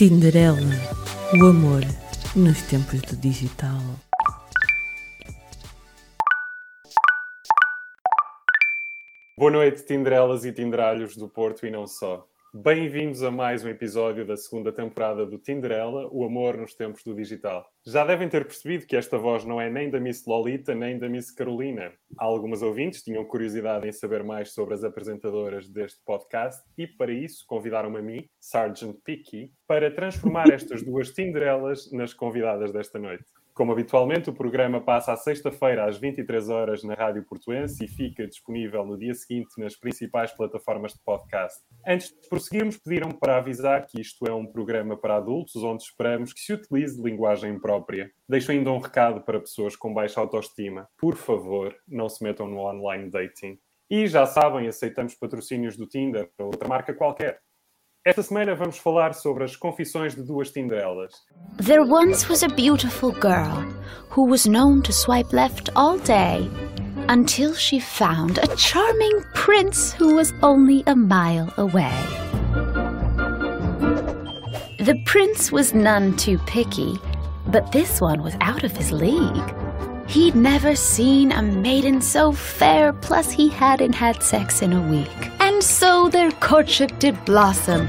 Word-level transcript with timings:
Tinderela, 0.00 0.56
o 1.34 1.46
amor 1.46 1.82
nos 2.34 2.62
tempos 2.62 3.02
do 3.02 3.16
digital. 3.16 3.78
Boa 9.36 9.50
noite, 9.50 9.84
Tinderelas 9.84 10.44
e 10.44 10.52
Tinderalhos 10.52 11.16
do 11.16 11.28
Porto 11.28 11.66
e 11.66 11.70
não 11.70 11.86
só. 11.86 12.29
Bem-vindos 12.52 13.22
a 13.22 13.30
mais 13.30 13.64
um 13.64 13.68
episódio 13.68 14.26
da 14.26 14.36
segunda 14.36 14.72
temporada 14.72 15.24
do 15.24 15.38
Tinderela, 15.38 16.08
o 16.10 16.24
amor 16.24 16.56
nos 16.56 16.74
tempos 16.74 17.04
do 17.04 17.14
digital. 17.14 17.64
Já 17.86 18.04
devem 18.04 18.28
ter 18.28 18.44
percebido 18.44 18.86
que 18.86 18.96
esta 18.96 19.16
voz 19.16 19.44
não 19.44 19.60
é 19.60 19.70
nem 19.70 19.88
da 19.88 20.00
Miss 20.00 20.26
Lolita 20.26 20.74
nem 20.74 20.98
da 20.98 21.08
Miss 21.08 21.30
Carolina. 21.30 21.92
Algumas 22.18 22.60
ouvintes 22.60 23.04
tinham 23.04 23.24
curiosidade 23.24 23.86
em 23.86 23.92
saber 23.92 24.24
mais 24.24 24.52
sobre 24.52 24.74
as 24.74 24.82
apresentadoras 24.82 25.68
deste 25.68 26.00
podcast 26.04 26.60
e, 26.76 26.88
para 26.88 27.12
isso, 27.12 27.44
convidaram-me 27.46 27.98
a 27.98 28.02
mim, 28.02 28.28
Sargent 28.40 28.96
Picky, 29.04 29.52
para 29.68 29.88
transformar 29.88 30.50
estas 30.50 30.82
duas 30.82 31.12
Tinderelas 31.12 31.88
nas 31.92 32.12
convidadas 32.12 32.72
desta 32.72 32.98
noite. 32.98 33.26
Como 33.60 33.72
habitualmente, 33.72 34.30
o 34.30 34.32
programa 34.32 34.80
passa 34.80 35.12
à 35.12 35.16
sexta-feira 35.18 35.84
às 35.84 35.98
23 35.98 36.48
horas 36.48 36.82
na 36.82 36.94
Rádio 36.94 37.22
Portuense 37.26 37.84
e 37.84 37.88
fica 37.88 38.26
disponível 38.26 38.86
no 38.86 38.96
dia 38.96 39.12
seguinte 39.12 39.50
nas 39.58 39.76
principais 39.76 40.32
plataformas 40.32 40.94
de 40.94 41.00
podcast. 41.04 41.62
Antes 41.86 42.08
de 42.08 42.26
prosseguirmos, 42.26 42.78
pediram 42.78 43.10
para 43.10 43.36
avisar 43.36 43.86
que 43.86 44.00
isto 44.00 44.26
é 44.26 44.32
um 44.32 44.46
programa 44.46 44.96
para 44.96 45.16
adultos, 45.16 45.56
onde 45.56 45.82
esperamos 45.82 46.32
que 46.32 46.40
se 46.40 46.54
utilize 46.54 47.02
linguagem 47.02 47.60
própria. 47.60 48.10
Deixo 48.26 48.50
ainda 48.50 48.70
um 48.70 48.78
recado 48.78 49.20
para 49.20 49.38
pessoas 49.38 49.76
com 49.76 49.92
baixa 49.92 50.22
autoestima. 50.22 50.88
Por 50.96 51.14
favor, 51.14 51.76
não 51.86 52.08
se 52.08 52.24
metam 52.24 52.48
no 52.48 52.60
online 52.60 53.10
dating. 53.10 53.58
E 53.90 54.06
já 54.06 54.24
sabem, 54.24 54.68
aceitamos 54.68 55.14
patrocínios 55.14 55.76
do 55.76 55.86
Tinder 55.86 56.30
ou 56.38 56.46
outra 56.46 56.66
marca 56.66 56.94
qualquer. 56.94 57.38
Esta 58.10 58.24
semana 58.24 58.56
vamos 58.56 58.76
falar 58.76 59.14
sobre 59.14 59.44
as 59.44 59.54
confissões 59.54 60.16
de 60.16 60.22
duas 60.24 60.50
Tinderelas. 60.50 61.12
There 61.58 61.84
once 61.84 62.28
was 62.28 62.42
a 62.42 62.48
beautiful 62.48 63.12
girl 63.12 63.64
who 64.08 64.26
was 64.26 64.48
known 64.48 64.82
to 64.82 64.92
swipe 64.92 65.32
left 65.32 65.70
all 65.76 65.96
day 65.96 66.50
until 67.08 67.54
she 67.54 67.78
found 67.78 68.38
a 68.38 68.48
charming 68.56 69.22
prince 69.34 69.92
who 69.92 70.16
was 70.16 70.34
only 70.42 70.82
a 70.88 70.96
mile 70.96 71.54
away. 71.56 71.94
The 74.80 75.00
prince 75.06 75.52
was 75.52 75.72
none 75.72 76.16
too 76.16 76.38
picky, 76.46 76.98
but 77.46 77.70
this 77.70 78.00
one 78.00 78.24
was 78.24 78.34
out 78.40 78.64
of 78.64 78.76
his 78.76 78.90
league. 78.90 79.54
He'd 80.08 80.34
never 80.34 80.74
seen 80.74 81.30
a 81.30 81.42
maiden 81.42 82.00
so 82.00 82.32
fair, 82.32 82.92
plus 82.92 83.30
he 83.30 83.50
hadn't 83.50 83.94
had 83.94 84.20
sex 84.20 84.62
in 84.62 84.72
a 84.72 84.82
week. 84.90 85.30
And 85.60 85.66
so 85.66 86.08
their 86.08 86.30
courtship 86.30 86.98
did 86.98 87.22
blossom. 87.26 87.86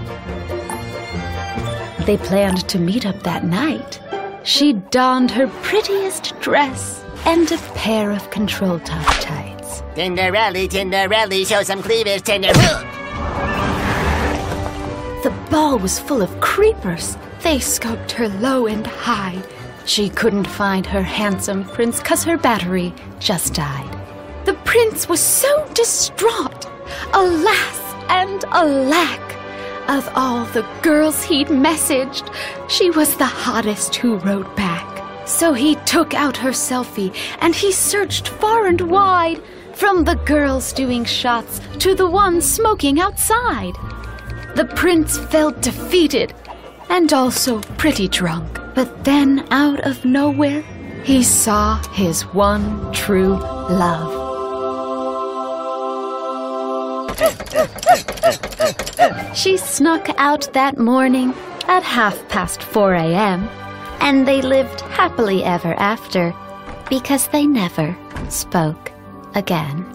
They 2.05 2.17
planned 2.17 2.67
to 2.67 2.77
meet 2.77 3.05
up 3.05 3.23
that 3.23 3.45
night. 3.45 4.01
She 4.43 4.73
donned 4.73 5.31
her 5.31 5.47
prettiest 5.63 6.37
dress 6.41 7.05
and 7.25 7.49
a 7.49 7.57
pair 7.73 8.11
of 8.11 8.29
control 8.29 8.77
top 8.79 9.05
tights. 9.21 9.83
Tinderelli, 9.95 10.67
Tinderelli, 10.67 11.47
show 11.47 11.63
some 11.63 11.81
cleavage, 11.81 12.23
Tinder. 12.23 12.51
The 15.23 15.33
ball 15.49 15.79
was 15.79 15.97
full 15.97 16.21
of 16.21 16.41
creepers. 16.41 17.15
They 17.41 17.59
scoped 17.59 18.11
her 18.11 18.27
low 18.27 18.67
and 18.67 18.85
high. 18.85 19.41
She 19.85 20.09
couldn't 20.09 20.43
find 20.43 20.85
her 20.85 21.03
handsome 21.03 21.63
prince 21.63 22.01
cause 22.01 22.25
her 22.25 22.37
battery 22.37 22.93
just 23.19 23.53
died. 23.53 23.97
The 24.43 24.55
prince 24.65 25.07
was 25.07 25.21
so 25.21 25.65
distraught. 25.73 26.70
Alas 27.13 27.79
and 28.09 28.43
alack! 28.45 29.19
Of 29.89 30.09
all 30.15 30.45
the 30.45 30.65
girls 30.81 31.23
he'd 31.23 31.47
messaged, 31.47 32.33
she 32.69 32.89
was 32.91 33.15
the 33.17 33.25
hottest 33.25 33.95
who 33.95 34.17
wrote 34.17 34.55
back. 34.55 34.87
So 35.27 35.53
he 35.53 35.75
took 35.85 36.13
out 36.13 36.37
her 36.37 36.51
selfie 36.51 37.13
and 37.39 37.53
he 37.53 37.71
searched 37.71 38.29
far 38.29 38.67
and 38.67 38.81
wide, 38.81 39.41
from 39.73 40.03
the 40.03 40.15
girls 40.15 40.73
doing 40.73 41.05
shots 41.05 41.59
to 41.79 41.95
the 41.95 42.09
ones 42.09 42.49
smoking 42.49 42.99
outside. 42.99 43.73
The 44.55 44.71
prince 44.75 45.17
felt 45.17 45.61
defeated 45.61 46.33
and 46.89 47.11
also 47.13 47.61
pretty 47.77 48.07
drunk. 48.07 48.59
But 48.75 49.03
then, 49.03 49.47
out 49.51 49.79
of 49.81 50.05
nowhere, 50.05 50.61
he 51.03 51.23
saw 51.23 51.81
his 51.93 52.21
one 52.33 52.93
true 52.93 53.35
love. 53.35 54.20
She 59.33 59.57
snuck 59.57 60.09
out 60.17 60.51
that 60.53 60.77
morning 60.77 61.33
at 61.67 61.83
half 61.83 62.27
past 62.29 62.63
4 62.63 62.93
a.m., 62.95 63.47
and 63.99 64.27
they 64.27 64.41
lived 64.41 64.81
happily 64.81 65.43
ever 65.43 65.73
after 65.75 66.33
because 66.89 67.27
they 67.27 67.45
never 67.45 67.95
spoke 68.29 68.91
again. 69.35 69.85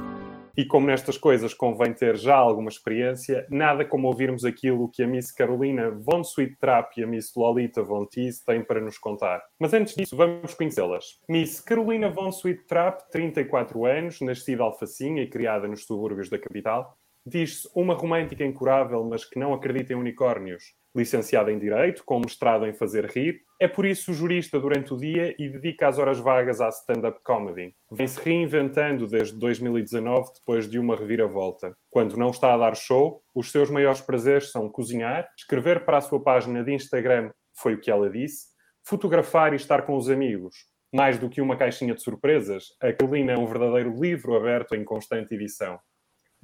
E 0.57 0.65
como 0.65 0.87
nestas 0.87 1.19
coisas 1.19 1.53
convém 1.53 1.93
ter 1.93 2.17
já 2.17 2.35
alguma 2.35 2.71
experiência, 2.71 3.47
nada 3.51 3.85
como 3.85 4.09
ouvirmos 4.09 4.43
aquilo 4.43 4.89
que 4.89 5.03
a 5.03 5.07
Miss 5.07 5.31
Carolina 5.31 5.91
von 5.91 6.23
Sweet 6.25 6.57
Trap 6.59 6.99
e 6.99 7.05
a 7.05 7.07
Miss 7.07 7.35
Lolita 7.37 7.83
von 7.83 8.07
Teese 8.07 8.43
têm 8.43 8.65
para 8.65 8.81
nos 8.81 8.97
contar. 8.97 9.43
Mas 9.59 9.75
antes 9.75 9.95
disso, 9.95 10.17
vamos 10.17 10.55
conhecê-las. 10.55 11.21
Miss 11.29 11.61
Carolina 11.61 12.09
von 12.09 12.33
Sweet 12.33 12.65
Trap, 12.67 13.11
34 13.11 13.85
anos, 13.85 14.21
nascida 14.23 14.63
alfacinha 14.63 15.23
e 15.23 15.29
criada 15.29 15.69
nos 15.69 15.85
subúrbios 15.85 16.31
da 16.31 16.39
capital, 16.39 16.97
diz-se 17.27 17.69
uma 17.75 17.95
romântica 17.95 18.45
incurável, 18.45 19.03
mas 19.05 19.25
que 19.25 19.39
não 19.39 19.53
acredita 19.53 19.93
em 19.93 19.97
unicórnios. 19.97 20.63
Licenciada 20.95 21.51
em 21.51 21.59
Direito, 21.59 22.05
com 22.05 22.21
mestrado 22.21 22.65
em 22.67 22.73
fazer 22.73 23.05
rir, 23.07 23.43
é 23.61 23.67
por 23.67 23.85
isso 23.85 24.15
jurista 24.15 24.61
durante 24.61 24.95
o 24.95 24.97
dia 24.97 25.35
e 25.39 25.49
dedica 25.49 25.89
as 25.89 25.99
horas 25.99 26.21
vagas 26.21 26.61
à 26.61 26.69
stand-up 26.69 27.19
comedy. 27.25 27.75
Vem-se 27.91 28.21
reinventando 28.21 29.07
desde 29.07 29.37
2019, 29.39 30.35
depois 30.37 30.71
de 30.71 30.79
uma 30.79 30.95
reviravolta. 30.95 31.77
Quando 31.91 32.17
não 32.17 32.31
está 32.31 32.55
a 32.55 32.57
dar 32.57 32.77
show, 32.77 33.21
os 33.35 33.51
seus 33.51 33.69
maiores 33.69 34.01
prazeres 34.01 34.53
são 34.53 34.71
cozinhar, 34.71 35.29
escrever 35.37 35.85
para 35.85 35.99
a 35.99 36.03
sua 36.03 36.23
página 36.23 36.63
de 36.63 36.73
Instagram, 36.73 37.31
foi 37.55 37.75
o 37.75 37.81
que 37.81 37.91
ela 37.91 38.09
disse, 38.09 38.47
fotografar 38.87 39.53
e 39.53 39.57
estar 39.57 39.83
com 39.83 39.97
os 39.97 40.09
amigos. 40.09 40.55
Mais 40.95 41.19
do 41.19 41.29
que 41.29 41.41
uma 41.41 41.57
caixinha 41.57 41.95
de 41.95 42.03
surpresas, 42.03 42.69
a 42.81 42.93
Carolina 42.93 43.33
é 43.33 43.37
um 43.37 43.47
verdadeiro 43.47 44.01
livro 44.01 44.37
aberto 44.37 44.75
em 44.75 44.85
constante 44.85 45.35
edição. 45.35 45.79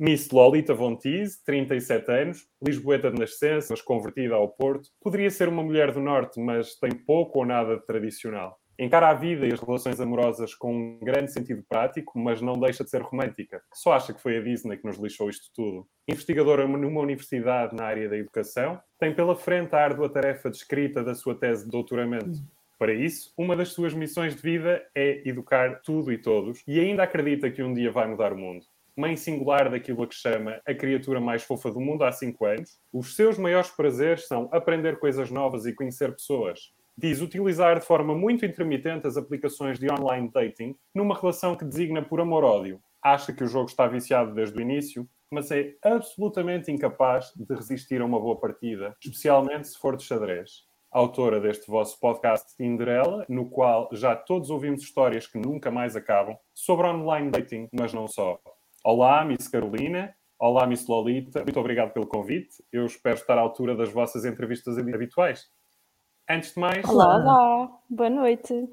Miss 0.05 0.31
Lolita 0.33 0.75
Von 0.75 0.97
Teese, 0.97 1.39
37 1.45 2.11
anos, 2.11 2.49
lisboeta 2.61 3.09
de 3.09 3.21
nascença, 3.21 3.69
mas 3.71 3.81
convertida 3.81 4.35
ao 4.35 4.49
Porto, 4.49 4.89
poderia 5.01 5.31
ser 5.31 5.49
uma 5.49 5.63
mulher 5.63 5.93
do 5.93 6.01
Norte, 6.01 6.41
mas 6.41 6.75
tem 6.75 6.91
pouco 6.91 7.39
ou 7.39 7.47
nada 7.47 7.77
de 7.77 7.87
tradicional. 7.87 8.59
Encara 8.77 9.11
a 9.11 9.15
vida 9.15 9.47
e 9.47 9.53
as 9.53 9.61
relações 9.61 10.01
amorosas 10.01 10.57
com 10.57 10.75
um 10.75 10.99
grande 10.99 11.33
sentido 11.33 11.63
prático, 11.69 12.19
mas 12.19 12.43
não 12.43 12.55
deixa 12.55 12.83
de 12.83 12.91
ser 12.91 13.01
romântica. 13.01 13.63
Só 13.73 13.93
acha 13.93 14.13
que 14.13 14.21
foi 14.21 14.39
a 14.39 14.43
Disney 14.43 14.77
que 14.77 14.85
nos 14.85 14.99
lixou 14.99 15.31
isto 15.31 15.47
tudo. 15.55 15.87
Investigadora 16.09 16.67
numa 16.67 17.01
universidade 17.01 17.73
na 17.77 17.85
área 17.85 18.09
da 18.09 18.17
educação, 18.17 18.81
tem 18.99 19.15
pela 19.15 19.37
frente 19.37 19.73
a 19.73 19.85
árdua 19.85 20.09
tarefa 20.09 20.51
de 20.51 20.57
escrita 20.57 21.05
da 21.05 21.15
sua 21.15 21.37
tese 21.37 21.65
de 21.65 21.71
doutoramento. 21.71 22.41
Para 22.77 22.93
isso, 22.93 23.33
uma 23.39 23.55
das 23.55 23.69
suas 23.69 23.95
missões 23.95 24.35
de 24.35 24.43
vida 24.43 24.85
é 24.97 25.23
educar 25.29 25.81
tudo 25.85 26.13
e 26.13 26.19
todos 26.19 26.61
e 26.67 26.81
ainda 26.81 27.05
acredita 27.05 27.49
que 27.49 27.63
um 27.63 27.73
dia 27.73 27.93
vai 27.93 28.09
mudar 28.09 28.33
o 28.33 28.37
mundo 28.37 28.65
mãe 29.03 29.17
singular 29.17 29.69
daquilo 29.69 30.05
a 30.05 30.07
que 30.07 30.15
chama 30.15 30.61
a 30.65 30.73
criatura 30.73 31.21
mais 31.21 31.43
fofa 31.43 31.73
do 31.73 31.81
mundo 31.81 32.05
há 32.05 32.13
5 32.13 32.45
anos, 32.45 32.79
os 32.93 33.17
seus 33.17 33.37
maiores 33.37 33.69
prazeres 33.69 34.29
são 34.29 34.49
aprender 34.53 35.01
coisas 35.01 35.29
novas 35.29 35.67
e 35.67 35.75
conhecer 35.75 36.13
pessoas. 36.13 36.73
Diz 36.97 37.21
utilizar 37.21 37.81
de 37.81 37.85
forma 37.85 38.15
muito 38.15 38.47
intermitente 38.47 39.09
as 39.09 39.17
aplicações 39.17 39.77
de 39.81 39.91
online 39.91 40.31
dating 40.33 40.77
numa 40.95 41.19
relação 41.19 41.57
que 41.57 41.65
designa 41.65 42.01
por 42.01 42.21
amor-ódio. 42.21 42.81
Acha 43.03 43.33
que 43.33 43.43
o 43.43 43.49
jogo 43.49 43.69
está 43.69 43.89
viciado 43.89 44.35
desde 44.35 44.57
o 44.57 44.63
início, 44.63 45.09
mas 45.29 45.51
é 45.51 45.75
absolutamente 45.83 46.71
incapaz 46.71 47.33
de 47.35 47.53
resistir 47.53 48.01
a 48.01 48.05
uma 48.05 48.21
boa 48.21 48.39
partida, 48.39 48.95
especialmente 49.03 49.67
se 49.67 49.79
for 49.81 49.97
de 49.97 50.05
xadrez. 50.05 50.65
Autora 50.93 51.41
deste 51.41 51.69
vosso 51.69 51.99
podcast 51.99 52.57
Tinderella, 52.57 53.27
no 53.29 53.51
qual 53.51 53.89
já 53.93 54.15
todos 54.15 54.49
ouvimos 54.49 54.81
histórias 54.83 55.27
que 55.27 55.39
nunca 55.39 55.73
mais 55.73 55.97
acabam, 55.97 56.37
sobre 56.55 56.87
online 56.87 57.33
dating, 57.33 57.69
mas 57.73 57.93
não 57.93 58.07
só. 58.07 58.39
Olá, 58.85 59.25
Miss 59.25 59.47
Carolina. 59.47 60.13
Olá, 60.37 60.67
Miss 60.67 60.89
Lolita. 60.89 61.45
Muito 61.45 61.61
obrigado 61.61 61.93
pelo 61.93 62.05
convite. 62.05 62.65
Eu 62.73 62.85
espero 62.85 63.15
estar 63.15 63.39
à 63.39 63.41
altura 63.41 63.77
das 63.77 63.93
vossas 63.93 64.25
entrevistas 64.25 64.77
habituais. 64.77 65.49
Antes 66.29 66.53
de 66.53 66.59
mais. 66.59 66.85
Olá, 66.89 67.15
olá. 67.15 67.79
Boa 67.89 68.11
noite. 68.11 68.69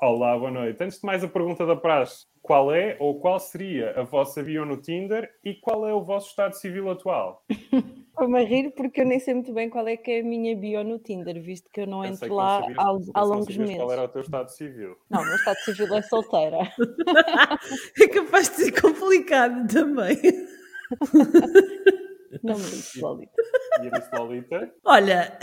Olá, 0.00 0.36
boa 0.36 0.50
noite. 0.50 0.82
Antes 0.82 0.98
de 0.98 1.06
mais, 1.06 1.22
a 1.22 1.28
pergunta 1.28 1.64
da 1.64 1.76
praxe: 1.76 2.26
qual 2.42 2.74
é 2.74 2.96
ou 2.98 3.20
qual 3.20 3.38
seria 3.38 3.92
a 3.92 4.02
vossa 4.02 4.42
bio 4.42 4.64
no 4.64 4.78
Tinder 4.78 5.30
e 5.44 5.54
qual 5.54 5.88
é 5.88 5.94
o 5.94 6.02
vosso 6.02 6.30
estado 6.30 6.54
civil 6.54 6.90
atual? 6.90 7.44
Estou-me 8.12 8.42
a 8.42 8.44
rir 8.44 8.70
porque 8.76 9.00
eu 9.00 9.06
nem 9.06 9.18
sei 9.18 9.32
muito 9.32 9.54
bem 9.54 9.70
qual 9.70 9.88
é 9.88 9.96
que 9.96 10.10
é 10.10 10.20
a 10.20 10.22
minha 10.22 10.54
bio 10.54 10.84
no 10.84 10.98
Tinder, 10.98 11.42
visto 11.42 11.70
que 11.70 11.80
eu 11.80 11.86
não 11.86 12.04
eu 12.04 12.12
entro 12.12 12.34
lá 12.34 12.60
há, 12.76 12.96
há 13.14 13.22
longos 13.22 13.56
meses. 13.56 13.76
Qual 13.76 13.90
era 13.90 14.04
o 14.04 14.08
teu 14.08 14.20
estado 14.20 14.50
civil? 14.50 14.96
Não, 15.08 15.22
o 15.22 15.24
meu 15.24 15.34
estado 15.34 15.56
civil 15.56 15.94
é 15.96 16.02
solteira. 16.02 16.58
é 17.98 18.08
capaz 18.08 18.50
de 18.50 18.56
ser 18.56 18.80
complicado 18.80 19.66
também. 19.66 20.18
Não 22.42 22.56
me 22.56 22.64
disse 22.64 23.00
Lolita. 23.00 23.42
E 23.82 23.88
a 23.88 24.18
Lolita? 24.18 24.72
Olha, 24.84 25.38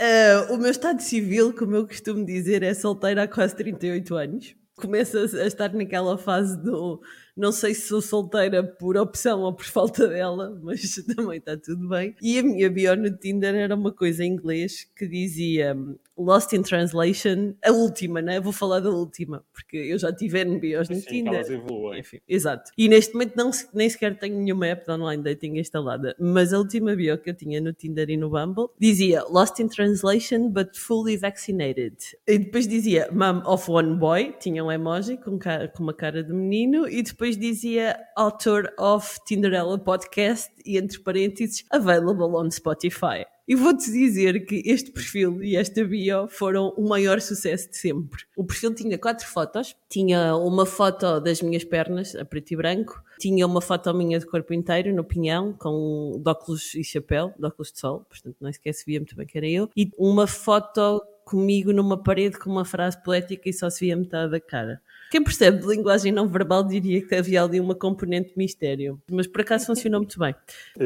uh, 0.48 0.54
o 0.54 0.58
meu 0.58 0.70
estado 0.70 1.00
civil, 1.00 1.54
como 1.54 1.74
eu 1.74 1.86
costumo 1.86 2.24
dizer, 2.24 2.62
é 2.62 2.74
solteira 2.74 3.24
há 3.24 3.28
quase 3.28 3.56
38 3.56 4.14
anos. 4.14 4.56
Começa 4.76 5.18
a 5.18 5.46
estar 5.46 5.72
naquela 5.72 6.16
fase 6.16 6.60
do 6.62 7.00
não 7.36 7.52
sei 7.52 7.74
se 7.74 7.88
sou 7.88 8.00
solteira 8.00 8.62
por 8.62 8.96
opção 8.96 9.40
ou 9.40 9.52
por 9.52 9.64
falta 9.64 10.08
dela, 10.08 10.58
mas 10.62 10.94
também 11.16 11.38
está 11.38 11.56
tudo 11.56 11.88
bem. 11.88 12.14
E 12.22 12.38
a 12.38 12.42
minha 12.42 12.70
bio 12.70 12.96
no 12.96 13.10
Tinder 13.10 13.54
era 13.54 13.74
uma 13.74 13.92
coisa 13.92 14.24
em 14.24 14.32
inglês 14.32 14.88
que 14.96 15.06
dizia 15.06 15.76
Lost 16.20 16.52
in 16.52 16.62
Translation, 16.62 17.54
a 17.64 17.72
última, 17.72 18.20
né? 18.20 18.38
Vou 18.38 18.52
falar 18.52 18.80
da 18.80 18.90
última, 18.90 19.42
porque 19.52 19.76
eu 19.76 19.98
já 19.98 20.12
tive 20.12 20.44
NBOs 20.44 20.88
no 20.90 20.96
Sim, 20.96 21.06
Tinder. 21.08 21.34
elas 21.34 21.50
evoluem. 21.50 22.00
Enfim, 22.00 22.20
exato. 22.28 22.70
E 22.76 22.88
neste 22.88 23.14
momento 23.14 23.34
não, 23.36 23.50
nem 23.72 23.88
sequer 23.88 24.18
tenho 24.18 24.36
nenhuma 24.36 24.66
app 24.66 24.84
de 24.84 24.92
online 24.92 25.22
dating 25.22 25.58
instalada, 25.58 26.14
mas 26.18 26.52
a 26.52 26.58
última 26.58 26.94
bio 26.94 27.16
que 27.16 27.30
eu 27.30 27.34
tinha 27.34 27.60
no 27.60 27.72
Tinder 27.72 28.10
e 28.10 28.16
no 28.16 28.28
Bumble 28.28 28.68
dizia 28.78 29.24
Lost 29.24 29.58
in 29.60 29.68
Translation 29.68 30.50
but 30.50 30.76
fully 30.76 31.16
vaccinated. 31.16 31.96
E 32.26 32.38
depois 32.38 32.66
dizia 32.66 33.08
Mom 33.12 33.42
of 33.46 33.70
one 33.70 33.96
boy, 33.96 34.34
tinha 34.38 34.62
um 34.62 34.70
emoji 34.70 35.16
com, 35.16 35.38
com 35.38 35.82
uma 35.82 35.94
cara 35.94 36.22
de 36.22 36.32
menino, 36.32 36.86
e 36.88 37.02
depois 37.02 37.19
dizia 37.28 38.00
Author 38.16 38.72
of 38.78 39.18
Tinderella 39.26 39.78
Podcast 39.78 40.50
e 40.64 40.78
entre 40.78 40.98
parênteses 41.00 41.64
Available 41.70 42.34
on 42.34 42.50
Spotify. 42.50 43.26
E 43.46 43.54
vou-te 43.54 43.90
dizer 43.90 44.46
que 44.46 44.62
este 44.64 44.90
perfil 44.90 45.42
e 45.42 45.56
esta 45.56 45.84
bio 45.84 46.28
foram 46.28 46.72
o 46.76 46.88
maior 46.88 47.20
sucesso 47.20 47.68
de 47.68 47.76
sempre. 47.76 48.22
O 48.36 48.44
perfil 48.44 48.74
tinha 48.74 48.96
quatro 48.96 49.26
fotos. 49.26 49.76
Tinha 49.88 50.36
uma 50.36 50.64
foto 50.64 51.20
das 51.20 51.42
minhas 51.42 51.64
pernas, 51.64 52.14
a 52.14 52.24
preto 52.24 52.52
e 52.52 52.56
branco. 52.56 53.02
Tinha 53.18 53.44
uma 53.46 53.60
foto 53.60 53.92
minha 53.92 54.18
de 54.18 54.26
corpo 54.26 54.54
inteiro, 54.54 54.94
no 54.94 55.04
pinhão, 55.04 55.52
com 55.52 56.12
de 56.22 56.30
óculos 56.30 56.74
e 56.74 56.84
chapéu, 56.84 57.34
de 57.38 57.44
óculos 57.44 57.72
de 57.72 57.80
sol. 57.80 58.06
Portanto, 58.08 58.36
não 58.40 58.52
sequer 58.52 58.72
se 58.72 58.86
via 58.86 59.00
muito 59.00 59.16
bem 59.16 59.26
que 59.26 59.36
era 59.36 59.48
eu. 59.48 59.68
E 59.76 59.90
uma 59.98 60.26
foto 60.26 61.02
comigo 61.24 61.72
numa 61.72 62.02
parede 62.02 62.38
com 62.38 62.50
uma 62.50 62.64
frase 62.64 63.02
poética 63.02 63.48
e 63.48 63.52
só 63.52 63.68
se 63.68 63.84
via 63.84 63.96
metade 63.96 64.30
da 64.30 64.40
cara. 64.40 64.80
Quem 65.10 65.22
percebe 65.22 65.58
de 65.58 65.66
linguagem 65.66 66.12
não 66.12 66.28
verbal 66.28 66.62
diria 66.62 67.04
que 67.04 67.14
havia 67.14 67.42
ali 67.42 67.58
uma 67.58 67.74
componente 67.74 68.30
de 68.30 68.38
mistério, 68.38 69.00
mas 69.10 69.26
por 69.26 69.40
acaso 69.40 69.66
funcionou 69.66 70.00
muito 70.00 70.18
bem. 70.18 70.34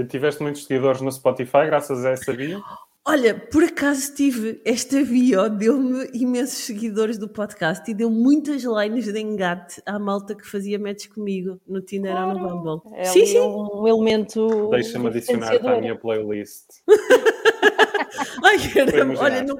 Tiveste 0.08 0.42
muitos 0.42 0.64
seguidores 0.64 1.02
no 1.02 1.12
Spotify 1.12 1.66
graças 1.66 2.04
a 2.04 2.10
essa 2.10 2.32
bio? 2.32 2.62
Olha, 3.06 3.34
por 3.34 3.62
acaso 3.62 4.14
tive 4.14 4.62
esta 4.64 5.04
bio, 5.04 5.50
deu-me 5.50 6.08
imensos 6.14 6.64
seguidores 6.64 7.18
do 7.18 7.28
podcast 7.28 7.88
e 7.90 7.92
deu 7.92 8.10
muitas 8.10 8.62
lines 8.62 9.12
de 9.12 9.20
engate 9.20 9.82
à 9.84 9.98
malta 9.98 10.34
que 10.34 10.46
fazia 10.46 10.78
matches 10.78 11.08
comigo 11.08 11.60
no 11.68 11.82
Tinder 11.82 12.12
claro. 12.12 12.30
ou 12.30 12.48
no 12.48 12.62
Bumble. 12.62 12.98
É 12.98 13.04
sim, 13.04 13.26
sim. 13.26 13.38
um 13.38 13.86
elemento. 13.86 14.70
Deixa-me 14.70 15.08
adicionar 15.08 15.54
à 15.54 15.80
minha 15.82 15.98
playlist. 15.98 16.64
Ai, 18.44 18.58
caramba, 18.72 19.20
olha, 19.20 19.42
não, 19.42 19.56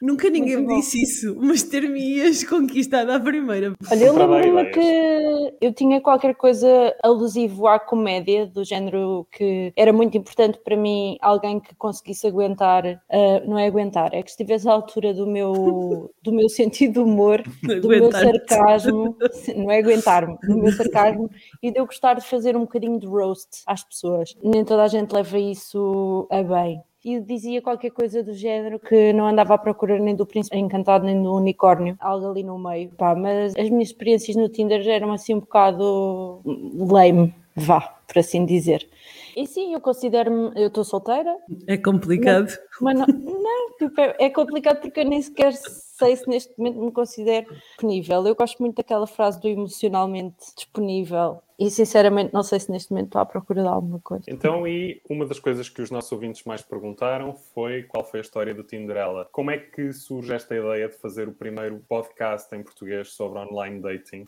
nunca 0.00 0.30
ninguém 0.30 0.58
me 0.58 0.76
disse 0.76 1.02
isso, 1.02 1.36
mas 1.38 1.62
ter-me-ias 1.62 2.44
conquistado 2.44 3.10
à 3.10 3.18
primeira. 3.18 3.72
Olha, 3.90 4.04
eu 4.04 4.16
lembro-me 4.16 4.70
que 4.70 5.54
eu 5.60 5.72
tinha 5.72 6.00
qualquer 6.00 6.34
coisa 6.34 6.94
alusivo 7.02 7.66
à 7.66 7.78
comédia, 7.78 8.46
do 8.46 8.64
género 8.64 9.26
que 9.30 9.72
era 9.76 9.92
muito 9.92 10.16
importante 10.16 10.58
para 10.62 10.76
mim 10.76 11.16
alguém 11.20 11.60
que 11.60 11.74
conseguisse 11.74 12.26
aguentar, 12.26 12.84
uh, 12.86 13.48
não 13.48 13.58
é 13.58 13.66
aguentar, 13.66 14.14
é 14.14 14.22
que 14.22 14.30
estivesse 14.30 14.68
à 14.68 14.72
altura 14.72 15.14
do 15.14 15.26
meu, 15.26 16.12
do 16.22 16.32
meu 16.32 16.48
sentido 16.50 16.92
de 16.92 17.00
humor, 17.00 17.42
do 17.80 17.88
meu 17.88 18.10
sarcasmo, 18.12 19.16
não 19.56 19.70
é 19.70 19.78
aguentar-me, 19.78 20.36
do 20.42 20.56
meu 20.56 20.72
sarcasmo 20.72 21.30
e 21.62 21.70
de 21.70 21.78
eu 21.78 21.86
gostar 21.86 22.14
de 22.14 22.26
fazer 22.26 22.56
um 22.56 22.60
bocadinho 22.60 22.98
de 22.98 23.06
roast 23.06 23.62
às 23.66 23.82
pessoas. 23.82 24.34
Nem 24.42 24.64
toda 24.64 24.82
a 24.82 24.88
gente 24.88 25.12
leva 25.12 25.38
isso 25.38 26.26
a 26.30 26.42
bem 26.42 26.82
e 27.04 27.20
dizia 27.20 27.60
qualquer 27.60 27.90
coisa 27.90 28.22
do 28.22 28.32
género 28.32 28.78
que 28.78 29.12
não 29.12 29.26
andava 29.26 29.54
à 29.54 29.58
procura 29.58 29.98
nem 29.98 30.14
do 30.14 30.24
príncipe 30.24 30.56
encantado 30.56 31.04
nem 31.04 31.20
do 31.20 31.34
unicórnio, 31.34 31.96
algo 32.00 32.30
ali 32.30 32.42
no 32.42 32.58
meio. 32.58 32.90
Pá, 32.90 33.14
mas 33.14 33.54
as 33.56 33.68
minhas 33.68 33.88
experiências 33.88 34.36
no 34.36 34.48
Tinder 34.48 34.86
eram 34.86 35.12
assim 35.12 35.34
um 35.34 35.40
bocado 35.40 36.40
lame, 36.76 37.34
vá, 37.56 37.80
por 37.80 38.18
assim 38.18 38.46
dizer. 38.46 38.88
E 39.36 39.46
sim, 39.46 39.72
eu 39.72 39.80
considero-me, 39.80 40.52
eu 40.54 40.68
estou 40.68 40.84
solteira. 40.84 41.34
É 41.66 41.76
complicado. 41.76 42.52
Mas, 42.80 42.98
mas 42.98 42.98
não, 42.98 43.06
não 43.06 43.70
tipo, 43.78 44.00
é, 44.00 44.16
é 44.18 44.30
complicado 44.30 44.80
porque 44.80 45.00
eu 45.00 45.04
nem 45.04 45.22
sequer 45.22 45.52
sei 45.54 46.16
se 46.16 46.28
neste 46.28 46.52
momento 46.58 46.80
me 46.80 46.92
considero 46.92 47.46
disponível. 47.54 48.26
Eu 48.26 48.34
gosto 48.34 48.58
muito 48.60 48.76
daquela 48.76 49.06
frase 49.06 49.40
do 49.40 49.48
emocionalmente 49.48 50.36
disponível 50.54 51.40
e 51.62 51.70
sinceramente 51.70 52.34
não 52.34 52.42
sei 52.42 52.58
se 52.58 52.72
neste 52.72 52.90
momento 52.90 53.06
estou 53.06 53.20
à 53.20 53.24
procura 53.24 53.62
de 53.62 53.68
alguma 53.68 54.00
coisa. 54.00 54.24
Então, 54.26 54.66
e 54.66 55.00
uma 55.08 55.24
das 55.24 55.38
coisas 55.38 55.68
que 55.68 55.80
os 55.80 55.92
nossos 55.92 56.10
ouvintes 56.10 56.42
mais 56.42 56.60
perguntaram 56.60 57.36
foi 57.54 57.84
qual 57.84 58.04
foi 58.04 58.18
a 58.18 58.22
história 58.22 58.52
do 58.52 58.64
Tinderella. 58.64 59.28
Como 59.30 59.48
é 59.48 59.58
que 59.58 59.92
surge 59.92 60.32
esta 60.34 60.56
ideia 60.56 60.88
de 60.88 60.96
fazer 60.96 61.28
o 61.28 61.32
primeiro 61.32 61.80
podcast 61.88 62.52
em 62.56 62.64
português 62.64 63.12
sobre 63.12 63.38
online 63.38 63.80
dating? 63.80 64.24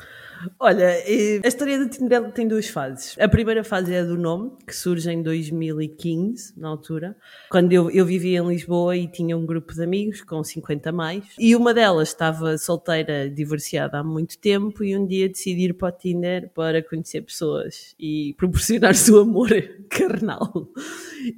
Olha, 0.60 0.90
a 0.90 1.48
história 1.48 1.76
do 1.76 1.88
Tinderella 1.88 2.30
tem 2.30 2.46
duas 2.46 2.68
fases. 2.68 3.18
A 3.18 3.28
primeira 3.28 3.64
fase 3.64 3.92
é 3.92 3.98
a 3.98 4.04
do 4.04 4.16
nome, 4.16 4.52
que 4.64 4.76
surge 4.76 5.10
em 5.10 5.20
2015, 5.20 6.56
na 6.56 6.68
altura, 6.68 7.16
quando 7.50 7.72
eu, 7.72 7.90
eu 7.90 8.06
vivia 8.06 8.38
em 8.38 8.46
Lisboa 8.46 8.96
e 8.96 9.08
tinha 9.08 9.36
um 9.36 9.44
grupo 9.44 9.74
de 9.74 9.82
amigos 9.82 10.20
com 10.22 10.44
50 10.44 10.92
mais, 10.92 11.24
e 11.36 11.56
uma 11.56 11.74
delas 11.74 12.10
estava 12.10 12.56
solteira, 12.58 13.28
divorciada 13.28 13.98
há 13.98 14.04
muito 14.04 14.38
tempo, 14.38 14.84
e 14.84 14.96
um 14.96 15.04
dia 15.04 15.28
decidi 15.28 15.64
ir 15.64 15.74
para 15.74 15.88
o 15.88 15.92
Tinder 15.92 16.48
para 16.54 16.80
conhecer 16.80 17.23
pessoas 17.24 17.94
e 17.98 18.34
proporcionar 18.36 18.94
seu 18.96 19.20
amor 19.20 19.50
carnal. 19.90 20.68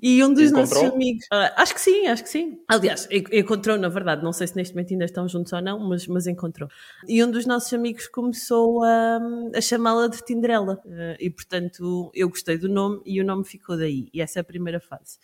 E 0.02 0.22
um 0.24 0.34
dos 0.34 0.50
nossos 0.50 0.76
amigos. 0.78 1.24
Uh, 1.26 1.52
acho 1.56 1.74
que 1.74 1.80
sim, 1.80 2.06
acho 2.06 2.22
que 2.22 2.28
sim. 2.28 2.58
Aliás, 2.68 3.08
encontrou, 3.32 3.78
na 3.78 3.88
verdade, 3.88 4.22
não 4.22 4.32
sei 4.32 4.46
se 4.46 4.56
neste 4.56 4.74
momento 4.74 4.92
ainda 4.92 5.04
estão 5.04 5.28
juntos 5.28 5.52
ou 5.52 5.62
não, 5.62 5.78
mas, 5.78 6.06
mas 6.06 6.26
encontrou. 6.26 6.68
E 7.08 7.22
um 7.22 7.30
dos 7.30 7.46
nossos 7.46 7.72
amigos 7.72 8.06
começou 8.08 8.82
a, 8.82 9.20
a 9.54 9.60
chamá-la 9.60 10.08
de 10.08 10.24
Tinderela. 10.24 10.80
Uh, 10.84 11.16
e 11.18 11.30
portanto, 11.30 12.10
eu 12.14 12.28
gostei 12.28 12.58
do 12.58 12.68
nome 12.68 13.00
e 13.06 13.20
o 13.20 13.24
nome 13.24 13.44
ficou 13.44 13.76
daí. 13.76 14.08
E 14.12 14.20
essa 14.20 14.40
é 14.40 14.42
a 14.42 14.44
primeira 14.44 14.80
fase. 14.80 15.18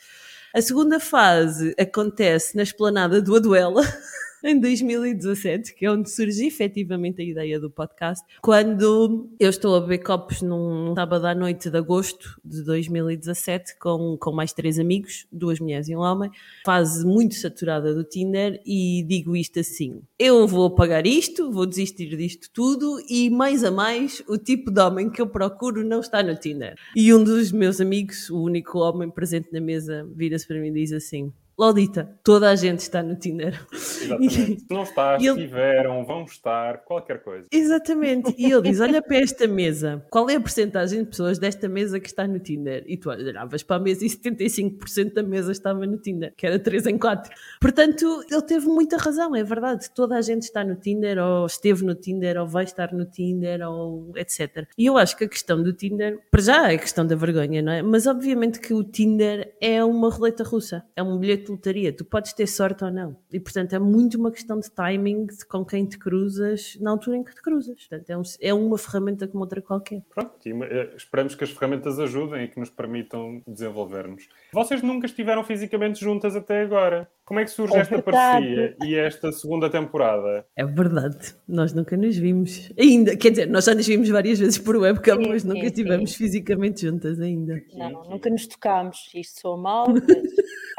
A 0.54 0.60
segunda 0.60 1.00
fase 1.00 1.74
acontece 1.78 2.56
na 2.56 2.62
esplanada 2.62 3.20
do 3.20 3.34
Aduela. 3.34 3.82
em 4.42 4.58
2017, 4.58 5.74
que 5.74 5.86
é 5.86 5.90
onde 5.90 6.10
surge 6.10 6.46
efetivamente 6.46 7.22
a 7.22 7.24
ideia 7.24 7.60
do 7.60 7.70
podcast, 7.70 8.24
quando 8.40 9.30
eu 9.38 9.50
estou 9.50 9.76
a 9.76 9.80
beber 9.80 9.98
copos 9.98 10.42
num 10.42 10.94
sábado 10.94 11.26
à 11.26 11.34
noite 11.34 11.70
de 11.70 11.76
agosto 11.76 12.40
de 12.44 12.62
2017 12.64 13.78
com, 13.78 14.16
com 14.18 14.32
mais 14.32 14.52
três 14.52 14.78
amigos, 14.78 15.26
duas 15.30 15.60
mulheres 15.60 15.88
e 15.88 15.96
um 15.96 16.00
homem, 16.00 16.30
fase 16.64 17.06
muito 17.06 17.34
saturada 17.34 17.94
do 17.94 18.02
Tinder 18.02 18.60
e 18.66 19.04
digo 19.06 19.36
isto 19.36 19.60
assim, 19.60 20.02
eu 20.18 20.46
vou 20.46 20.66
apagar 20.66 21.06
isto, 21.06 21.50
vou 21.50 21.66
desistir 21.66 22.16
disto 22.16 22.48
tudo 22.52 22.98
e 23.08 23.30
mais 23.30 23.62
a 23.62 23.70
mais 23.70 24.22
o 24.28 24.36
tipo 24.36 24.70
de 24.70 24.80
homem 24.80 25.10
que 25.10 25.22
eu 25.22 25.26
procuro 25.26 25.84
não 25.84 26.00
está 26.00 26.22
no 26.22 26.34
Tinder. 26.34 26.74
E 26.96 27.14
um 27.14 27.22
dos 27.22 27.52
meus 27.52 27.80
amigos, 27.80 28.28
o 28.30 28.42
único 28.42 28.78
homem 28.78 29.10
presente 29.10 29.52
na 29.52 29.60
mesa, 29.60 30.08
vira-se 30.14 30.46
para 30.46 30.60
mim 30.60 30.68
e 30.68 30.72
diz 30.72 30.92
assim, 30.92 31.32
Lodita, 31.58 32.18
toda 32.24 32.50
a 32.50 32.56
gente 32.56 32.80
está 32.80 33.02
no 33.02 33.14
Tinder. 33.14 33.60
Exatamente. 33.72 34.60
Se 34.60 34.66
não 34.70 34.82
estás, 34.82 35.22
ele... 35.22 35.46
tiveram, 35.46 36.04
vão 36.04 36.24
estar, 36.24 36.78
qualquer 36.78 37.22
coisa. 37.22 37.46
Exatamente. 37.52 38.34
E 38.38 38.50
ele 38.50 38.62
diz: 38.62 38.80
Olha 38.80 39.02
para 39.02 39.18
esta 39.18 39.46
mesa, 39.46 40.04
qual 40.10 40.28
é 40.30 40.36
a 40.36 40.40
porcentagem 40.40 41.00
de 41.00 41.10
pessoas 41.10 41.38
desta 41.38 41.68
mesa 41.68 42.00
que 42.00 42.08
está 42.08 42.26
no 42.26 42.38
Tinder? 42.38 42.84
E 42.86 42.96
tu 42.96 43.10
olhavas 43.10 43.62
para 43.62 43.76
a 43.76 43.80
mesa 43.80 44.04
e 44.04 44.08
75% 44.08 45.12
da 45.12 45.22
mesa 45.22 45.52
estava 45.52 45.86
no 45.86 45.98
Tinder, 45.98 46.32
que 46.36 46.46
era 46.46 46.58
3 46.58 46.86
em 46.86 46.98
4. 46.98 47.32
Portanto, 47.60 48.24
ele 48.30 48.42
teve 48.42 48.66
muita 48.66 48.96
razão, 48.96 49.36
é 49.36 49.44
verdade. 49.44 49.90
Toda 49.94 50.16
a 50.16 50.22
gente 50.22 50.44
está 50.44 50.64
no 50.64 50.76
Tinder, 50.76 51.18
ou 51.18 51.46
esteve 51.46 51.84
no 51.84 51.94
Tinder, 51.94 52.40
ou 52.40 52.46
vai 52.46 52.64
estar 52.64 52.92
no 52.92 53.04
Tinder, 53.04 53.60
ou 53.68 54.12
etc. 54.16 54.66
E 54.76 54.86
eu 54.86 54.96
acho 54.96 55.16
que 55.16 55.24
a 55.24 55.28
questão 55.28 55.62
do 55.62 55.72
Tinder, 55.72 56.18
para 56.30 56.42
já 56.42 56.72
é 56.72 56.76
a 56.76 56.78
questão 56.78 57.06
da 57.06 57.14
vergonha, 57.14 57.60
não 57.60 57.72
é? 57.72 57.82
Mas 57.82 58.06
obviamente 58.06 58.58
que 58.58 58.72
o 58.72 58.82
Tinder 58.82 59.54
é 59.60 59.84
uma 59.84 60.10
roleta 60.10 60.42
russa, 60.42 60.84
é 60.96 61.02
um 61.02 61.18
bilhete 61.18 61.41
de 61.44 61.50
lotaria. 61.50 61.92
Tu 61.92 62.04
podes 62.04 62.32
ter 62.32 62.46
sorte 62.46 62.84
ou 62.84 62.90
não. 62.90 63.16
E 63.32 63.40
portanto 63.40 63.74
é 63.74 63.78
muito 63.78 64.18
uma 64.18 64.30
questão 64.30 64.58
de 64.58 64.70
timing 64.70 65.26
de 65.26 65.44
com 65.46 65.64
quem 65.64 65.84
te 65.84 65.98
cruzas 65.98 66.76
na 66.80 66.90
altura 66.90 67.16
em 67.16 67.24
que 67.24 67.34
te 67.34 67.42
cruzas. 67.42 67.76
Portanto, 67.86 68.10
é, 68.10 68.16
um, 68.16 68.22
é 68.40 68.54
uma 68.54 68.78
ferramenta 68.78 69.26
como 69.26 69.42
outra 69.42 69.60
qualquer. 69.60 70.02
Pronto, 70.14 70.34
e, 70.44 70.50
eh, 70.50 70.90
esperamos 70.96 71.34
que 71.34 71.44
as 71.44 71.50
ferramentas 71.50 71.98
ajudem 71.98 72.44
e 72.44 72.48
que 72.48 72.58
nos 72.58 72.70
permitam 72.70 73.42
desenvolver-nos. 73.46 74.28
Vocês 74.52 74.82
nunca 74.82 75.06
estiveram 75.06 75.44
fisicamente 75.44 76.00
juntas 76.00 76.36
até 76.36 76.62
agora. 76.62 77.08
Como 77.24 77.38
é 77.38 77.44
que 77.44 77.50
surge 77.50 77.74
é 77.74 77.78
esta 77.78 78.02
parceria 78.02 78.76
e 78.82 78.94
esta 78.94 79.30
segunda 79.32 79.70
temporada? 79.70 80.44
É 80.56 80.66
verdade, 80.66 81.34
nós 81.48 81.72
nunca 81.72 81.96
nos 81.96 82.16
vimos. 82.16 82.70
Ainda, 82.78 83.16
quer 83.16 83.30
dizer, 83.30 83.46
nós 83.46 83.64
já 83.64 83.74
nos 83.74 83.86
vimos 83.86 84.08
várias 84.08 84.38
vezes 84.38 84.58
por 84.58 84.76
webcam, 84.76 85.16
sim, 85.16 85.28
mas 85.28 85.44
nunca 85.44 85.60
sim, 85.60 85.66
estivemos 85.66 86.10
sim. 86.10 86.18
fisicamente 86.18 86.82
juntas 86.82 87.20
ainda. 87.20 87.62
Não, 87.74 88.04
nunca 88.10 88.28
nos 88.28 88.46
tocámos. 88.46 89.10
Isto 89.14 89.40
sou 89.40 89.56
mal, 89.56 89.86
mas 89.88 90.02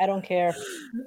I 0.04 0.08
don't 0.08 0.28
care. 0.28 0.54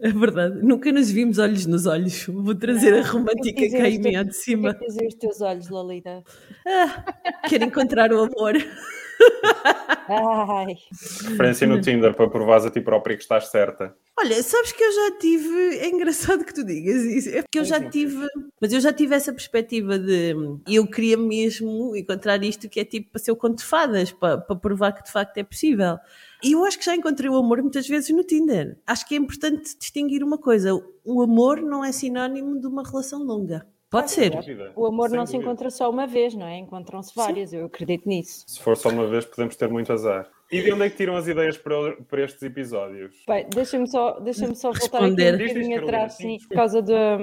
É 0.03 0.09
verdade, 0.09 0.63
nunca 0.63 0.91
nos 0.91 1.11
vimos 1.11 1.39
olhos 1.39 1.67
nos 1.67 1.85
olhos. 1.85 2.25
Vou 2.27 2.55
trazer 2.55 2.93
não, 2.93 3.01
a 3.01 3.03
romântica 3.03 3.71
cá 3.71 3.89
em 3.89 3.99
mim 3.99 4.25
de 4.25 4.35
cima. 4.35 4.71
O 4.71 4.75
que 4.75 4.87
dizer 4.87 5.07
os 5.07 5.15
teus 5.15 5.41
olhos, 5.43 5.69
Lolita? 5.69 6.25
Ah, 6.67 7.15
quero 7.47 7.65
encontrar 7.65 8.11
o 8.13 8.23
amor. 8.23 8.55
Ai, 10.09 10.77
Referência 11.29 11.67
no 11.67 11.81
Tinder 11.81 12.15
para 12.15 12.31
provares 12.31 12.65
a 12.65 12.71
ti 12.71 12.81
própria 12.81 13.17
que 13.17 13.23
estás 13.23 13.49
certa. 13.49 13.95
Olha, 14.19 14.43
sabes 14.43 14.73
que 14.73 14.83
eu 14.83 14.93
já 14.93 15.19
tive. 15.19 15.79
É 15.79 15.89
engraçado 15.89 16.45
que 16.45 16.55
tu 16.55 16.65
digas 16.65 17.03
isso. 17.03 17.29
É 17.31 17.43
porque 17.43 17.59
eu 17.59 17.65
já 17.65 17.81
tive. 17.91 18.27
Mas 18.61 18.73
eu 18.73 18.81
já 18.81 18.93
tive 18.93 19.15
essa 19.15 19.33
perspectiva 19.33 19.99
de. 19.99 20.35
Eu 20.67 20.87
queria 20.87 21.17
mesmo 21.17 21.95
encontrar 21.97 22.43
isto 22.43 22.69
que 22.69 22.81
é 22.81 22.85
tipo 22.85 23.11
para 23.11 23.21
ser 23.21 23.33
o 23.33 23.37
conto 23.37 23.59
de 23.59 23.65
fadas, 23.65 24.13
para, 24.13 24.39
para 24.39 24.57
provar 24.57 24.93
que 24.93 25.05
de 25.05 25.13
facto 25.13 25.37
é 25.39 25.45
possível. 25.45 25.99
E 26.43 26.53
eu 26.53 26.65
acho 26.65 26.79
que 26.79 26.85
já 26.85 26.95
encontrei 26.95 27.31
o 27.31 27.37
amor 27.37 27.63
muitas 27.63 27.87
vezes 27.89 28.11
no 28.11 28.23
Tinder. 28.23 28.79
Acho 28.87 29.07
que 29.07 29.15
é 29.15 29.19
importante 29.19 29.77
distinguir 29.79 30.23
uma 30.23 30.39
coisa: 30.39 30.71
o 31.05 31.23
amor 31.23 31.61
não 31.61 31.85
é 31.85 31.93
sinónimo 31.93 32.61
de 32.61 32.67
uma 32.67 32.83
relação 32.83 33.23
longa. 33.23 33.67
Pode 33.89 34.11
ser. 34.11 34.31
Dúvida. 34.31 34.73
o 34.75 34.87
amor 34.87 35.09
Sem 35.09 35.19
não 35.19 35.27
se 35.27 35.33
dúvida. 35.33 35.51
encontra 35.51 35.71
só 35.71 35.89
uma 35.89 36.07
vez, 36.07 36.35
não 36.35 36.47
é? 36.47 36.59
Encontram-se 36.59 37.15
várias, 37.15 37.53
eu 37.53 37.67
acredito 37.67 38.09
nisso. 38.09 38.45
Se 38.47 38.61
for 38.61 38.77
só 38.77 38.89
uma 38.89 39.07
vez, 39.07 39.25
podemos 39.25 39.57
ter 39.57 39.69
muito 39.71 39.93
azar. 39.93 40.29
E 40.51 40.63
de 40.63 40.73
onde 40.73 40.85
é 40.85 40.91
que 40.91 40.97
tiram 40.97 41.17
as 41.17 41.27
ideias 41.27 41.59
para, 41.59 41.97
para 42.09 42.25
estes 42.25 42.43
episódios? 42.43 43.17
Bem, 43.27 43.47
deixa-me 43.53 43.89
só, 43.89 44.21
deixa 44.21 44.55
só 44.55 44.71
voltar 44.71 44.99
aqui 44.99 45.07
Responder. 45.07 45.35
um 45.35 45.39
Diz, 45.39 45.47
diz, 45.47 45.55
bocadinho 45.55 45.83
atrás, 45.83 46.15
sim, 46.15 46.39
por 46.49 46.55
causa 46.55 46.81
da, 46.81 47.19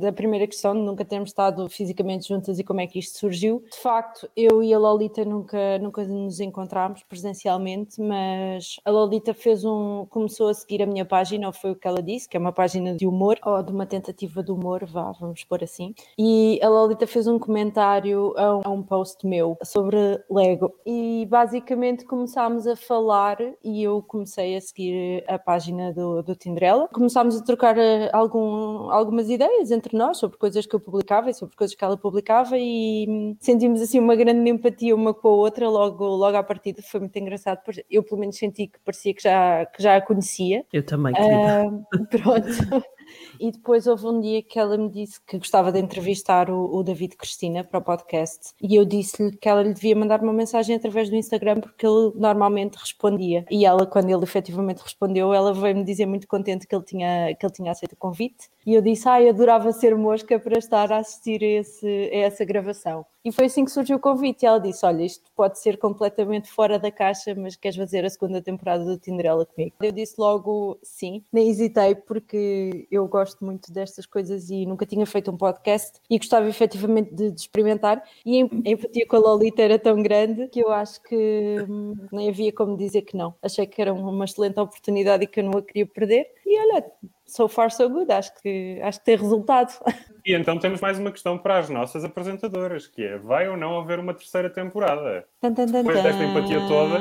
da 0.00 0.12
primeira 0.12 0.46
questão 0.46 0.74
de 0.74 0.80
nunca 0.80 1.04
termos 1.04 1.30
estado 1.30 1.68
fisicamente 1.68 2.28
juntas 2.28 2.58
e 2.58 2.64
como 2.64 2.80
é 2.80 2.86
que 2.86 2.98
isto 3.00 3.18
surgiu. 3.18 3.64
De 3.70 3.78
facto, 3.78 4.30
eu 4.36 4.62
e 4.62 4.72
a 4.72 4.78
Lolita 4.78 5.24
nunca, 5.24 5.78
nunca 5.78 6.04
nos 6.04 6.38
encontramos 6.38 7.02
presencialmente, 7.02 8.00
mas 8.00 8.76
a 8.84 8.90
Lolita 8.90 9.34
fez 9.34 9.64
um, 9.64 10.06
começou 10.08 10.48
a 10.48 10.54
seguir 10.54 10.80
a 10.80 10.86
minha 10.86 11.04
página, 11.04 11.48
ou 11.48 11.52
foi 11.52 11.72
o 11.72 11.76
que 11.76 11.88
ela 11.88 12.02
disse, 12.02 12.28
que 12.28 12.36
é 12.36 12.40
uma 12.40 12.52
página 12.52 12.94
de 12.94 13.06
humor, 13.06 13.38
ou 13.44 13.60
de 13.60 13.72
uma 13.72 13.86
tentativa 13.86 14.40
de 14.40 14.52
humor, 14.52 14.84
vá, 14.86 15.10
vamos 15.12 15.42
pôr 15.42 15.64
assim. 15.64 15.94
E 16.16 16.60
a 16.62 16.68
Lolita 16.68 17.08
fez 17.08 17.26
um 17.26 17.40
comentário 17.40 18.34
a 18.36 18.56
um, 18.56 18.60
a 18.64 18.68
um 18.70 18.82
post 18.82 19.26
meu 19.26 19.58
sobre 19.64 19.98
Lego. 20.30 20.72
E 20.86 21.26
basicamente 21.28 22.04
começámos 22.04 22.67
a 22.68 22.76
falar 22.76 23.38
e 23.64 23.82
eu 23.82 24.02
comecei 24.02 24.56
a 24.56 24.60
seguir 24.60 25.24
a 25.26 25.38
página 25.38 25.92
do, 25.92 26.22
do 26.22 26.34
Tinderela. 26.34 26.88
Começámos 26.88 27.36
a 27.36 27.44
trocar 27.44 27.76
eh, 27.78 28.10
algum, 28.12 28.90
algumas 28.90 29.28
ideias 29.28 29.70
entre 29.70 29.96
nós 29.96 30.18
sobre 30.18 30.36
coisas 30.38 30.66
que 30.66 30.74
eu 30.74 30.80
publicava 30.80 31.30
e 31.30 31.34
sobre 31.34 31.56
coisas 31.56 31.74
que 31.74 31.84
ela 31.84 31.96
publicava 31.96 32.56
e 32.56 33.06
hum, 33.08 33.36
sentimos 33.40 33.80
assim 33.80 33.98
uma 33.98 34.14
grande 34.14 34.48
empatia 34.50 34.94
uma 34.94 35.12
com 35.14 35.28
a 35.28 35.32
outra 35.32 35.68
logo, 35.68 36.04
logo 36.04 36.36
à 36.36 36.42
partida. 36.42 36.82
Foi 36.82 37.00
muito 37.00 37.16
engraçado. 37.16 37.60
Eu 37.90 38.02
pelo 38.02 38.20
menos 38.20 38.36
senti 38.36 38.66
que 38.66 38.78
parecia 38.80 39.14
que 39.14 39.22
já, 39.22 39.66
que 39.66 39.82
já 39.82 39.96
a 39.96 40.00
conhecia. 40.00 40.64
Eu 40.72 40.84
também, 40.84 41.14
querida. 41.14 41.34
Ah, 41.34 42.06
pronto. 42.10 42.48
E 43.40 43.50
depois 43.50 43.86
houve 43.86 44.06
um 44.06 44.20
dia 44.20 44.42
que 44.42 44.58
ela 44.58 44.76
me 44.76 44.88
disse 44.88 45.20
que 45.26 45.38
gostava 45.38 45.72
de 45.72 45.78
entrevistar 45.78 46.50
o, 46.50 46.76
o 46.76 46.82
David 46.82 47.16
Cristina 47.16 47.64
para 47.64 47.78
o 47.78 47.82
podcast 47.82 48.52
e 48.62 48.74
eu 48.74 48.84
disse-lhe 48.84 49.36
que 49.36 49.48
ela 49.48 49.62
lhe 49.62 49.72
devia 49.72 49.94
mandar 49.94 50.22
uma 50.22 50.32
mensagem 50.32 50.76
através 50.76 51.08
do 51.08 51.16
Instagram 51.16 51.60
porque 51.60 51.86
ele 51.86 52.12
normalmente 52.14 52.76
respondia. 52.76 53.44
E 53.50 53.64
ela, 53.64 53.86
quando 53.86 54.10
ele 54.10 54.24
efetivamente 54.24 54.82
respondeu, 54.82 55.32
ela 55.32 55.52
veio-me 55.52 55.84
dizer 55.84 56.06
muito 56.06 56.26
contente 56.26 56.66
que 56.66 56.74
ele 56.74 56.84
tinha, 56.84 57.34
que 57.34 57.44
ele 57.44 57.52
tinha 57.52 57.72
aceito 57.72 57.92
o 57.92 57.96
convite. 57.96 58.48
E 58.66 58.74
eu 58.74 58.82
disse, 58.82 59.08
ai, 59.08 59.28
adorava 59.28 59.72
ser 59.72 59.96
mosca 59.96 60.38
para 60.38 60.58
estar 60.58 60.92
a 60.92 60.98
assistir 60.98 61.42
a, 61.42 61.60
esse, 61.60 61.86
a 61.86 62.16
essa 62.18 62.44
gravação. 62.44 63.04
E 63.28 63.32
foi 63.32 63.44
assim 63.44 63.62
que 63.62 63.70
surgiu 63.70 63.98
o 63.98 64.00
convite. 64.00 64.42
E 64.42 64.46
ela 64.46 64.58
disse: 64.58 64.86
Olha, 64.86 65.04
isto 65.04 65.30
pode 65.36 65.58
ser 65.58 65.76
completamente 65.76 66.50
fora 66.50 66.78
da 66.78 66.90
caixa, 66.90 67.34
mas 67.34 67.56
queres 67.56 67.76
fazer 67.76 68.02
a 68.02 68.08
segunda 68.08 68.40
temporada 68.40 68.86
do 68.86 68.96
Tinderela 68.96 69.44
comigo? 69.44 69.74
Eu 69.82 69.92
disse 69.92 70.14
logo 70.18 70.78
sim, 70.82 71.22
nem 71.30 71.50
hesitei, 71.50 71.94
porque 71.94 72.88
eu 72.90 73.06
gosto 73.06 73.44
muito 73.44 73.70
destas 73.70 74.06
coisas 74.06 74.48
e 74.48 74.64
nunca 74.64 74.86
tinha 74.86 75.04
feito 75.04 75.30
um 75.30 75.36
podcast 75.36 76.00
e 76.08 76.16
gostava 76.16 76.48
efetivamente 76.48 77.14
de, 77.14 77.30
de 77.30 77.40
experimentar. 77.42 78.02
E 78.24 78.40
a 78.40 78.70
empatia 78.70 79.06
com 79.06 79.16
a 79.16 79.18
Lolita 79.18 79.60
era 79.60 79.78
tão 79.78 80.02
grande 80.02 80.48
que 80.48 80.60
eu 80.60 80.72
acho 80.72 81.02
que 81.02 81.66
hum, 81.68 81.94
nem 82.10 82.30
havia 82.30 82.50
como 82.50 82.78
dizer 82.78 83.02
que 83.02 83.14
não. 83.14 83.34
Achei 83.42 83.66
que 83.66 83.82
era 83.82 83.92
uma 83.92 84.24
excelente 84.24 84.58
oportunidade 84.58 85.24
e 85.24 85.26
que 85.26 85.40
eu 85.40 85.44
não 85.44 85.58
a 85.58 85.62
queria 85.62 85.84
perder. 85.84 86.26
E 86.46 86.58
olha, 86.58 86.82
so 87.28 87.46
far 87.46 87.70
so 87.70 87.88
good, 87.88 88.10
acho 88.10 88.32
que, 88.42 88.80
acho 88.82 88.98
que 88.98 89.04
tem 89.04 89.16
resultado. 89.16 89.72
E 90.26 90.34
então 90.34 90.58
temos 90.58 90.78
mais 90.78 90.98
uma 90.98 91.10
questão 91.10 91.38
para 91.38 91.58
as 91.58 91.70
nossas 91.70 92.04
apresentadoras, 92.04 92.86
que 92.86 93.02
é, 93.02 93.16
vai 93.16 93.48
ou 93.48 93.56
não 93.56 93.78
haver 93.78 93.98
uma 93.98 94.12
terceira 94.12 94.50
temporada? 94.50 95.24
Tan, 95.40 95.54
tan, 95.54 95.64
tan, 95.64 95.82
Depois 95.82 96.02
desta 96.02 96.22
empatia 96.22 96.60
toda. 96.68 96.98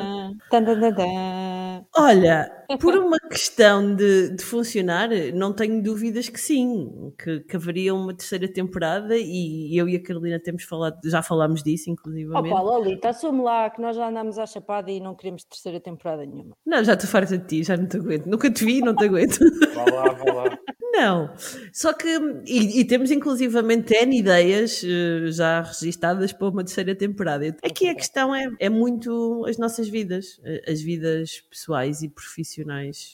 Tan, 0.49 0.63
tan, 0.63 0.79
tan, 0.79 0.95
tan. 0.95 1.85
Olha, 1.97 2.56
por 2.79 2.95
uma 2.95 3.19
questão 3.19 3.95
de, 3.95 4.29
de 4.31 4.43
funcionar, 4.43 5.09
não 5.33 5.53
tenho 5.53 5.81
dúvidas 5.81 6.27
que 6.27 6.39
sim, 6.39 7.13
que, 7.17 7.39
que 7.41 7.55
haveria 7.55 7.93
uma 7.93 8.13
terceira 8.13 8.47
temporada 8.47 9.15
e 9.17 9.77
eu 9.77 9.87
e 9.87 9.95
a 9.95 10.03
Carolina 10.03 10.39
temos 10.39 10.63
falado, 10.63 10.99
já 11.05 11.21
falámos 11.21 11.63
disso, 11.63 11.89
inclusivamente. 11.89 12.53
Opa, 12.53 12.61
Lolita, 12.61 13.09
assume 13.09 13.41
lá 13.41 13.69
que 13.69 13.81
nós 13.81 13.95
já 13.95 14.09
andamos 14.09 14.37
à 14.37 14.45
chapada 14.45 14.91
e 14.91 14.99
não 14.99 15.15
queremos 15.15 15.43
terceira 15.45 15.79
temporada 15.79 16.25
nenhuma. 16.25 16.57
Não, 16.65 16.83
já 16.83 16.93
estou 16.93 17.09
farta 17.09 17.37
de 17.37 17.45
ti, 17.45 17.63
já 17.63 17.77
não 17.77 17.87
te 17.87 17.97
aguento. 17.97 18.25
Nunca 18.25 18.51
te 18.51 18.65
vi, 18.65 18.81
não 18.81 18.95
te 18.95 19.05
aguento. 19.05 19.39
Vá 19.73 19.85
lá, 19.85 20.13
vá 20.13 20.33
lá. 20.33 20.59
Não, 20.91 21.31
só 21.71 21.93
que, 21.93 22.07
e, 22.47 22.79
e 22.79 22.85
temos 22.85 23.11
inclusivamente 23.11 23.93
N 23.93 24.17
ideias 24.17 24.83
eh, 24.83 25.29
já 25.31 25.61
registadas 25.61 26.33
para 26.33 26.47
uma 26.47 26.63
terceira 26.63 26.95
temporada. 26.95 27.55
Aqui 27.63 27.87
a 27.87 27.93
questão 27.93 28.33
é, 28.33 28.49
é 28.59 28.67
muito 28.67 29.45
as 29.47 29.59
nossas 29.59 29.87
vidas, 29.87 30.41
eh, 30.43 30.63
as 30.67 30.81
vidas 30.81 31.43
pessoais 31.51 32.01
e 32.01 32.09
profissionais 32.09 32.56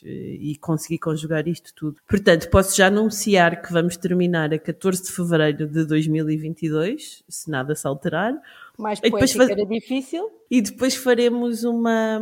eh, 0.04 0.38
e 0.40 0.58
conseguir 0.58 1.00
conjugar 1.00 1.48
isto 1.48 1.74
tudo. 1.74 1.98
Portanto, 2.08 2.50
posso 2.50 2.76
já 2.78 2.88
anunciar 2.88 3.62
que 3.62 3.72
vamos 3.72 3.98
terminar 3.98 4.54
a 4.54 4.60
14 4.60 5.04
de 5.04 5.12
fevereiro 5.12 5.68
de 5.68 5.86
2022, 5.86 7.24
se 7.28 7.50
nada 7.50 7.76
se 7.76 7.88
alterar, 7.88 8.34
Mais 8.78 9.00
E 9.00 9.04
depois 9.04 9.36
era 9.36 9.66
difícil. 9.66 10.32
E 10.56 10.62
depois 10.62 10.94
faremos 10.96 11.64
uma, 11.64 12.22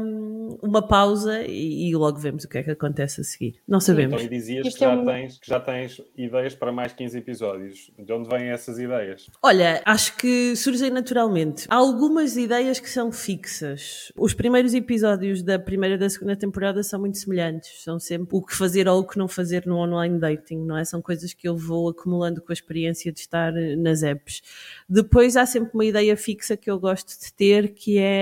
uma 0.63 0.81
pausa 0.87 1.43
e, 1.45 1.89
e 1.89 1.95
logo 1.97 2.17
vemos 2.17 2.45
o 2.45 2.47
que 2.47 2.59
é 2.59 2.63
que 2.63 2.71
acontece 2.71 3.19
a 3.19 3.25
seguir. 3.25 3.59
Não 3.67 3.81
sabemos. 3.81 4.13
Então, 4.13 4.25
e 4.25 4.29
dizias 4.29 4.73
que 4.73 4.79
já, 4.79 4.93
é 4.93 4.95
um- 4.95 5.05
tens, 5.05 5.37
que 5.37 5.49
já 5.49 5.59
tens 5.59 6.01
ideias 6.15 6.55
para 6.55 6.71
mais 6.71 6.93
15 6.93 7.17
episódios. 7.17 7.91
De 7.99 8.13
onde 8.13 8.29
vêm 8.29 8.47
essas 8.47 8.79
ideias? 8.79 9.29
Olha, 9.43 9.81
acho 9.85 10.15
que 10.15 10.55
surgem 10.55 10.89
naturalmente. 10.89 11.65
Há 11.69 11.75
algumas 11.75 12.37
ideias 12.37 12.79
que 12.79 12.89
são 12.89 13.11
fixas. 13.11 14.13
Os 14.15 14.33
primeiros 14.33 14.73
episódios 14.73 15.43
da 15.43 15.59
primeira 15.59 15.95
e 15.95 15.97
da 15.97 16.09
segunda 16.09 16.37
temporada 16.37 16.81
são 16.83 17.01
muito 17.01 17.17
semelhantes. 17.17 17.83
São 17.83 17.99
sempre 17.99 18.29
o 18.31 18.41
que 18.41 18.55
fazer 18.55 18.87
ou 18.87 19.01
o 19.01 19.05
que 19.05 19.17
não 19.17 19.27
fazer 19.27 19.65
no 19.65 19.75
online 19.75 20.17
dating, 20.17 20.59
não 20.65 20.77
é? 20.77 20.85
São 20.85 21.01
coisas 21.01 21.33
que 21.33 21.49
eu 21.49 21.57
vou 21.57 21.89
acumulando 21.89 22.41
com 22.41 22.49
a 22.49 22.53
experiência 22.53 23.11
de 23.11 23.19
estar 23.19 23.51
nas 23.77 24.03
apps. 24.03 24.41
Depois 24.87 25.35
há 25.35 25.45
sempre 25.45 25.71
uma 25.73 25.83
ideia 25.83 26.15
fixa 26.15 26.55
que 26.55 26.71
eu 26.71 26.79
gosto 26.79 27.09
de 27.19 27.33
ter, 27.33 27.73
que 27.73 27.97
é 27.97 28.20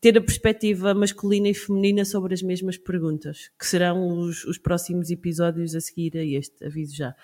ter 0.00 0.16
a 0.18 0.20
perspectiva 0.20 0.94
masculina 0.94 1.48
e 1.48 1.54
feminina 1.54 2.04
sobre 2.04 2.34
as 2.34 2.42
mesmas 2.42 2.76
perguntas, 2.76 3.50
que 3.58 3.66
serão 3.66 4.18
os, 4.18 4.44
os 4.44 4.58
próximos 4.58 5.10
episódios 5.10 5.74
a 5.74 5.80
seguir 5.80 6.16
a 6.16 6.24
este, 6.24 6.64
aviso 6.64 6.94
já. 6.94 7.14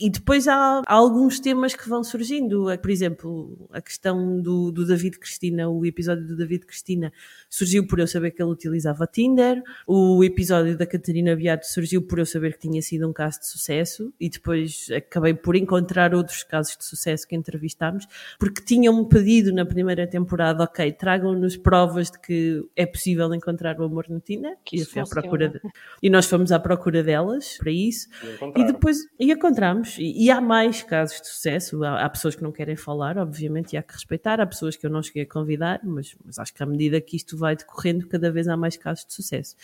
E 0.00 0.10
depois 0.10 0.48
há, 0.48 0.82
há 0.86 0.94
alguns 0.94 1.40
temas 1.40 1.74
que 1.74 1.88
vão 1.88 2.02
surgindo, 2.02 2.66
por 2.80 2.90
exemplo, 2.90 3.68
a 3.72 3.80
questão 3.80 4.40
do, 4.40 4.70
do 4.70 4.86
David 4.86 5.18
Cristina, 5.18 5.68
o 5.68 5.84
episódio 5.84 6.26
do 6.26 6.36
David 6.36 6.66
Cristina 6.66 7.12
surgiu 7.48 7.86
por 7.86 7.98
eu 7.98 8.06
saber 8.06 8.30
que 8.30 8.42
ele 8.42 8.50
utilizava 8.50 9.06
Tinder, 9.06 9.62
o 9.86 10.22
episódio 10.24 10.76
da 10.76 10.86
Catarina 10.86 11.34
Beato 11.36 11.66
surgiu 11.66 12.02
por 12.02 12.18
eu 12.18 12.26
saber 12.26 12.54
que 12.54 12.68
tinha 12.68 12.82
sido 12.82 13.08
um 13.08 13.12
caso 13.12 13.40
de 13.40 13.46
sucesso 13.46 14.12
e 14.20 14.28
depois 14.28 14.88
acabei 14.94 15.34
por 15.34 15.56
encontrar 15.56 16.14
outros 16.14 16.42
casos 16.42 16.76
de 16.76 16.84
sucesso 16.84 17.26
que 17.26 17.36
entrevistámos, 17.36 18.06
porque 18.38 18.62
tinham-me 18.62 19.08
pedido 19.08 19.52
na 19.52 19.64
primeira 19.64 20.06
temporada, 20.06 20.64
ok, 20.64 20.92
tragam-nos 20.92 21.56
provas 21.62 22.10
de 22.10 22.18
que 22.20 22.62
é 22.76 22.84
possível 22.86 23.32
encontrar 23.34 23.78
o 23.80 23.84
amor 23.84 24.06
no 24.08 24.20
Tinder, 24.20 24.56
Que 24.64 24.76
e 24.78 24.80
à 24.80 25.04
procura 25.06 25.48
de- 25.48 25.60
e 26.02 26.10
nós 26.10 26.26
fomos 26.26 26.50
à 26.52 26.58
procura 26.58 27.02
delas 27.02 27.56
para 27.58 27.70
isso. 27.70 28.08
E 28.56 28.60
E 28.60 28.64
depois 28.66 28.98
e 29.18 29.32
encontramos, 29.32 29.96
e, 29.98 30.24
e 30.24 30.30
há 30.30 30.40
mais 30.40 30.82
casos 30.82 31.20
de 31.20 31.28
sucesso. 31.28 31.82
Há, 31.84 32.04
há 32.04 32.08
pessoas 32.10 32.34
que 32.34 32.42
não 32.42 32.52
querem 32.52 32.76
falar, 32.76 33.18
obviamente, 33.18 33.72
e 33.72 33.76
há 33.76 33.82
que 33.82 33.92
respeitar. 33.94 34.40
Há 34.40 34.46
pessoas 34.46 34.76
que 34.76 34.86
eu 34.86 34.90
não 34.90 35.02
cheguei 35.02 35.22
a 35.22 35.26
convidar, 35.26 35.80
mas, 35.84 36.14
mas 36.24 36.38
acho 36.38 36.52
que 36.54 36.62
à 36.62 36.66
medida 36.66 37.00
que 37.00 37.16
isto 37.16 37.36
vai 37.36 37.56
decorrendo, 37.56 38.06
cada 38.08 38.30
vez 38.30 38.48
há 38.48 38.56
mais 38.56 38.76
casos 38.76 39.04
de 39.06 39.12
sucesso. 39.14 39.56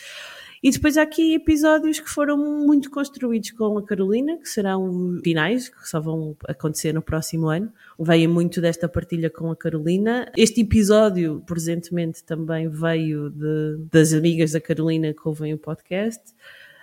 E 0.61 0.69
depois 0.71 0.97
há 0.97 1.03
aqui 1.03 1.35
episódios 1.35 1.99
que 1.99 2.09
foram 2.09 2.37
muito 2.37 2.89
construídos 2.91 3.51
com 3.51 3.77
a 3.77 3.83
Carolina, 3.85 4.37
que 4.37 4.49
serão 4.49 4.89
os 5.15 5.21
finais, 5.21 5.69
que 5.69 5.87
só 5.87 6.01
vão 6.01 6.35
acontecer 6.47 6.93
no 6.93 7.01
próximo 7.01 7.47
ano. 7.47 7.71
Vêm 7.97 8.27
muito 8.27 8.59
desta 8.59 8.87
partilha 8.89 9.29
com 9.29 9.49
a 9.51 9.55
Carolina. 9.55 10.29
Este 10.37 10.61
episódio, 10.61 11.41
presentemente, 11.79 12.23
também 12.23 12.67
veio 12.69 13.29
de- 13.29 13.77
das 13.91 14.13
amigas 14.13 14.51
da 14.51 14.61
Carolina 14.61 15.13
que 15.13 15.21
ouvem 15.27 15.53
o 15.53 15.57
podcast. 15.57 16.21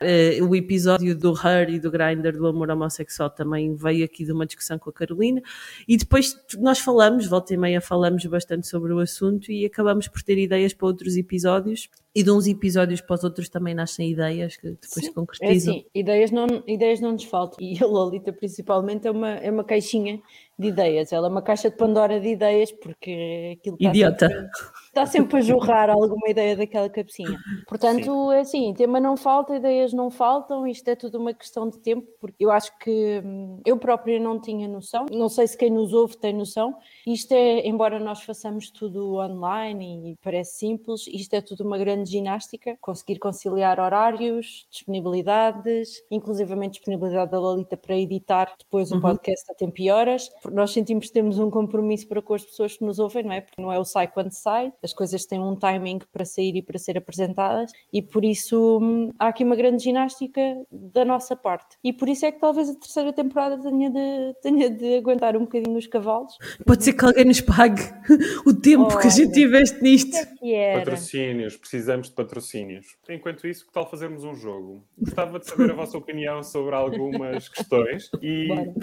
Eh, 0.00 0.41
o 0.43 0.55
episódio 0.55 1.17
do 1.17 1.33
Her 1.33 1.71
e 1.71 1.81
do 1.81 1.91
Grindr 1.91 2.33
do 2.37 2.47
amor 2.47 2.69
homossexual 2.71 3.31
também 3.31 3.75
veio 3.75 4.05
aqui 4.05 4.26
de 4.26 4.33
uma 4.33 4.45
discussão 4.45 4.79
com 4.79 4.91
a 4.91 4.93
Carolina 4.93 5.41
e 5.88 5.97
depois 5.97 6.37
nós 6.59 6.79
falamos, 6.79 7.26
volta 7.26 7.55
e 7.55 7.57
meia 7.57 7.81
falamos 7.81 8.23
bastante 8.26 8.67
sobre 8.67 8.93
o 8.93 8.99
assunto 8.99 9.50
e 9.50 9.65
acabamos 9.65 10.07
por 10.07 10.23
ter 10.23 10.37
ideias 10.37 10.75
para 10.75 10.87
outros 10.87 11.17
episódios 11.17 11.88
E 12.16 12.23
de 12.23 12.30
uns 12.30 12.46
episódios 12.46 13.02
para 13.02 13.14
os 13.14 13.25
outros 13.25 13.49
também 13.50 13.75
nascem 13.75 14.11
ideias 14.11 14.56
que 14.56 14.70
depois 14.70 15.04
se 15.04 15.11
É 15.11 15.12
concretizam. 15.12 15.75
assim, 15.75 15.85
ideias 15.94 16.30
não, 16.30 16.46
ideias 16.66 17.00
não 17.00 17.12
nos 17.12 17.25
faltam. 17.25 17.58
E 17.61 17.76
a 17.82 17.87
Lolita, 17.87 18.32
principalmente, 18.32 19.06
é 19.06 19.11
uma, 19.11 19.30
é 19.32 19.50
uma 19.50 19.64
caixinha 19.64 20.23
de 20.58 20.68
ideias. 20.68 21.12
Ela 21.12 21.28
é 21.28 21.30
uma 21.30 21.42
caixa 21.42 21.68
de 21.70 21.76
Pandora 21.76 22.18
de 22.18 22.28
ideias, 22.28 22.73
porque 22.73 23.56
aquilo 23.58 23.76
está 23.76 23.90
Idiota. 23.90 24.28
sempre, 24.28 24.50
está 24.87 25.06
sempre 25.06 25.37
a 25.37 25.40
jorrar 25.42 25.90
alguma 25.90 26.28
ideia 26.30 26.56
daquela 26.56 26.88
cabecinha. 26.88 27.38
Portanto, 27.68 28.32
é 28.32 28.40
assim, 28.40 28.73
tema 28.73 28.99
não 28.99 29.16
falta, 29.18 29.54
ideias 29.56 29.92
não 29.92 30.11
faltam, 30.11 30.66
isto 30.66 30.88
é 30.88 30.96
tudo 30.96 31.18
uma 31.18 31.35
questão 31.35 31.68
de 31.68 31.78
tempo, 31.80 32.06
porque 32.18 32.42
eu 32.42 32.50
acho 32.50 32.73
que 32.78 33.20
hum, 33.23 33.61
eu 33.66 33.76
própria 33.76 34.18
não 34.18 34.40
tinha 34.40 34.66
noção, 34.66 35.04
não 35.12 35.28
sei 35.28 35.46
se 35.46 35.58
quem 35.58 35.70
nos 35.70 35.92
ouve 35.92 36.16
tem 36.16 36.32
noção. 36.32 36.75
Isto 37.06 37.32
é, 37.32 37.66
embora 37.68 38.00
nós 38.00 38.23
façamos 38.23 38.70
tudo 38.70 39.16
online 39.16 40.12
e 40.12 40.16
parece 40.23 40.56
simples, 40.58 41.06
isto 41.08 41.35
é 41.35 41.42
tudo 41.42 41.64
uma 41.64 41.76
grande 41.76 42.06
ginástica, 42.11 42.77
conseguir 42.81 43.19
conciliar 43.19 43.79
horários, 43.81 44.67
disponibilidades, 44.71 46.03
inclusivamente 46.11 46.75
disponibilidade 46.75 47.31
da 47.31 47.39
Lolita 47.39 47.77
para 47.77 47.97
editar 47.97 48.55
depois 48.59 48.93
o 48.93 49.01
podcast 49.01 49.51
a 49.51 49.55
tempo 49.55 49.81
e 49.81 49.91
horas, 49.91 50.29
porque 50.43 50.57
nós 50.57 50.73
sentimos 50.73 51.07
que 51.07 51.13
temos 51.13 51.39
um 51.39 51.51
compromisso 51.51 52.07
para 52.09 52.23
com 52.23 52.35
as 52.35 52.45
pessoas 52.45 52.77
que 52.77 52.85
nos 52.85 52.99
ouvem, 52.99 53.25
não 53.25 53.33
é? 53.33 53.41
Porque 53.41 53.61
não 53.61 53.73
é 53.73 53.79
o 53.79 53.85
sai 53.85 54.09
quando 54.09 54.33
sai, 54.33 54.73
as 54.83 54.93
coisas 54.93 55.25
têm 55.25 55.41
um 55.41 55.57
timing 55.57 56.01
para 56.13 56.25
sair 56.25 56.57
e 56.57 56.63
para 56.63 56.79
ser 56.79 56.99
apresentadas, 56.99 57.71
e 57.93 58.03
por 58.03 58.25
isso 58.25 58.79
hum, 58.81 59.13
há 59.19 59.29
aqui 59.29 59.45
uma 59.45 59.57
grande 59.57 59.83
ginástica 59.83 60.41
da 60.71 61.05
nossa 61.05 61.37
parte. 61.37 61.77
E 61.83 61.93
por 61.93 62.09
isso 62.09 62.27
é 62.27 62.33
que 62.33 62.41
talvez 62.41 62.69
a 62.69 62.75
terceira 62.75 63.13
temporada 63.13 63.59
tenha 63.59 63.91
de, 63.91 64.35
tenha 64.43 64.71
de 64.71 64.97
aguentar 64.97 65.37
um 65.37 65.41
bocadinho 65.41 65.77
os 65.77 65.87
cavalos. 65.87 66.37
Pode 66.65 66.85
ser 66.85 66.93
que 66.93 67.05
alguém 67.05 67.25
nos 67.25 67.41
pague 67.41 67.83
o 68.47 68.53
tempo 68.53 68.99
que 68.99 69.07
a 69.07 69.11
gente 69.11 69.39
Olha. 69.39 69.47
investe 69.47 69.83
nisto. 69.83 70.17
Era. 70.43 70.81
Patrocínios, 70.81 71.57
precisamos 71.57 71.96
de 72.05 72.12
patrocínios. 72.12 72.87
Enquanto 73.09 73.47
isso, 73.47 73.67
que 73.67 73.73
tal 73.73 73.88
fazermos 73.88 74.25
um 74.25 74.35
jogo? 74.35 74.85
Gostava 74.99 75.38
de 75.38 75.47
saber 75.47 75.71
a 75.71 75.75
vossa 75.75 75.99
opinião 75.99 76.43
sobre 76.43 76.75
algumas 76.75 77.49
questões 77.50 78.11
e 78.23 78.49
Bora. 78.49 78.75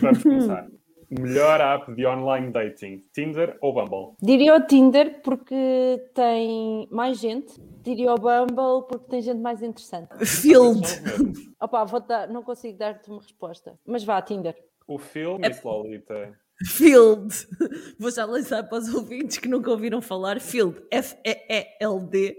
vamos 0.00 0.22
começar. 0.22 0.68
Melhor 1.08 1.60
app 1.60 1.94
de 1.94 2.04
online 2.04 2.50
dating, 2.50 3.04
Tinder 3.12 3.56
ou 3.60 3.72
Bumble? 3.72 4.16
Diria 4.20 4.56
o 4.56 4.66
Tinder 4.66 5.22
porque 5.22 6.04
tem 6.12 6.88
mais 6.90 7.20
gente. 7.20 7.54
Diria 7.82 8.12
o 8.12 8.16
Bumble 8.16 8.88
porque 8.88 9.08
tem 9.08 9.22
gente 9.22 9.40
mais 9.40 9.62
interessante. 9.62 10.08
Field. 10.26 10.82
Opa, 11.60 11.84
vou 11.84 12.00
dar, 12.00 12.28
não 12.28 12.42
consigo 12.42 12.76
dar-te 12.76 13.08
uma 13.08 13.20
resposta. 13.20 13.78
Mas 13.86 14.02
vá, 14.02 14.20
Tinder. 14.20 14.56
O 14.88 14.98
Phil, 14.98 15.38
Miss 15.38 15.62
Lolita. 15.62 16.36
Field. 16.64 17.34
Vou 17.98 18.10
já 18.10 18.24
lançar 18.24 18.62
para 18.62 18.78
os 18.78 18.92
ouvintes 18.92 19.38
que 19.38 19.48
nunca 19.48 19.70
ouviram 19.70 20.00
falar. 20.00 20.40
Field. 20.40 20.80
F-E-E-L-D. 20.90 22.38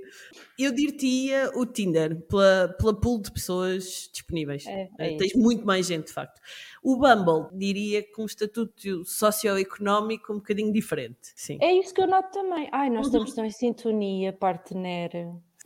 Eu 0.57 0.71
dir-te-ia 0.71 1.51
o 1.53 1.65
Tinder 1.67 2.19
pela, 2.27 2.75
pela 2.79 2.99
pool 2.99 3.21
de 3.21 3.31
pessoas 3.31 4.09
disponíveis. 4.11 4.65
É, 4.65 4.89
Eh, 4.97 5.13
é 5.13 5.17
Tens 5.17 5.35
muito 5.35 5.65
mais 5.65 5.85
gente, 5.85 6.07
de 6.07 6.13
facto. 6.13 6.41
O 6.81 6.97
Bumble, 6.97 7.55
diria 7.57 8.01
que 8.01 8.19
um 8.19 8.25
estatuto 8.25 9.05
socioeconómico 9.05 10.33
um 10.33 10.37
bocadinho 10.37 10.73
diferente. 10.73 11.33
Sim. 11.35 11.59
É 11.61 11.71
isso 11.73 11.93
que 11.93 12.01
eu 12.01 12.07
noto 12.07 12.31
também. 12.31 12.67
Ai, 12.71 12.89
nós 12.89 13.05
estamos 13.05 13.33
tão 13.35 13.45
em 13.45 13.51
sintonia, 13.51 14.33
partner. 14.33 15.11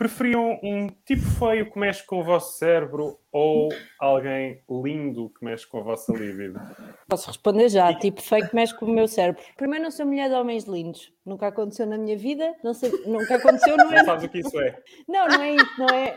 Preferiam 0.01 0.59
um 0.63 0.87
tipo 1.05 1.21
feio 1.21 1.71
que 1.71 1.77
mexe 1.77 2.03
com 2.03 2.21
o 2.21 2.23
vosso 2.23 2.57
cérebro 2.57 3.19
ou 3.31 3.69
alguém 3.99 4.59
lindo 4.67 5.29
que 5.29 5.45
mexe 5.45 5.67
com 5.67 5.77
a 5.77 5.83
vossa 5.83 6.11
libido? 6.11 6.59
Posso 7.07 7.27
responder 7.27 7.69
já, 7.69 7.93
tipo 7.93 8.19
fake 8.19 8.55
mexe 8.55 8.75
com 8.75 8.87
o 8.87 8.91
meu 8.91 9.07
cérebro. 9.07 9.43
Primeiro, 9.55 9.83
não 9.83 9.91
sou 9.91 10.07
mulher 10.07 10.27
de 10.27 10.33
homens 10.33 10.63
lindos. 10.63 11.13
Nunca 11.23 11.49
aconteceu 11.49 11.85
na 11.85 11.99
minha 11.99 12.17
vida. 12.17 12.51
Não 12.63 12.73
sei, 12.73 12.89
nunca 13.05 13.35
aconteceu, 13.35 13.77
não 13.77 13.93
é? 13.93 13.97
Não 13.97 14.05
sabes 14.05 14.23
o 14.23 14.29
que 14.29 14.39
isso 14.39 14.59
é? 14.59 14.75
Não, 15.07 15.27
não 15.27 15.39
é 15.43 15.53
isso, 15.53 15.71
não 15.77 15.89
é. 15.89 16.15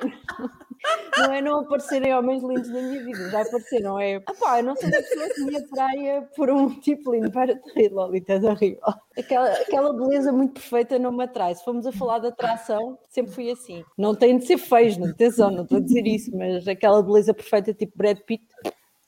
Não 1.16 1.32
é 1.32 1.40
não 1.40 1.60
aparecerem 1.60 2.12
homens 2.12 2.42
lindos 2.42 2.68
na 2.68 2.80
minha 2.82 3.04
vida, 3.04 3.30
já 3.30 3.42
apareceram, 3.42 4.00
é. 4.00 4.22
Ah 4.26 4.34
pá, 4.34 4.58
eu 4.58 4.64
não 4.64 4.76
sou 4.76 4.88
uma 4.88 4.96
pessoa 4.96 5.28
que 5.28 5.44
me 5.44 5.56
atraia 5.56 6.28
por 6.36 6.50
um 6.50 6.68
tipo 6.80 7.12
lindo. 7.12 7.30
Para 7.30 7.54
de 7.54 7.72
rir, 7.72 7.92
Lolita, 7.92 8.34
é 8.34 8.40
horrível. 8.40 8.80
Aquela, 9.16 9.48
aquela 9.52 9.92
beleza 9.92 10.32
muito 10.32 10.54
perfeita 10.54 10.98
não 10.98 11.12
me 11.12 11.24
atrai. 11.24 11.54
Se 11.54 11.64
formos 11.64 11.86
a 11.86 11.92
falar 11.92 12.18
de 12.18 12.28
atração, 12.28 12.98
sempre 13.08 13.32
fui 13.32 13.50
assim. 13.50 13.84
Não 13.96 14.14
tem 14.14 14.38
de 14.38 14.46
ser 14.46 14.58
feios, 14.58 14.96
não 14.96 15.08
atenção, 15.08 15.50
não 15.50 15.62
estou 15.62 15.78
a 15.78 15.80
dizer 15.80 16.06
isso, 16.06 16.36
mas 16.36 16.66
aquela 16.66 17.02
beleza 17.02 17.32
perfeita 17.32 17.72
tipo 17.72 17.96
Brad 17.96 18.18
Pitt. 18.20 18.44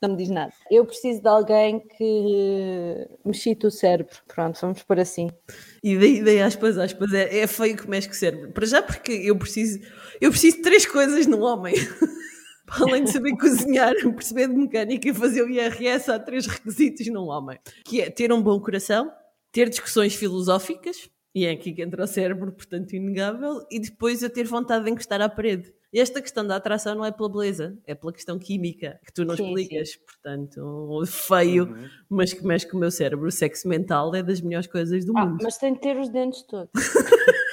Não 0.03 0.11
me 0.11 0.17
diz 0.17 0.29
nada. 0.29 0.53
Eu 0.71 0.85
preciso 0.85 1.23
de 1.23 1.29
alguém 1.29 1.81
que 1.81 3.09
me 3.25 3.33
chite 3.33 3.67
o 3.67 3.71
cérebro. 3.71 4.15
Pronto, 4.29 4.59
vamos 4.61 4.83
por 4.83 5.01
assim. 5.01 5.31
E 5.83 5.97
daí, 5.97 6.23
daí 6.23 6.43
aspas, 6.43 6.77
aspas, 6.77 7.13
é, 7.15 7.39
é 7.39 7.47
feio 7.47 7.77
que 7.77 7.89
mexe 7.89 8.09
o 8.09 8.15
cérebro. 8.15 8.53
Para 8.53 8.67
já 8.67 8.83
porque 8.83 9.13
eu 9.13 9.37
preciso, 9.39 9.81
eu 10.21 10.31
preciso 10.31 10.59
de 10.59 10.63
três 10.63 10.85
coisas 10.85 11.27
num 11.27 11.43
homem. 11.43 11.75
Para 12.67 12.83
Além 12.83 13.05
de 13.05 13.13
saber 13.13 13.37
cozinhar, 13.37 13.95
perceber 14.13 14.49
de 14.49 14.55
mecânica 14.55 15.09
e 15.09 15.15
fazer 15.15 15.43
o 15.43 15.49
IRS, 15.49 16.11
há 16.11 16.19
três 16.19 16.47
requisitos 16.47 17.07
num 17.07 17.29
homem. 17.29 17.59
Que 17.85 18.01
é 18.01 18.11
ter 18.11 18.33
um 18.33 18.43
bom 18.43 18.61
coração, 18.61 19.11
ter 19.53 19.69
discussões 19.69 20.15
filosóficas, 20.15 21.09
e 21.33 21.47
é 21.47 21.53
aqui 21.53 21.73
que 21.73 21.83
entra 21.83 22.03
o 22.03 22.07
cérebro, 22.07 22.51
portanto 22.51 22.95
inegável, 22.95 23.65
e 23.71 23.79
depois 23.79 24.23
eu 24.23 24.31
ter 24.31 24.45
vontade 24.45 24.85
de 24.85 24.91
encostar 24.91 25.21
à 25.21 25.29
parede. 25.29 25.73
E 25.93 26.01
esta 26.01 26.21
questão 26.21 26.47
da 26.47 26.57
atração 26.57 26.95
não 26.95 27.05
é 27.05 27.13
pela 27.13 27.29
beleza, 27.29 27.79
é 27.87 27.95
pela 27.95 28.13
questão 28.13 28.39
química, 28.39 29.01
que 29.07 29.13
tu 29.13 29.25
não 29.25 29.37
Sim, 29.37 29.47
explicas. 29.55 29.97
Portanto, 29.97 31.03
feio, 31.07 31.65
Uhum. 31.65 31.89
mas 32.11 32.33
que 32.33 32.45
mexe 32.45 32.67
com 32.69 32.77
o 32.77 32.81
meu 32.81 32.91
cérebro. 32.91 33.27
O 33.29 33.31
sexo 33.31 33.69
mental 33.69 34.15
é 34.15 34.23
das 34.23 34.41
melhores 34.41 34.67
coisas 34.67 35.05
do 35.05 35.17
Ah, 35.17 35.25
mundo. 35.25 35.39
mas 35.43 35.57
tem 35.57 35.73
de 35.73 35.81
ter 35.81 35.97
os 35.97 36.09
dentes 36.09 36.43
todos. 36.43 36.71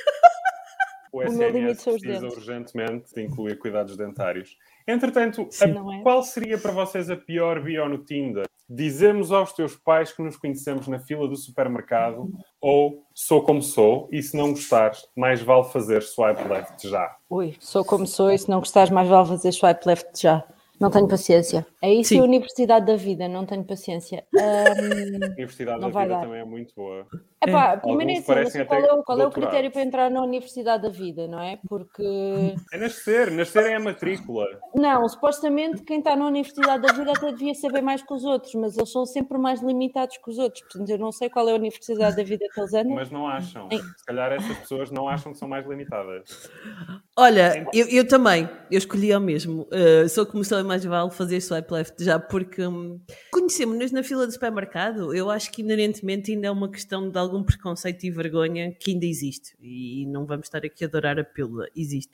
O 1.12 1.20
O 1.22 1.32
meu 1.32 1.48
limite 1.52 1.80
são 1.80 1.94
os 1.94 2.02
dentes. 2.02 2.36
urgentemente 2.36 3.14
de 3.14 3.22
incluir 3.22 3.60
cuidados 3.60 3.96
dentários. 3.96 4.58
Entretanto, 4.88 5.48
Sim, 5.50 5.66
a- 5.78 5.96
é? 5.98 6.02
qual 6.02 6.24
seria 6.24 6.58
para 6.58 6.72
vocês 6.72 7.10
a 7.10 7.16
pior 7.16 7.62
bio 7.64 7.88
no 7.88 8.00
Tinder? 8.00 8.46
Dizemos 8.70 9.32
aos 9.32 9.52
teus 9.54 9.76
pais 9.76 10.12
que 10.12 10.22
nos 10.24 10.38
conhecemos 10.38 10.88
na 10.88 10.98
fila 10.98 11.28
do 11.28 11.36
supermercado 11.36 12.30
ou 12.62 13.04
sou 13.14 13.44
como 13.44 13.62
sou 13.62 14.08
e 14.12 14.22
se 14.24 14.36
não 14.38 14.52
gostares, 14.52 15.06
mais 15.16 15.42
vale 15.42 15.66
fazer 15.66 16.02
swipe 16.02 16.48
left 16.48 16.88
já. 16.88 17.16
Ui, 17.30 17.56
sou 17.60 17.84
como 17.84 18.08
sou 18.08 18.32
e 18.32 18.38
se 18.38 18.50
não 18.50 18.60
gostares 18.60 18.90
mais 18.90 19.08
vale 19.08 19.28
fazer 19.28 19.52
swipe 19.52 19.86
left 19.86 20.20
já. 20.20 20.44
Não 20.80 20.90
tenho 20.90 21.08
paciência. 21.08 21.66
É 21.82 21.94
isso 21.94 22.10
Sim. 22.10 22.18
e 22.18 22.20
a 22.20 22.24
universidade 22.24 22.86
da 22.86 22.96
vida, 22.96 23.28
não 23.28 23.46
tenho 23.46 23.64
paciência. 23.64 24.26
Ahm, 24.36 25.24
A 25.24 25.28
Universidade 25.28 25.80
da 25.82 25.88
Vida 25.88 26.08
dar. 26.08 26.22
também 26.22 26.40
é 26.40 26.46
muito 26.46 26.74
boa. 26.76 27.06
Epá, 27.48 27.78
primeiro 27.78 28.12
é 28.12 28.42
assim, 28.42 28.66
qual, 28.66 28.80
é 28.80 28.94
o, 28.94 29.04
qual 29.04 29.20
é 29.20 29.26
o 29.26 29.32
critério 29.32 29.72
para 29.72 29.82
entrar 29.82 30.10
na 30.10 30.22
universidade 30.22 30.84
da 30.84 30.90
vida, 30.90 31.28
não 31.28 31.40
é? 31.42 31.60
Porque, 31.68 32.56
É 32.72 32.78
nascer, 32.78 33.32
nascer 33.32 33.66
é 33.66 33.76
a 33.76 33.80
matrícula. 33.80 34.46
não, 34.76 35.08
supostamente 35.08 35.84
quem 35.84 36.00
está 36.00 36.16
na 36.16 36.28
universidade 36.28 36.82
da 36.84 36.94
vida 36.94 37.12
até 37.12 37.32
devia 37.32 37.54
saber 37.54 37.82
mais 37.82 38.02
que 38.02 38.14
os 38.14 38.24
outros, 38.24 38.54
mas 38.56 38.78
eles 38.78 38.92
são 38.92 39.06
sempre 39.06 39.38
mais 39.38 39.62
limitados 39.62 40.18
que 40.18 40.30
os 40.30 40.38
outros. 40.38 40.64
Portanto, 40.64 40.90
eu 40.90 40.98
não 40.98 41.12
sei 41.12 41.30
qual 41.30 41.48
é 41.48 41.52
a 41.52 41.56
universidade 41.56 42.16
da 42.16 42.24
vida 42.24 42.46
que 42.54 42.60
eles 42.60 42.74
andam. 42.74 42.96
Mas 42.96 43.10
não 43.10 43.28
acham. 43.28 43.70
Se 43.72 44.06
calhar 44.06 44.32
essas 44.32 44.58
pessoas 44.58 44.92
não 44.92 45.08
acham 45.08 45.32
que 45.32 45.38
são 45.38 45.48
mais 45.48 45.66
limitadas. 45.66 46.50
Olha, 47.18 47.68
eu, 47.74 47.88
eu 47.88 48.08
também, 48.08 48.50
eu 48.72 48.78
escolhi 48.78 49.14
ao 49.14 49.22
mesmo. 49.22 49.68
Uh, 49.72 50.08
sou 50.10 50.26
como 50.26 50.44
sou 50.44 50.64
mais 50.64 50.84
vale 50.84 51.12
fazer 51.12 51.40
swipe 51.42 51.72
left 51.74 52.04
já, 52.04 52.20
porque 52.20 52.66
hum, 52.66 53.00
conhecemos-nos 53.32 53.92
na 53.92 54.04
fila 54.04 54.26
do 54.26 54.32
supermercado. 54.32 55.14
Eu 55.14 55.30
acho 55.30 55.52
que 55.52 55.62
inerentemente 55.62 56.32
ainda 56.32 56.48
é 56.48 56.52
uma 56.52 56.70
questão 56.70 57.10
de 57.10 57.18
algum 57.18 57.33
preconceito 57.42 58.04
e 58.04 58.12
vergonha 58.12 58.74
que 58.74 58.92
ainda 58.92 59.06
existe. 59.06 59.56
E 59.62 60.06
não 60.08 60.26
vamos 60.26 60.48
estar 60.48 60.66
aqui 60.66 60.84
a 60.84 60.88
adorar 60.88 61.18
a 61.18 61.24
pílula, 61.24 61.68
existe. 61.74 62.12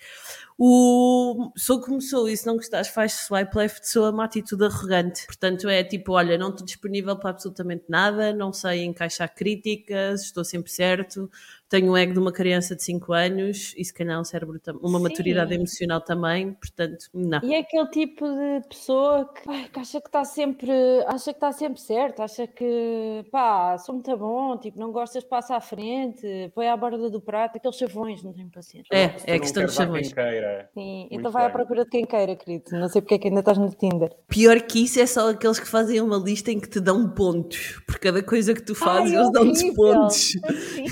O 0.62 1.54
sou 1.56 1.80
como 1.80 2.02
sou, 2.02 2.28
e 2.28 2.36
se 2.36 2.46
não 2.46 2.58
gostares, 2.58 2.90
faz 2.90 3.14
swipe 3.14 3.58
left, 3.58 3.88
sou 3.88 4.10
uma 4.10 4.26
atitude 4.26 4.66
arrogante. 4.66 5.26
Portanto, 5.26 5.70
é 5.70 5.86
tipo: 5.86 6.12
olha, 6.12 6.38
não 6.38 6.50
estou 6.50 6.66
disponível 6.66 7.18
para 7.18 7.30
absolutamente 7.30 7.86
nada, 7.88 8.34
não 8.34 8.52
sei 8.52 8.84
encaixar 8.84 9.34
críticas, 9.34 10.24
estou 10.24 10.44
sempre 10.44 10.70
certo, 10.70 11.32
tenho 11.70 11.92
o 11.92 11.96
ego 11.96 12.12
de 12.12 12.20
uma 12.20 12.34
criança 12.34 12.76
de 12.76 12.84
5 12.84 13.14
anos 13.14 13.74
e 13.78 13.86
se 13.86 13.94
calhar 13.94 14.20
um 14.20 14.24
cérebro, 14.24 14.60
uma 14.82 14.98
Sim. 14.98 15.04
maturidade 15.04 15.54
emocional 15.54 16.02
também, 16.02 16.52
portanto, 16.54 17.06
não. 17.14 17.40
E 17.42 17.54
é 17.54 17.60
aquele 17.60 17.88
tipo 17.88 18.26
de 18.26 18.68
pessoa 18.68 19.32
que, 19.32 19.50
ai, 19.50 19.70
que 19.72 19.80
acha 19.80 20.02
que 20.02 20.08
está 20.08 20.26
sempre, 20.26 20.72
acha 21.08 21.32
que 21.32 21.38
está 21.38 21.52
sempre 21.54 21.80
certo, 21.80 22.22
acha 22.22 22.48
que 22.48 23.24
pá, 23.32 23.78
sou 23.78 23.96
muito 23.96 24.18
bom, 24.18 24.58
tipo, 24.58 24.78
não 24.78 24.92
gostas, 24.92 25.24
passa 25.24 25.56
à 25.56 25.62
frente, 25.62 26.52
põe 26.54 26.68
à 26.68 26.76
borda 26.76 27.10
do 27.10 27.22
prato, 27.22 27.58
aqueles 27.58 27.78
chavões, 27.78 28.24
não 28.24 28.34
tenho 28.34 28.50
paciência. 28.50 28.90
É, 28.92 29.16
é 29.26 29.36
a 29.36 29.40
questão 29.40 29.64
dos 29.64 29.76
chavões. 29.76 30.12
quem 30.12 30.24
queira. 30.50 30.70
Sim, 30.74 31.00
Muito 31.00 31.14
então 31.20 31.32
vai 31.32 31.44
à 31.44 31.48
bem. 31.48 31.56
procura 31.56 31.84
de 31.84 31.90
quem 31.90 32.06
queira, 32.06 32.36
querido. 32.36 32.64
Não 32.72 32.88
sei 32.90 33.02
porque 33.02 33.16
é 33.16 33.18
que 33.18 33.28
ainda 33.28 33.40
estás 33.40 33.58
no 33.58 33.70
Tinder. 33.70 34.10
Pior 34.28 34.62
que 34.62 34.84
isso 34.84 35.00
é 35.00 35.06
só 35.06 35.30
aqueles 35.30 35.60
que 35.60 35.68
fazem 35.68 36.02
uma 36.02 36.18
lista 36.18 36.52
em 36.52 36.60
que 36.60 36.70
te 36.70 36.80
dão 36.80 37.10
pontos. 37.14 37.82
Por 37.88 38.00
cada 38.00 38.22
coisa 38.24 38.54
que 38.54 38.62
tu 38.62 38.74
fazes, 38.76 39.14
Ai, 39.14 39.20
eles 39.20 39.32
dão-te 39.32 39.74
pontos. 39.74 40.18
Sim. 40.18 40.86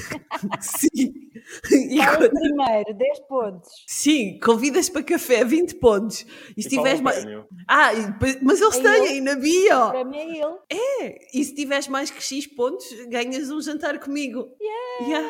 Sim. 0.61 1.13
E 1.73 1.97
quando- 2.05 2.29
primeiro, 2.31 2.93
10 2.93 3.19
pontos. 3.27 3.69
Sim, 3.87 4.37
convidas 4.43 4.89
para 4.89 5.03
café 5.03 5.43
20 5.45 5.75
pontos. 5.75 6.25
E 6.57 6.61
se 6.63 6.67
E 6.69 6.73
é 6.73 6.77
tiveres 6.77 7.01
mais. 7.01 7.25
Ah, 7.69 7.91
mas 8.41 8.59
eles 8.61 8.77
É 8.77 8.81
têm 8.81 9.05
ele. 9.11 9.21
na 9.21 9.35
bio. 9.35 9.89
Para 9.89 10.03
mim 10.05 10.17
é 10.17 10.39
ele. 10.39 10.57
É, 10.69 11.17
e 11.37 11.43
se 11.43 11.55
tiveres 11.55 11.87
mais 11.87 12.11
que 12.11 12.21
X 12.21 12.47
pontos, 12.47 12.85
ganhas 13.09 13.49
um 13.49 13.61
jantar 13.61 13.97
comigo. 13.99 14.45
Yeah. 15.01 15.27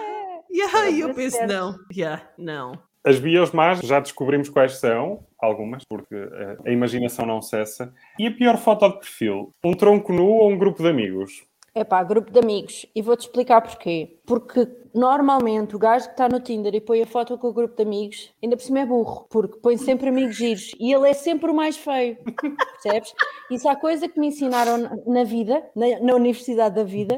Yeah. 0.52 0.90
E 0.90 1.00
eu 1.02 1.14
penso, 1.14 1.38
certo. 1.38 1.52
não. 1.52 1.76
Yeah, 1.96 2.28
não. 2.38 2.72
As 3.08 3.20
bios 3.20 3.54
más 3.54 3.80
já 3.80 4.02
descobrimos 4.02 4.50
quais 4.50 4.82
são, 4.82 5.24
algumas, 5.40 5.82
porque 5.88 6.14
a, 6.14 6.70
a 6.70 6.72
imaginação 6.74 7.26
não 7.26 7.42
cessa. 7.42 7.94
E 8.20 8.28
a 8.28 8.32
pior 8.32 8.58
foto 8.58 8.86
de 8.90 9.00
perfil? 9.00 9.54
Um 9.64 9.74
tronco 9.74 10.12
nu 10.12 10.28
ou 10.28 10.52
um 10.52 10.58
grupo 10.58 10.84
de 10.84 10.90
amigos? 10.90 11.42
É 11.74 11.86
pá, 11.86 12.04
grupo 12.04 12.30
de 12.30 12.38
amigos. 12.38 12.86
E 12.94 13.02
vou-te 13.02 13.22
explicar 13.22 13.62
porquê. 13.62 14.17
Porque 14.28 14.68
normalmente 14.94 15.74
o 15.74 15.80
gajo 15.80 16.08
que 16.08 16.12
está 16.12 16.28
no 16.28 16.42
Tinder 16.42 16.76
e 16.76 16.82
põe 16.82 17.02
a 17.02 17.08
foto 17.08 17.38
com 17.38 17.48
o 17.48 17.54
grupo 17.54 17.78
de 17.78 17.84
amigos, 17.84 18.34
ainda 18.44 18.58
por 18.58 18.64
cima 18.64 18.80
é 18.80 18.86
burro, 18.86 19.26
porque 19.30 19.58
põe 19.60 19.78
sempre 19.78 20.10
amigos 20.10 20.36
giros 20.36 20.72
e 20.78 20.94
ele 20.94 21.08
é 21.08 21.14
sempre 21.14 21.50
o 21.50 21.54
mais 21.54 21.78
feio. 21.78 22.18
Percebes? 22.84 23.14
Isso 23.50 23.70
há 23.70 23.76
coisa 23.78 24.10
que 24.10 24.20
me 24.20 24.28
ensinaram 24.28 25.02
na 25.06 25.24
vida, 25.24 25.64
na, 25.74 26.00
na 26.02 26.16
universidade 26.16 26.76
da 26.76 26.84
vida, 26.84 27.18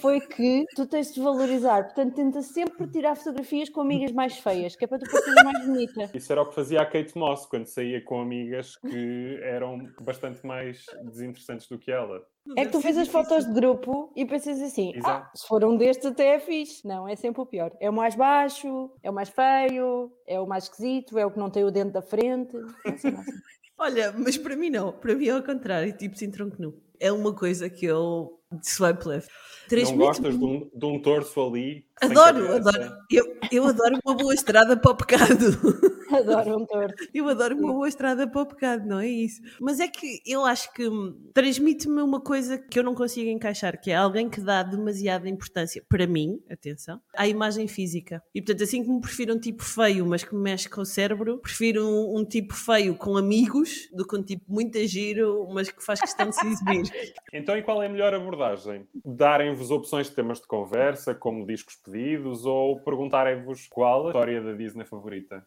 foi 0.00 0.20
que 0.20 0.64
tu 0.76 0.86
tens 0.86 1.12
de 1.12 1.20
valorizar. 1.20 1.84
Portanto, 1.84 2.14
tenta 2.14 2.40
sempre 2.40 2.86
tirar 2.86 3.16
fotografias 3.16 3.68
com 3.68 3.80
amigas 3.80 4.12
mais 4.12 4.38
feias, 4.38 4.76
que 4.76 4.84
é 4.84 4.86
para 4.86 5.00
tu 5.00 5.10
parecer 5.10 5.44
mais 5.44 5.66
bonita. 5.66 6.10
Isso 6.14 6.30
era 6.30 6.42
o 6.42 6.46
que 6.46 6.54
fazia 6.54 6.82
a 6.82 6.86
Kate 6.86 7.18
Moss 7.18 7.46
quando 7.46 7.66
saía 7.66 8.00
com 8.04 8.20
amigas 8.20 8.76
que 8.76 9.40
eram 9.42 9.88
bastante 10.00 10.46
mais 10.46 10.86
desinteressantes 11.02 11.66
do 11.68 11.78
que 11.78 11.90
ela. 11.90 12.22
É 12.56 12.66
que 12.66 12.72
tu 12.72 12.80
fez 12.80 12.98
as 12.98 13.08
fotos 13.08 13.46
de 13.46 13.54
grupo 13.54 14.12
e 14.14 14.26
pensas 14.26 14.60
assim: 14.60 14.92
ah, 15.02 15.30
se 15.34 15.46
for 15.46 15.64
um 15.64 15.78
destes 15.78 16.04
até 16.04 16.34
é 16.34 16.38
fixe. 16.44 16.86
Não, 16.86 17.08
é 17.08 17.16
sempre 17.16 17.40
o 17.40 17.46
pior. 17.46 17.72
É 17.80 17.88
o 17.88 17.92
mais 17.92 18.14
baixo, 18.14 18.90
é 19.02 19.10
o 19.10 19.14
mais 19.14 19.28
feio, 19.28 20.12
é 20.26 20.38
o 20.38 20.46
mais 20.46 20.64
esquisito, 20.64 21.18
é 21.18 21.26
o 21.26 21.30
que 21.30 21.38
não 21.38 21.50
tem 21.50 21.64
o 21.64 21.70
dente 21.70 21.92
da 21.92 22.02
frente. 22.02 22.56
É 22.84 23.10
não. 23.10 23.22
Olha, 23.76 24.14
mas 24.16 24.38
para 24.38 24.56
mim 24.56 24.70
não. 24.70 24.92
Para 24.92 25.14
mim 25.14 25.26
é 25.26 25.30
ao 25.30 25.42
contrário, 25.42 25.92
tipo 25.96 26.16
sem 26.16 26.30
tronco 26.30 26.56
nu. 26.60 26.80
É 27.00 27.10
uma 27.10 27.34
coisa 27.34 27.68
que 27.68 27.84
eu 27.84 28.40
swipe 28.62 29.08
left. 29.08 29.28
Não 29.28 29.68
Transmite 29.68 29.98
gostas 29.98 30.38
de 30.38 30.44
um, 30.44 30.70
de 30.72 30.86
um 30.86 31.00
torso 31.00 31.40
ali? 31.46 31.86
Adoro, 32.00 32.54
adoro. 32.54 32.92
Eu, 33.10 33.24
eu 33.50 33.66
adoro 33.66 33.98
uma 34.04 34.14
boa 34.14 34.34
estrada 34.34 34.76
para 34.76 34.92
o 34.92 34.96
pecado. 34.96 35.24
Adoro 36.24 36.58
um 36.58 36.66
torto. 36.66 37.08
Eu 37.12 37.28
adoro 37.28 37.56
uma 37.56 37.72
boa 37.72 37.88
estrada 37.88 38.26
para 38.28 38.42
o 38.42 38.46
pecado, 38.46 38.86
não 38.86 39.00
é 39.00 39.08
isso? 39.08 39.42
Mas 39.60 39.80
é 39.80 39.88
que 39.88 40.20
eu 40.26 40.44
acho 40.44 40.72
que 40.72 40.88
transmite-me 41.32 42.02
uma 42.02 42.20
coisa 42.20 42.58
que 42.58 42.78
eu 42.78 42.82
não 42.82 42.94
consigo 42.94 43.30
encaixar, 43.30 43.80
que 43.80 43.90
é 43.90 43.96
alguém 43.96 44.28
que 44.28 44.40
dá 44.40 44.62
demasiada 44.62 45.28
importância, 45.28 45.82
para 45.88 46.06
mim, 46.06 46.40
atenção, 46.50 47.00
à 47.16 47.26
imagem 47.26 47.66
física. 47.66 48.22
E 48.34 48.40
portanto, 48.40 48.64
assim 48.64 48.84
como 48.84 49.00
prefiro 49.00 49.34
um 49.34 49.38
tipo 49.38 49.62
feio, 49.62 50.06
mas 50.06 50.24
que 50.24 50.34
me 50.34 50.42
mexe 50.42 50.68
com 50.68 50.80
o 50.80 50.86
cérebro, 50.86 51.38
prefiro 51.38 51.84
um, 51.86 52.18
um 52.20 52.24
tipo 52.24 52.54
feio 52.54 52.94
com 52.96 53.16
amigos 53.16 53.88
do 53.92 54.06
que 54.06 54.16
um 54.16 54.22
tipo 54.22 54.44
muito 54.48 54.78
giro, 54.86 55.48
mas 55.52 55.70
que 55.70 55.84
faz 55.84 56.00
questão 56.00 56.28
de 56.28 56.36
se 56.36 56.46
exibir. 56.46 56.84
Então, 57.32 57.58
e 57.58 57.62
qual 57.62 57.82
é 57.82 57.86
a 57.86 57.88
melhor 57.88 58.14
abordagem? 58.14 58.86
Darem-vos 59.04 59.72
opções 59.72 60.08
de 60.08 60.14
temas 60.14 60.40
de 60.40 60.46
conversa, 60.46 61.14
como 61.14 61.44
discos 61.44 61.74
pedidos, 61.74 62.46
ou 62.46 62.80
perguntarem-vos 62.80 63.66
qual 63.66 64.06
a 64.06 64.10
história 64.10 64.40
da 64.40 64.52
Disney 64.52 64.84
favorita? 64.84 65.44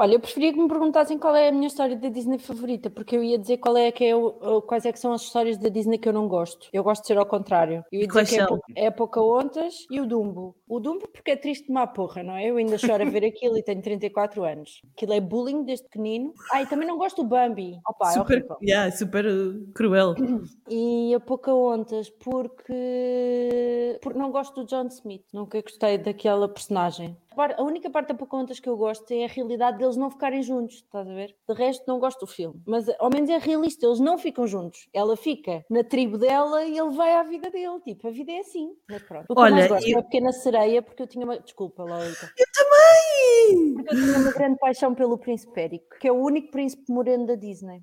Olha, 0.00 0.14
eu 0.14 0.20
preferia 0.20 0.50
que 0.50 0.58
me 0.58 0.66
perguntassem 0.66 1.18
qual 1.18 1.36
é 1.36 1.48
a 1.48 1.52
minha 1.52 1.66
história 1.66 1.94
da 1.94 2.08
Disney 2.08 2.38
favorita, 2.38 2.88
porque 2.88 3.14
eu 3.14 3.22
ia 3.22 3.36
dizer 3.36 3.58
qual 3.58 3.76
é 3.76 3.92
que 3.92 4.02
é 4.02 4.16
o, 4.16 4.62
quais 4.62 4.86
é 4.86 4.92
que 4.92 4.98
são 4.98 5.12
as 5.12 5.20
histórias 5.20 5.58
da 5.58 5.68
Disney 5.68 5.98
que 5.98 6.08
eu 6.08 6.12
não 6.14 6.26
gosto. 6.26 6.68
Eu 6.72 6.82
gosto 6.82 7.02
de 7.02 7.08
ser 7.08 7.18
ao 7.18 7.26
contrário. 7.26 7.84
Eu 7.92 8.00
ia 8.00 8.06
dizer 8.06 8.26
que 8.26 8.40
é? 8.40 8.46
Po- 8.46 8.60
é 8.74 8.86
a 8.86 8.92
Pocahontas 8.92 9.74
e 9.90 10.00
o 10.00 10.06
Dumbo. 10.06 10.56
O 10.66 10.80
Dumbo 10.80 11.06
porque 11.06 11.32
é 11.32 11.36
triste 11.36 11.66
de 11.66 11.70
uma 11.70 11.86
porra, 11.86 12.22
não 12.22 12.34
é? 12.34 12.46
Eu 12.46 12.56
ainda 12.56 12.78
choro 12.78 13.02
a 13.02 13.10
ver 13.10 13.26
aquilo 13.26 13.58
e 13.58 13.62
tenho 13.62 13.82
34 13.82 14.42
anos. 14.42 14.80
Aquilo 14.96 15.12
é 15.12 15.20
bullying 15.20 15.64
desde 15.64 15.84
pequenino. 15.84 16.32
Ah, 16.50 16.62
e 16.62 16.66
também 16.66 16.88
não 16.88 16.96
gosto 16.96 17.22
do 17.22 17.28
Bambi. 17.28 17.78
Opa, 17.86 18.08
é 18.08 18.12
super, 18.14 18.38
horrível. 18.38 18.56
yeah, 18.62 18.90
super 18.90 19.26
uh, 19.26 19.66
cruel. 19.74 20.14
E 20.66 21.12
a 21.14 21.20
Pocahontas 21.20 22.08
porque... 22.08 23.98
porque 24.00 24.18
não 24.18 24.30
gosto 24.30 24.62
do 24.62 24.66
John 24.66 24.86
Smith. 24.86 25.26
Nunca 25.30 25.60
gostei 25.60 25.98
daquela 25.98 26.48
personagem. 26.48 27.18
A 27.36 27.62
única 27.62 27.88
parte 27.88 28.08
da 28.08 28.14
Pocahontas 28.14 28.60
que 28.60 28.68
eu 28.68 28.76
gosto 28.76 29.10
é 29.12 29.24
a 29.24 29.28
realidade 29.28 29.78
deles 29.90 29.96
não 29.96 30.10
ficarem 30.10 30.42
juntos, 30.42 30.76
estás 30.76 31.08
a 31.08 31.12
ver? 31.14 31.34
De 31.48 31.54
resto, 31.54 31.84
não 31.86 31.98
gosto 31.98 32.20
do 32.20 32.26
filme. 32.26 32.60
Mas 32.66 32.86
ao 32.98 33.10
menos 33.10 33.28
é 33.30 33.38
realista, 33.38 33.86
eles 33.86 34.00
não 34.00 34.16
ficam 34.18 34.46
juntos. 34.46 34.88
Ela 34.92 35.16
fica 35.16 35.64
na 35.68 35.82
tribo 35.82 36.16
dela 36.18 36.64
e 36.64 36.78
ele 36.78 36.90
vai 36.90 37.12
à 37.14 37.22
vida 37.22 37.50
dele. 37.50 37.80
Tipo, 37.84 38.08
a 38.08 38.10
vida 38.10 38.32
é 38.32 38.38
assim. 38.38 38.70
Mas 38.88 39.02
pronto. 39.02 39.26
O 39.28 39.34
que 39.34 39.40
Olha, 39.40 39.50
eu 39.50 39.54
mais 39.56 39.68
gosto 39.68 39.88
eu- 39.88 39.96
é 39.96 40.00
a 40.00 40.02
Pequena 40.02 40.32
Sereia, 40.32 40.82
porque 40.82 41.02
eu 41.02 41.06
tinha 41.06 41.24
uma... 41.24 41.38
Desculpa, 41.38 41.82
Lolita. 41.82 42.30
Também! 42.54 43.74
Porque 43.74 43.94
eu 43.94 43.98
tinha 43.98 44.18
uma 44.18 44.32
grande 44.32 44.58
paixão 44.58 44.94
pelo 44.94 45.18
Príncipe 45.18 45.60
Érico, 45.60 45.98
que 45.98 46.06
é 46.08 46.12
o 46.12 46.16
único 46.22 46.50
príncipe 46.50 46.84
moreno 46.92 47.26
da 47.26 47.34
Disney. 47.34 47.80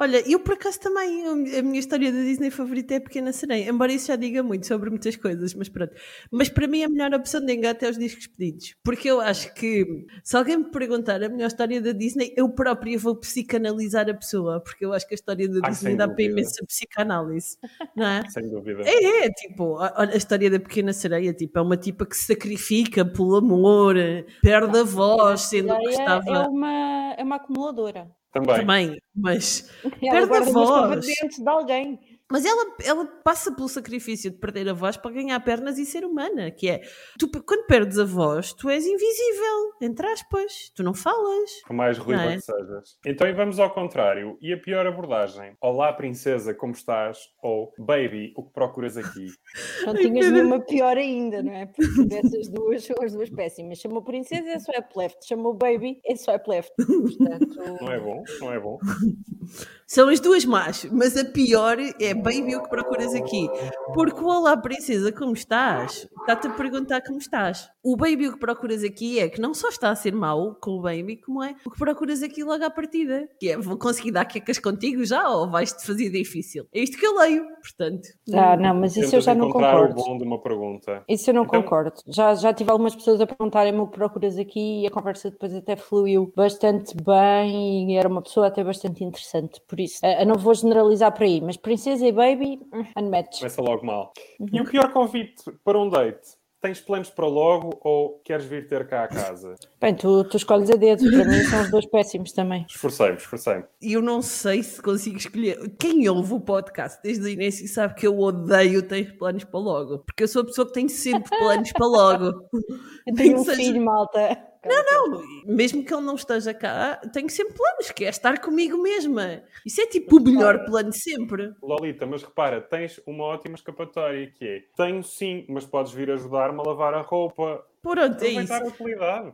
Olha, 0.00 0.22
eu 0.30 0.38
por 0.38 0.54
acaso 0.54 0.78
também, 0.78 1.26
a 1.26 1.62
minha 1.62 1.80
história 1.80 2.12
da 2.12 2.20
Disney 2.20 2.52
favorita 2.52 2.94
é 2.94 2.98
a 2.98 3.00
Pequena 3.00 3.32
Sereia, 3.32 3.68
embora 3.68 3.92
isso 3.92 4.06
já 4.06 4.14
diga 4.14 4.44
muito 4.44 4.64
sobre 4.64 4.90
muitas 4.90 5.16
coisas, 5.16 5.52
mas 5.54 5.68
pronto. 5.68 5.92
Mas 6.30 6.48
para 6.48 6.68
mim 6.68 6.84
a 6.84 6.88
melhor 6.88 7.12
opção 7.14 7.44
de 7.44 7.52
engate 7.52 7.84
é 7.84 7.90
os 7.90 7.98
discos 7.98 8.28
pedidos, 8.28 8.76
porque 8.84 9.10
eu 9.10 9.20
acho 9.20 9.52
que 9.54 10.06
se 10.22 10.36
alguém 10.36 10.58
me 10.58 10.70
perguntar 10.70 11.20
a 11.20 11.28
melhor 11.28 11.48
história 11.48 11.82
da 11.82 11.90
Disney, 11.90 12.32
eu 12.36 12.48
própria 12.48 12.96
vou 12.96 13.16
psicanalizar 13.16 14.08
a 14.08 14.14
pessoa, 14.14 14.60
porque 14.60 14.84
eu 14.84 14.92
acho 14.92 15.04
que 15.04 15.14
a 15.14 15.16
história 15.16 15.48
da 15.48 15.58
Ai, 15.64 15.70
Disney 15.72 15.96
dá 15.96 16.06
para 16.06 16.14
dúvida. 16.14 16.32
imensa 16.32 16.64
psicanálise, 16.64 17.58
não 17.96 18.06
é? 18.06 18.22
Sem 18.30 18.48
dúvida. 18.48 18.84
É, 18.86 19.24
é, 19.24 19.30
tipo, 19.30 19.78
a, 19.78 20.04
a 20.12 20.16
história 20.16 20.48
da 20.48 20.60
pequena 20.60 20.92
sereia, 20.92 21.34
tipo, 21.34 21.58
é 21.58 21.62
uma 21.62 21.76
tipa 21.76 22.06
que 22.06 22.16
se 22.16 22.26
sacrifica 22.26 23.04
pelo 23.04 23.34
amor, 23.34 23.96
perde 24.40 24.78
a 24.78 24.84
voz, 24.84 25.40
sendo 25.40 25.76
que 25.76 25.88
estava 25.88 26.30
é, 26.30 26.46
uma, 26.46 27.14
é 27.18 27.24
uma 27.24 27.34
acumuladora. 27.34 28.16
Também. 28.32 28.56
também, 28.56 29.02
mas 29.14 29.70
Perde 30.00 30.34
a 30.34 30.40
voz. 30.40 31.06
dentes 31.06 31.38
de 31.38 31.48
alguém. 31.48 31.98
Mas 32.30 32.44
ela, 32.44 32.76
ela 32.84 33.06
passa 33.24 33.54
pelo 33.54 33.68
sacrifício 33.68 34.30
de 34.30 34.36
perder 34.36 34.68
a 34.68 34.74
voz 34.74 34.96
para 34.96 35.10
ganhar 35.10 35.40
pernas 35.40 35.78
e 35.78 35.86
ser 35.86 36.04
humana, 36.04 36.50
que 36.50 36.68
é, 36.68 36.82
tu, 37.18 37.28
quando 37.42 37.66
perdes 37.66 37.98
a 37.98 38.04
voz, 38.04 38.52
tu 38.52 38.68
és 38.68 38.84
invisível, 38.84 39.72
entre 39.80 40.06
aspas, 40.06 40.70
tu 40.74 40.82
não 40.82 40.92
falas. 40.92 41.50
Por 41.66 41.74
mais 41.74 41.96
ruiva 41.96 42.22
Não 42.22 42.30
é? 42.30 42.36
que 42.36 42.42
sejas. 42.42 42.98
Então, 43.06 43.26
e 43.26 43.32
vamos 43.32 43.58
ao 43.58 43.70
contrário. 43.72 44.36
E 44.42 44.52
a 44.52 44.58
pior 44.58 44.86
abordagem? 44.86 45.56
Olá, 45.60 45.92
princesa, 45.92 46.52
como 46.52 46.72
estás? 46.72 47.18
Ou, 47.42 47.72
baby, 47.78 48.34
o 48.36 48.44
que 48.44 48.52
procuras 48.52 48.96
aqui? 48.98 49.28
Não 49.86 49.94
tinhas 49.94 50.30
nenhuma 50.30 50.60
pior 50.60 50.98
ainda, 50.98 51.42
não 51.42 51.52
é? 51.52 51.66
Porque 51.66 52.04
dessas 52.04 52.48
duas 52.48 52.84
são 52.84 52.96
as 53.02 53.12
duas 53.12 53.30
péssimas. 53.30 53.78
Chamou 53.78 54.02
princesa 54.02 54.50
é 54.50 54.58
swipe 54.58 54.88
left, 54.96 55.26
chamou 55.26 55.54
baby 55.54 56.00
é 56.04 56.14
swipe 56.14 56.48
left. 56.50 56.72
Portanto, 56.76 57.56
Não 57.80 57.90
é 57.90 58.00
bom? 58.00 58.22
Não 58.40 58.52
é 58.52 58.60
bom? 58.60 58.78
São 59.90 60.10
as 60.10 60.20
duas 60.20 60.44
más, 60.44 60.84
mas 60.92 61.16
a 61.16 61.24
pior 61.24 61.78
é 61.98 62.12
baby 62.12 62.54
o 62.54 62.62
que 62.62 62.68
procuras 62.68 63.14
aqui. 63.14 63.48
Porque 63.94 64.22
o 64.22 64.26
Olá 64.26 64.54
Princesa, 64.54 65.10
como 65.10 65.32
estás? 65.32 66.06
Está-te 66.20 66.46
a 66.46 66.50
perguntar 66.50 67.00
como 67.00 67.16
estás. 67.16 67.70
O 67.82 67.96
baby 67.96 68.28
o 68.28 68.34
que 68.34 68.38
procuras 68.38 68.84
aqui 68.84 69.18
é 69.18 69.30
que 69.30 69.40
não 69.40 69.54
só 69.54 69.68
está 69.70 69.88
a 69.88 69.94
ser 69.96 70.12
mau 70.14 70.54
com 70.60 70.72
o 70.72 70.82
baby, 70.82 71.16
como 71.16 71.42
é 71.42 71.54
o 71.64 71.70
que 71.70 71.78
procuras 71.78 72.22
aqui 72.22 72.44
logo 72.44 72.62
à 72.62 72.68
partida. 72.68 73.26
Que 73.40 73.52
é, 73.52 73.56
vou 73.56 73.78
conseguir 73.78 74.10
dar 74.10 74.26
quecas 74.26 74.58
contigo 74.58 75.02
já 75.06 75.26
ou 75.30 75.48
vais-te 75.48 75.82
fazer 75.86 76.10
difícil? 76.10 76.66
É 76.74 76.80
isto 76.82 76.98
que 76.98 77.06
eu 77.06 77.16
leio, 77.16 77.46
portanto. 77.62 78.06
ah, 78.34 78.58
não, 78.58 78.74
mas 78.74 78.94
isso 78.94 79.16
eu 79.16 79.22
já 79.22 79.34
não 79.34 79.50
concordo. 79.50 79.98
o 79.98 80.04
bom 80.04 80.18
de 80.18 80.24
uma 80.24 80.38
pergunta. 80.42 81.02
Isso 81.08 81.30
eu 81.30 81.34
não 81.34 81.44
Então- 81.44 81.62
concordo. 81.62 81.94
Já, 82.06 82.34
já 82.34 82.52
tive 82.52 82.70
algumas 82.70 82.94
pessoas 82.94 83.22
a 83.22 83.26
perguntarem-me 83.26 83.78
o 83.80 83.86
que 83.86 83.94
procuras 83.96 84.36
aqui 84.36 84.82
e 84.82 84.86
a 84.86 84.90
conversa 84.90 85.30
depois 85.30 85.54
até 85.54 85.76
fluiu 85.76 86.30
bastante 86.36 86.94
bem 87.02 87.90
e 87.90 87.96
era 87.96 88.06
uma 88.06 88.20
pessoa 88.20 88.48
até 88.48 88.62
bastante 88.62 89.02
interessante. 89.02 89.62
Por 89.66 89.77
isso, 89.80 89.98
eh, 90.04 90.22
eu 90.22 90.26
não 90.26 90.36
vou 90.36 90.54
generalizar 90.54 91.12
por 91.12 91.22
aí, 91.24 91.40
mas 91.40 91.56
princesa 91.56 92.06
e 92.06 92.12
baby, 92.12 92.60
unmatched. 92.96 93.38
Começa 93.38 93.62
logo 93.62 93.84
mal. 93.86 94.12
Uhum. 94.40 94.46
E 94.52 94.60
o 94.60 94.64
pior 94.64 94.92
convite 94.92 95.42
para 95.64 95.78
um 95.78 95.88
date? 95.88 96.36
Tens 96.60 96.80
planos 96.80 97.08
para 97.08 97.24
logo 97.24 97.78
ou 97.84 98.20
queres 98.24 98.44
vir 98.44 98.66
ter 98.66 98.84
cá 98.88 99.04
a 99.04 99.08
casa? 99.08 99.54
Bem, 99.80 99.94
tu, 99.94 100.24
tu 100.24 100.36
escolhes 100.36 100.68
a 100.68 100.74
dedo, 100.74 101.08
para 101.08 101.24
mim 101.24 101.44
são 101.44 101.62
os 101.62 101.70
dois 101.70 101.86
péssimos 101.86 102.32
também. 102.32 102.66
Esforcei-me, 102.68 103.16
esforcei-me. 103.16 103.62
E 103.80 103.92
eu 103.92 104.02
não 104.02 104.20
sei 104.20 104.64
se 104.64 104.82
consigo 104.82 105.18
escolher. 105.18 105.56
Quem 105.78 106.08
ouve 106.08 106.34
o 106.34 106.40
podcast 106.40 107.00
desde 107.00 107.24
o 107.24 107.28
início 107.28 107.68
sabe 107.68 107.94
que 107.94 108.04
eu 108.04 108.18
odeio 108.18 108.82
ter 108.82 109.16
planos 109.16 109.44
para 109.44 109.60
logo. 109.60 109.98
Porque 110.00 110.24
eu 110.24 110.26
sou 110.26 110.42
a 110.42 110.46
pessoa 110.46 110.66
que 110.66 110.72
tem 110.72 110.88
sempre 110.88 111.30
planos 111.38 111.70
para 111.70 111.86
logo. 111.86 112.48
Eu 113.06 113.14
tenho 113.14 113.38
um 113.38 113.44
seja- 113.44 113.56
filho, 113.56 113.80
malta. 113.84 114.36
Não, 114.64 115.22
mesmo 115.46 115.84
que 115.84 115.92
ele 115.92 116.02
não 116.02 116.14
esteja 116.14 116.52
cá, 116.52 116.96
tenho 117.12 117.30
sempre 117.30 117.54
planos, 117.54 117.90
que 117.90 118.04
é 118.04 118.08
estar 118.08 118.40
comigo 118.40 118.76
mesma. 118.80 119.42
Isso 119.64 119.80
é 119.80 119.86
tipo 119.86 120.16
o 120.16 120.20
melhor 120.20 120.64
plano 120.64 120.90
de 120.90 121.00
sempre. 121.00 121.52
Lolita, 121.62 122.06
mas 122.06 122.22
repara, 122.22 122.60
tens 122.60 123.00
uma 123.06 123.24
ótima 123.24 123.54
escapatória 123.54 124.30
que 124.30 124.44
é 124.44 124.62
tenho 124.76 125.02
sim, 125.02 125.46
mas 125.48 125.64
podes 125.64 125.92
vir 125.92 126.10
ajudar-me 126.10 126.60
a 126.60 126.62
lavar 126.62 126.94
a 126.94 127.02
roupa. 127.02 127.64
Pronto, 127.82 128.22
é 128.22 128.28
isso. 128.28 128.52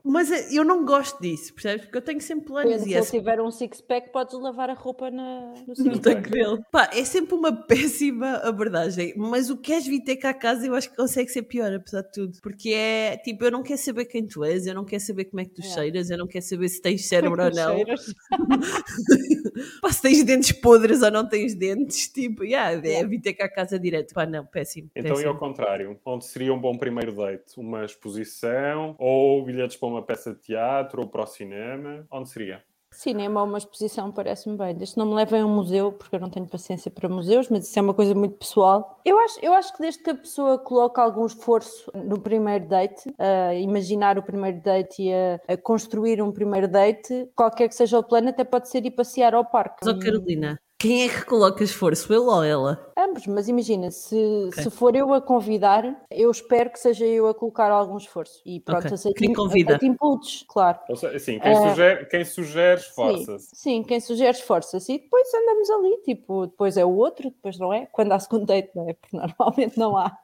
Mas 0.04 0.30
eh, 0.30 0.48
eu 0.52 0.64
não 0.64 0.84
gosto 0.84 1.20
disso, 1.20 1.52
percebes? 1.54 1.84
Porque 1.86 1.98
eu 1.98 2.02
tenho 2.02 2.20
sempre 2.20 2.46
planos 2.46 2.82
e 2.82 2.84
se 2.84 2.94
é 2.94 2.98
ele 2.98 3.06
tiver 3.06 3.40
um 3.40 3.50
six-pack, 3.50 4.10
podes 4.12 4.38
lavar 4.38 4.70
a 4.70 4.74
roupa 4.74 5.10
na, 5.10 5.54
no 5.66 5.84
no 5.84 5.98
tanque 5.98 6.30
dele. 6.30 6.60
Pá, 6.70 6.90
é 6.92 7.04
sempre 7.04 7.34
uma 7.34 7.52
péssima 7.66 8.36
abordagem. 8.38 9.14
Mas 9.16 9.50
o 9.50 9.56
que 9.56 9.72
és 9.72 9.86
vir 9.86 10.00
ter 10.04 10.16
cá 10.16 10.30
a 10.30 10.34
casa, 10.34 10.66
eu 10.66 10.74
acho 10.74 10.90
que 10.90 10.96
consegue 10.96 11.30
ser 11.30 11.42
pior, 11.42 11.72
apesar 11.72 12.02
de 12.02 12.12
tudo. 12.12 12.38
Porque 12.42 12.70
é 12.70 13.16
tipo, 13.16 13.44
eu 13.44 13.50
não 13.50 13.62
quero 13.62 13.78
saber 13.80 14.04
quem 14.06 14.26
tu 14.26 14.44
és, 14.44 14.66
eu 14.66 14.74
não 14.74 14.84
quero 14.84 15.02
saber 15.02 15.24
como 15.26 15.40
é 15.40 15.44
que 15.44 15.50
tu 15.54 15.62
É. 15.62 15.64
cheiras, 15.64 16.10
eu 16.10 16.18
não 16.18 16.26
quero 16.26 16.44
saber 16.44 16.68
se 16.68 16.80
tens 16.82 17.06
cérebro 17.06 17.42
ou 17.42 17.50
não. 17.50 17.74
Cheiras. 17.76 18.14
Pá, 19.80 19.90
se 19.92 20.02
tens 20.02 20.22
dentes 20.24 20.52
podres 20.52 21.02
ou 21.02 21.10
não 21.10 21.26
tens 21.28 21.54
dentes, 21.54 22.08
tipo, 22.08 22.44
yeah, 22.44 22.72
é 22.72 22.84
Yeah. 22.94 23.08
vir 23.08 23.20
ter 23.20 23.32
cá 23.34 23.46
a 23.46 23.48
casa 23.48 23.78
direto. 23.78 24.12
Pá, 24.14 24.26
não, 24.26 24.44
péssimo. 24.44 24.90
Então, 24.94 25.12
e 25.12 25.14
péssimo. 25.14 25.30
ao 25.32 25.38
contrário, 25.38 25.98
onde 26.04 26.24
seria 26.26 26.52
um 26.52 26.60
bom 26.60 26.76
primeiro 26.76 27.12
date? 27.14 27.58
Uma 27.58 27.84
exposição 27.84 28.43
exposição, 28.44 28.94
ou 28.98 29.44
bilhetes 29.44 29.76
para 29.76 29.88
uma 29.88 30.02
peça 30.02 30.34
de 30.34 30.40
teatro, 30.40 31.02
ou 31.02 31.08
para 31.08 31.22
o 31.22 31.26
cinema? 31.26 32.06
Onde 32.10 32.28
seria? 32.28 32.62
Cinema 32.92 33.40
ou 33.40 33.48
uma 33.48 33.58
exposição 33.58 34.12
parece-me 34.12 34.56
bem. 34.56 34.72
Desde 34.72 34.94
que 34.94 35.00
não 35.00 35.06
me 35.06 35.14
levem 35.14 35.40
a 35.40 35.46
um 35.46 35.52
museu, 35.52 35.90
porque 35.90 36.14
eu 36.14 36.20
não 36.20 36.30
tenho 36.30 36.46
paciência 36.46 36.92
para 36.92 37.08
museus, 37.08 37.48
mas 37.48 37.68
isso 37.68 37.76
é 37.76 37.82
uma 37.82 37.92
coisa 37.92 38.14
muito 38.14 38.36
pessoal. 38.36 39.00
Eu 39.04 39.18
acho, 39.18 39.38
eu 39.42 39.52
acho 39.52 39.72
que 39.72 39.80
desde 39.82 40.00
que 40.00 40.10
a 40.10 40.14
pessoa 40.14 40.58
coloca 40.58 41.02
algum 41.02 41.26
esforço 41.26 41.90
no 41.92 42.20
primeiro 42.20 42.68
date, 42.68 43.12
a 43.18 43.52
imaginar 43.54 44.16
o 44.16 44.22
primeiro 44.22 44.60
date 44.60 45.02
e 45.02 45.12
a, 45.12 45.40
a 45.48 45.56
construir 45.56 46.22
um 46.22 46.30
primeiro 46.30 46.68
date, 46.68 47.28
qualquer 47.34 47.68
que 47.68 47.74
seja 47.74 47.98
o 47.98 48.04
plano, 48.04 48.28
até 48.28 48.44
pode 48.44 48.68
ser 48.68 48.86
ir 48.86 48.92
passear 48.92 49.34
ao 49.34 49.44
parque. 49.44 49.84
Mas, 49.84 49.96
ó, 49.96 49.98
Carolina, 49.98 50.60
quem 50.84 51.02
é 51.04 51.08
que 51.08 51.24
coloca 51.24 51.64
esforço, 51.64 52.12
ele 52.12 52.20
ou 52.20 52.44
ela? 52.44 52.92
Ambos, 52.94 53.26
mas 53.26 53.48
imagina, 53.48 53.90
se, 53.90 54.50
se 54.52 54.68
for 54.70 54.94
eu 54.94 55.14
a 55.14 55.20
convidar, 55.20 56.04
eu 56.10 56.30
espero 56.30 56.68
que 56.70 56.78
seja 56.78 57.06
eu 57.06 57.26
a 57.26 57.32
colocar 57.34 57.70
algum 57.70 57.96
esforço. 57.96 58.42
E 58.44 58.60
pronto, 58.60 58.80
Ok. 58.84 58.92
aceito, 58.92 59.14
Quem 59.16 59.32
convida? 59.32 59.76
aceito 59.76 59.86
inputs, 59.90 60.44
claro. 60.46 60.78
Seja, 60.94 61.08
assim, 61.16 61.38
quem, 61.38 61.52
É. 61.52 61.68
sugere, 61.70 62.04
quem 62.06 62.24
sugere, 62.26 62.80
Sim, 62.82 62.86
esforça-se. 62.88 63.48
sim, 63.54 63.82
quem 63.82 63.98
sugere 63.98 64.30
esforça-se 64.36 64.92
e 64.92 64.98
depois 64.98 65.26
andamos 65.34 65.70
ali, 65.70 65.96
tipo, 66.04 66.46
depois 66.48 66.76
é 66.76 66.84
o 66.84 66.94
outro, 66.94 67.30
depois 67.30 67.58
não 67.58 67.72
é? 67.72 67.86
Quando 67.90 68.12
há 68.12 68.18
segundo 68.20 68.44
date, 68.44 68.70
não 68.74 68.86
é? 68.86 68.92
Porque 68.92 69.16
normalmente 69.16 69.78
não 69.78 69.96
há. 69.96 70.18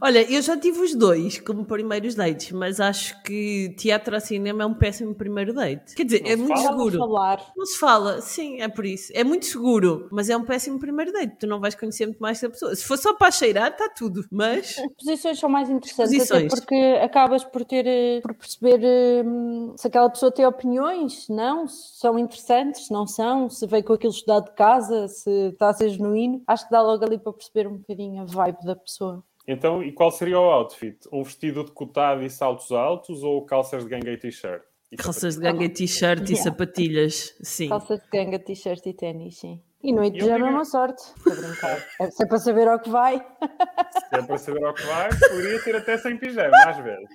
Olha, 0.00 0.30
eu 0.32 0.40
já 0.42 0.56
tive 0.56 0.80
os 0.80 0.94
dois 0.94 1.40
como 1.40 1.64
primeiros 1.64 2.14
dates, 2.14 2.52
mas 2.52 2.78
acho 2.80 3.20
que 3.24 3.74
teatro 3.76 4.14
ou 4.14 4.20
cinema 4.20 4.62
é 4.62 4.66
um 4.66 4.74
péssimo 4.74 5.12
primeiro 5.12 5.52
date. 5.52 5.94
Quer 5.96 6.04
dizer, 6.04 6.22
Não 6.22 6.28
é 6.30 6.36
se 6.36 6.36
muito 6.36 6.56
fala? 6.56 6.68
Seguro. 6.68 6.98
falar. 6.98 7.52
Não 7.56 7.66
se 7.66 7.78
fala, 7.78 8.20
sim, 8.20 8.60
é 8.60 8.68
por 8.68 8.84
isso. 8.86 9.12
É 9.14 9.23
muito 9.24 9.46
seguro, 9.46 10.08
mas 10.12 10.30
é 10.30 10.36
um 10.36 10.44
péssimo 10.44 10.78
primeiro 10.78 11.12
date. 11.12 11.36
Tu 11.40 11.46
não 11.46 11.58
vais 11.58 11.74
conhecer 11.74 12.06
muito 12.06 12.20
mais 12.20 12.40
da 12.40 12.48
pessoa. 12.48 12.74
Se 12.76 12.84
for 12.84 12.96
só 12.96 13.14
para 13.14 13.30
cheirar, 13.32 13.70
está 13.72 13.88
tudo. 13.88 14.24
Mas 14.30 14.78
As 14.78 14.92
posições 14.96 15.38
são 15.40 15.48
mais 15.48 15.68
interessantes, 15.68 16.14
até 16.14 16.18
Posições. 16.18 16.54
porque 16.54 17.00
acabas 17.02 17.42
por 17.44 17.64
ter, 17.64 17.86
eh, 17.86 18.20
por 18.20 18.34
perceber 18.34 19.24
hum, 19.26 19.74
se 19.76 19.86
aquela 19.88 20.08
pessoa 20.10 20.30
tem 20.30 20.46
opiniões, 20.46 21.24
se 21.24 21.32
não, 21.32 21.66
se 21.66 21.98
são 21.98 22.18
interessantes, 22.18 22.86
se 22.86 22.92
não 22.92 23.06
são, 23.06 23.48
se 23.50 23.66
veio 23.66 23.82
com 23.82 23.94
aquilo 23.94 24.12
estudado 24.12 24.46
de 24.46 24.54
casa, 24.54 25.08
se 25.08 25.30
está 25.48 25.70
a 25.70 25.72
ser 25.74 25.88
genuíno. 25.88 26.42
Acho 26.46 26.64
que 26.66 26.70
dá 26.70 26.82
logo 26.82 27.04
ali 27.04 27.18
para 27.18 27.32
perceber 27.32 27.66
um 27.66 27.78
bocadinho 27.78 28.22
a 28.22 28.24
vibe 28.24 28.64
da 28.64 28.76
pessoa. 28.76 29.24
Então, 29.46 29.82
e 29.82 29.92
qual 29.92 30.10
seria 30.10 30.38
o 30.40 30.44
outfit? 30.50 30.98
Um 31.12 31.22
vestido 31.22 31.64
decotado 31.64 32.22
e 32.22 32.30
saltos 32.30 32.72
altos 32.72 33.22
ou 33.22 33.44
calças 33.44 33.84
de 33.84 33.90
ganga 33.90 34.10
e 34.10 34.16
t-shirt? 34.16 34.62
Calças 34.96 35.34
de 35.36 35.40
ganga, 35.42 35.68
t-shirt 35.68 36.28
e 36.30 36.36
sapatilhas, 36.36 37.34
sim. 37.42 37.68
Calça 37.68 37.96
de 37.98 38.04
ganga, 38.12 38.38
t-shirt 38.38 38.84
e 38.86 38.92
ténis, 38.92 39.38
sim. 39.38 39.60
E 39.82 39.92
noite 39.92 40.14
de 40.14 40.20
pijama 40.20 40.48
é 40.48 40.50
uma 40.50 40.64
sorte, 40.64 41.02
para 41.22 41.34
brincar. 41.34 41.84
É 42.00 42.10
se 42.10 42.22
é 42.22 42.26
para 42.26 42.38
saber 42.38 42.66
ao 42.68 42.78
que 42.80 42.88
vai. 42.88 43.18
Se 43.18 44.14
é 44.18 44.22
para 44.22 44.38
saber 44.38 44.64
ao 44.64 44.72
que 44.72 44.82
vai, 44.86 45.08
poderia 45.10 45.60
ser 45.60 45.76
até 45.76 45.98
sem 45.98 46.16
pijama, 46.16 46.56
às 46.66 46.78
vezes. 46.78 47.08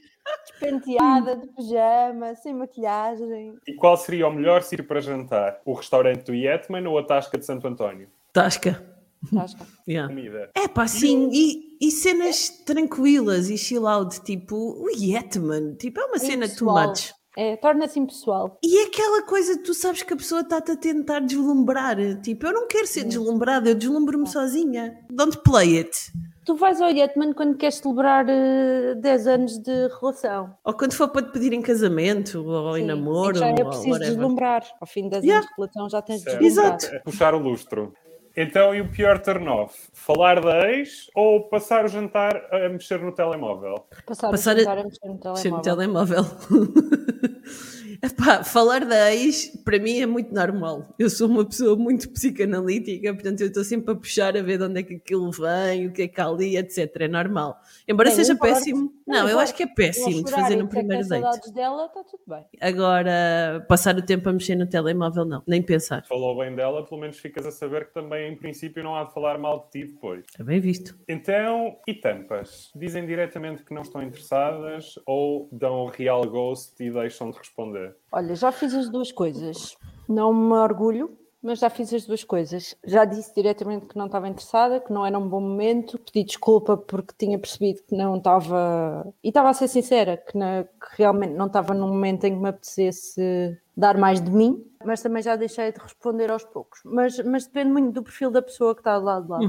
Penteada, 0.59 1.35
de 1.35 1.47
pijama, 1.47 2.35
sem 2.35 2.53
maquilhagem. 2.53 3.55
E 3.67 3.73
qual 3.73 3.97
seria 3.97 4.27
o 4.27 4.31
melhor 4.33 4.61
sítio 4.61 4.85
para 4.85 4.99
jantar? 5.01 5.59
O 5.65 5.73
restaurante 5.73 6.25
do 6.25 6.35
Yetman 6.35 6.85
ou 6.87 6.99
a 6.99 7.03
Tasca 7.03 7.37
de 7.39 7.45
Santo 7.45 7.67
António? 7.67 8.07
Tasca. 8.33 8.73
Que- 8.73 8.99
Yeah. 9.87 10.07
Comida. 10.13 10.49
É 10.55 10.67
pá, 10.67 10.87
sim, 10.87 11.29
e, 11.33 11.77
e 11.81 11.91
cenas 11.91 12.49
tranquilas 12.65 13.49
e 13.49 13.57
chill 13.57 13.85
out, 13.87 14.21
tipo 14.21 14.55
o 14.55 14.87
Yetman, 14.91 15.73
tipo 15.75 15.99
é 15.99 16.05
uma 16.05 16.19
cena 16.19 16.45
de 16.47 16.53
Impessoal. 16.53 16.75
tomates. 16.83 17.13
É, 17.41 17.55
torna-se 17.55 17.97
impessoal. 17.97 18.57
E 18.61 18.79
é 18.83 18.87
aquela 18.87 19.21
coisa 19.23 19.57
que 19.57 19.63
tu 19.63 19.73
sabes 19.73 20.03
que 20.03 20.11
a 20.13 20.17
pessoa 20.17 20.41
está-te 20.41 20.71
a 20.71 20.75
tentar 20.75 21.19
deslumbrar. 21.21 21.95
Tipo, 22.21 22.47
eu 22.47 22.53
não 22.53 22.67
quero 22.67 22.85
ser 22.85 23.05
deslumbrada, 23.05 23.69
eu 23.69 23.75
deslumbro-me 23.75 24.27
sozinha. 24.27 24.97
Don't 25.09 25.37
play 25.41 25.77
it. 25.77 25.97
Tu 26.45 26.53
vais 26.55 26.81
ao 26.81 26.89
Yetman 26.89 27.31
quando 27.33 27.55
queres 27.55 27.75
celebrar 27.75 28.25
eh, 28.27 28.93
10 28.95 29.27
anos 29.27 29.57
de 29.59 29.87
relação. 30.01 30.53
Ou 30.65 30.73
quando 30.73 30.93
for 30.93 31.07
para 31.07 31.21
te 31.21 31.31
pedir 31.31 31.53
em 31.53 31.61
casamento, 31.61 32.43
ou 32.45 32.77
em 32.77 32.81
Sim, 32.81 32.87
namoro, 32.87 33.29
em 33.29 33.33
que 33.33 33.39
já 33.39 33.47
é 33.47 33.63
ou 33.63 33.69
preciso 33.69 33.99
deslumbrar. 33.99 34.63
Ao 34.81 34.87
fim 34.87 35.03
de 35.03 35.09
10 35.11 35.23
Yeah. 35.23 35.37
anos 35.39 35.49
de 35.49 35.55
relação 35.61 35.89
já 35.89 36.01
tens 36.01 36.21
Certo. 36.23 36.39
deslumbrado. 36.39 36.75
Exato. 36.83 36.95
É 36.95 36.99
puxar 36.99 37.33
o 37.33 37.37
lustro. 37.39 37.93
Então, 38.37 38.73
e 38.73 38.81
o 38.81 38.87
pior 38.89 39.19
turn-off? 39.19 39.75
Falar 39.93 40.39
da 40.39 40.69
ex 40.71 41.09
ou 41.15 41.49
passar 41.49 41.83
o 41.85 41.87
jantar 41.87 42.35
a 42.53 42.69
mexer 42.69 42.99
no 43.01 43.11
telemóvel? 43.11 43.85
Passar, 44.05 44.29
Passar 44.31 44.51
a 44.51 44.55
a- 44.55 44.57
sentar 44.59 44.77
a 44.77 44.83
mexer 44.83 45.07
no 45.07 45.13
Mexer 45.33 45.51
no 45.51 45.61
telemóvel. 45.61 46.23
Epá, 48.01 48.43
falar 48.43 48.85
da 48.85 49.13
ex, 49.13 49.47
para 49.63 49.77
mim, 49.77 49.99
é 49.99 50.05
muito 50.05 50.33
normal. 50.33 50.87
Eu 50.97 51.09
sou 51.09 51.27
uma 51.27 51.43
pessoa 51.45 51.75
muito 51.75 52.09
psicanalítica, 52.09 53.13
portanto, 53.13 53.41
eu 53.41 53.47
estou 53.47 53.63
sempre 53.63 53.91
a 53.91 53.95
puxar 53.95 54.37
a 54.37 54.41
ver 54.41 54.57
de 54.57 54.63
onde 54.63 54.79
é 54.79 54.83
que 54.83 54.95
aquilo 54.95 55.29
vem, 55.31 55.87
o 55.87 55.91
que 55.91 56.03
é 56.03 56.07
que 56.07 56.21
há 56.21 56.27
ali, 56.27 56.55
etc. 56.55 56.89
É 57.01 57.07
normal. 57.07 57.59
Embora 57.87 58.09
Bem, 58.09 58.15
seja 58.15 58.35
péssimo. 58.37 58.93
Não 59.05 59.23
Não, 59.23 59.29
eu 59.29 59.39
acho 59.39 59.53
que 59.53 59.63
é 59.63 59.67
péssimo 59.67 60.23
de 60.23 60.31
fazer 60.31 60.55
no 60.55 60.69
primeiro 60.69 61.05
date. 61.07 61.51
dela, 61.51 61.85
está 61.87 62.03
tudo 62.03 62.23
bem. 62.25 62.45
Agora, 62.61 63.65
passar 63.67 63.97
o 63.97 64.01
tempo 64.01 64.29
a 64.29 64.33
mexer 64.33 64.55
no 64.55 64.65
telemóvel, 64.65 65.25
não, 65.25 65.43
nem 65.45 65.61
pensar. 65.61 66.05
Falou 66.05 66.37
bem 66.37 66.55
dela, 66.55 66.85
pelo 66.85 67.01
menos 67.01 67.17
ficas 67.17 67.45
a 67.45 67.51
saber 67.51 67.87
que 67.87 67.93
também, 67.93 68.31
em 68.31 68.35
princípio, 68.35 68.81
não 68.83 68.95
há 68.95 69.03
de 69.03 69.13
falar 69.13 69.37
mal 69.37 69.65
de 69.65 69.71
ti 69.71 69.91
depois. 69.91 70.25
É 70.39 70.43
bem 70.43 70.59
visto. 70.59 70.97
Então, 71.07 71.77
e 71.85 71.93
tampas? 71.93 72.71
Dizem 72.75 73.05
diretamente 73.05 73.63
que 73.63 73.73
não 73.73 73.81
estão 73.81 74.01
interessadas 74.01 74.93
ou 75.05 75.49
dão 75.51 75.81
o 75.81 75.87
real 75.87 76.23
ghost 76.25 76.81
e 76.81 76.89
deixam 76.89 77.31
de 77.31 77.37
responder? 77.37 77.88
Olha, 78.11 78.35
já 78.35 78.51
fiz 78.51 78.73
as 78.73 78.89
duas 78.89 79.11
coisas. 79.11 79.75
Não 80.07 80.33
me 80.33 80.53
orgulho, 80.53 81.17
mas 81.41 81.59
já 81.59 81.69
fiz 81.69 81.93
as 81.93 82.05
duas 82.05 82.23
coisas. 82.23 82.75
Já 82.85 83.05
disse 83.05 83.33
diretamente 83.33 83.85
que 83.85 83.97
não 83.97 84.07
estava 84.07 84.27
interessada, 84.27 84.79
que 84.79 84.91
não 84.91 85.05
era 85.05 85.17
um 85.17 85.27
bom 85.27 85.39
momento. 85.41 85.97
Pedi 85.99 86.23
desculpa 86.25 86.75
porque 86.75 87.13
tinha 87.17 87.39
percebido 87.39 87.81
que 87.87 87.95
não 87.95 88.17
estava. 88.17 89.07
E 89.23 89.29
estava 89.29 89.49
a 89.49 89.53
ser 89.53 89.67
sincera, 89.67 90.17
que, 90.17 90.37
na- 90.37 90.63
que 90.63 90.97
realmente 90.97 91.33
não 91.33 91.47
estava 91.47 91.73
num 91.73 91.87
momento 91.87 92.25
em 92.25 92.33
que 92.35 92.41
me 92.41 92.49
apetecesse 92.49 93.57
dar 93.75 93.97
mais 93.97 94.19
de 94.21 94.29
mim. 94.29 94.65
Mas 94.83 95.01
também 95.01 95.21
já 95.21 95.35
deixei 95.35 95.71
de 95.73 95.79
responder 95.79 96.31
aos 96.31 96.43
poucos. 96.45 96.79
Mas, 96.85 97.19
mas 97.23 97.45
depende 97.45 97.69
muito 97.71 97.91
do 97.93 98.03
perfil 98.03 98.31
da 98.31 98.41
pessoa 98.41 98.73
que 98.73 98.79
está 98.81 98.97
do 98.97 99.05
lado 99.05 99.25
de 99.25 99.31
lá. 99.31 99.39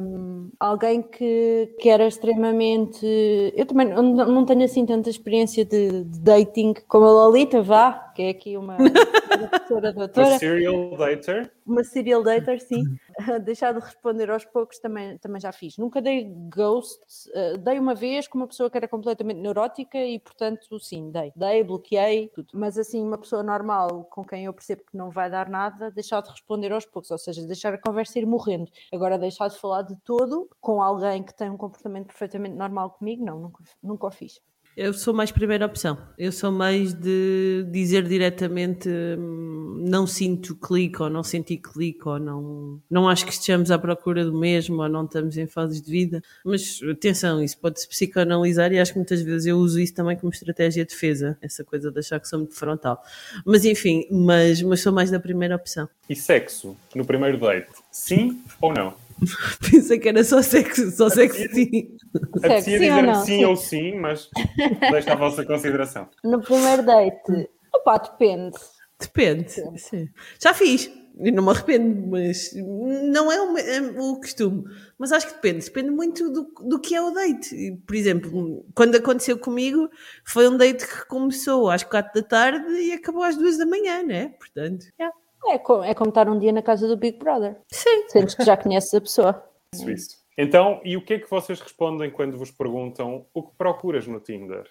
Um, 0.00 0.50
alguém 0.58 1.02
que, 1.02 1.74
que 1.78 1.88
era 1.90 2.06
extremamente. 2.06 3.06
Eu 3.54 3.66
também 3.66 3.88
não, 3.88 4.02
não 4.02 4.44
tenho 4.46 4.64
assim 4.64 4.84
tanta 4.86 5.10
experiência 5.10 5.64
de, 5.64 6.04
de 6.04 6.20
dating 6.20 6.74
como 6.88 7.04
a 7.06 7.10
Lolita, 7.10 7.62
vá, 7.62 7.92
que 8.14 8.22
é 8.22 8.28
aqui 8.30 8.56
uma 8.56 8.76
professora 9.48 9.92
doutora, 9.92 10.38
serial 10.38 10.96
dater? 10.96 11.52
uma 11.66 11.84
serial 11.84 12.22
dater, 12.22 12.60
sim. 12.60 12.84
Deixar 13.44 13.72
de 13.72 13.80
responder 13.80 14.30
aos 14.30 14.44
poucos 14.44 14.78
também, 14.78 15.18
também 15.18 15.40
já 15.40 15.52
fiz. 15.52 15.76
Nunca 15.76 16.00
dei 16.00 16.24
ghost, 16.54 17.30
eh, 17.34 17.56
dei 17.58 17.78
uma 17.78 17.94
vez 17.94 18.26
com 18.26 18.38
uma 18.38 18.46
pessoa 18.46 18.70
que 18.70 18.76
era 18.76 18.88
completamente 18.88 19.38
neurótica 19.38 19.98
e, 19.98 20.18
portanto, 20.18 20.78
sim, 20.80 21.10
dei. 21.10 21.32
Dei, 21.36 21.62
bloqueei, 21.62 22.28
tudo. 22.28 22.48
Mas 22.54 22.78
assim, 22.78 23.02
uma 23.02 23.18
pessoa 23.18 23.42
normal 23.42 24.04
com 24.10 24.24
quem 24.24 24.44
eu 24.44 24.52
percebo 24.52 24.82
que 24.90 24.96
não 24.96 25.10
vai 25.10 25.30
dar 25.30 25.48
nada, 25.48 25.90
deixar 25.90 26.20
de 26.20 26.30
responder 26.30 26.72
aos 26.72 26.86
poucos, 26.86 27.10
ou 27.10 27.18
seja, 27.18 27.46
deixar 27.46 27.74
a 27.74 27.78
conversa 27.78 28.18
ir 28.18 28.26
morrendo. 28.26 28.70
Agora, 28.92 29.18
deixar 29.18 29.48
de 29.48 29.58
falar 29.58 29.82
de 29.82 29.96
todo 30.04 30.48
com 30.60 30.82
alguém 30.82 31.22
que 31.22 31.34
tem 31.34 31.50
um 31.50 31.56
comportamento 31.56 32.06
perfeitamente 32.06 32.56
normal 32.56 32.90
comigo, 32.90 33.24
não, 33.24 33.38
nunca, 33.38 33.62
nunca 33.82 34.06
o 34.06 34.10
fiz. 34.10 34.40
Eu 34.74 34.94
sou 34.94 35.12
mais 35.12 35.30
primeira 35.30 35.66
opção. 35.66 35.98
Eu 36.16 36.32
sou 36.32 36.50
mais 36.50 36.94
de 36.94 37.66
dizer 37.70 38.04
diretamente 38.08 38.88
hum, 38.88 39.84
não 39.86 40.06
sinto 40.06 40.56
clique 40.56 41.02
ou 41.02 41.10
não 41.10 41.22
senti 41.22 41.58
clique 41.58 42.08
ou 42.08 42.18
não, 42.18 42.80
não 42.90 43.08
acho 43.08 43.26
que 43.26 43.32
estejamos 43.32 43.70
à 43.70 43.78
procura 43.78 44.24
do 44.24 44.32
mesmo 44.32 44.80
ou 44.80 44.88
não 44.88 45.04
estamos 45.04 45.36
em 45.36 45.46
fases 45.46 45.82
de 45.82 45.90
vida. 45.90 46.22
Mas 46.42 46.80
atenção, 46.90 47.42
isso 47.42 47.58
pode-se 47.58 47.86
psicoanalisar 47.86 48.72
e 48.72 48.78
acho 48.78 48.92
que 48.92 48.98
muitas 48.98 49.20
vezes 49.20 49.46
eu 49.46 49.58
uso 49.58 49.78
isso 49.78 49.94
também 49.94 50.16
como 50.16 50.32
estratégia 50.32 50.84
de 50.84 50.90
defesa, 50.90 51.36
essa 51.42 51.62
coisa 51.62 51.90
de 51.90 51.98
achar 51.98 52.18
que 52.18 52.26
sou 52.26 52.38
muito 52.38 52.54
frontal. 52.54 53.02
Mas 53.44 53.66
enfim, 53.66 54.06
mas, 54.10 54.62
mas 54.62 54.80
sou 54.80 54.92
mais 54.92 55.10
da 55.10 55.20
primeira 55.20 55.54
opção. 55.54 55.86
E 56.08 56.16
sexo 56.16 56.76
no 56.94 57.04
primeiro 57.04 57.38
date? 57.38 57.68
Sim 57.90 58.42
ou 58.60 58.72
não? 58.72 58.94
Pensei 59.70 59.98
que 59.98 60.08
era 60.08 60.24
só 60.24 60.42
sexo, 60.42 60.90
só 60.90 61.08
sexo 61.08 61.38
sim. 61.52 61.96
Apetecia 62.36 62.78
sim 62.78 62.90
ou 62.90 62.96
dizer 62.96 63.02
não? 63.02 63.14
sim, 63.24 63.38
Sim. 63.38 63.44
ou 63.44 63.56
sim, 63.56 63.94
mas 63.98 64.30
deixa 64.90 65.12
a 65.12 65.16
vossa 65.16 65.44
consideração. 65.44 66.08
No 66.24 66.40
primeiro 66.40 66.84
date, 66.84 67.48
opá, 67.74 67.98
depende. 67.98 68.56
Depende. 69.00 69.50
sim. 69.78 70.08
Já 70.40 70.54
fiz. 70.54 70.90
E 71.20 71.30
não 71.30 71.44
me 71.44 71.50
arrependo, 71.50 72.06
mas 72.06 72.50
não 72.54 73.30
é 73.30 73.38
o, 73.38 73.58
é 73.58 73.80
o 74.00 74.16
costume. 74.16 74.64
Mas 74.96 75.12
acho 75.12 75.26
que 75.26 75.34
depende. 75.34 75.64
Depende 75.64 75.90
muito 75.90 76.30
do, 76.30 76.50
do 76.66 76.80
que 76.80 76.94
é 76.94 77.02
o 77.02 77.10
date. 77.10 77.78
Por 77.86 77.94
exemplo, 77.94 78.64
quando 78.74 78.94
aconteceu 78.96 79.38
comigo, 79.38 79.90
foi 80.24 80.48
um 80.48 80.56
date 80.56 80.86
que 80.86 81.06
começou 81.06 81.68
às 81.68 81.82
quatro 81.82 82.18
da 82.18 82.26
tarde 82.26 82.72
e 82.72 82.92
acabou 82.94 83.22
às 83.22 83.36
duas 83.36 83.58
da 83.58 83.66
manhã, 83.66 84.02
né? 84.02 84.28
Portanto, 84.38 84.86
yeah. 84.98 85.14
É 85.46 85.58
como, 85.58 85.82
é 85.82 85.94
como 85.94 86.08
estar 86.10 86.28
um 86.28 86.38
dia 86.38 86.52
na 86.52 86.62
casa 86.62 86.86
do 86.86 86.96
Big 86.96 87.18
Brother. 87.18 87.56
sim. 87.70 88.08
Sentes 88.08 88.34
que 88.34 88.44
já 88.44 88.56
conheces 88.56 88.94
a 88.94 89.00
pessoa. 89.00 89.44
Isso, 89.74 89.90
isso. 89.90 90.22
Então, 90.36 90.80
e 90.84 90.96
o 90.96 91.04
que 91.04 91.14
é 91.14 91.18
que 91.18 91.30
vocês 91.30 91.60
respondem 91.60 92.10
quando 92.10 92.38
vos 92.38 92.50
perguntam 92.50 93.26
o 93.34 93.42
que 93.42 93.56
procuras 93.56 94.06
no 94.06 94.20
Tinder? 94.20 94.64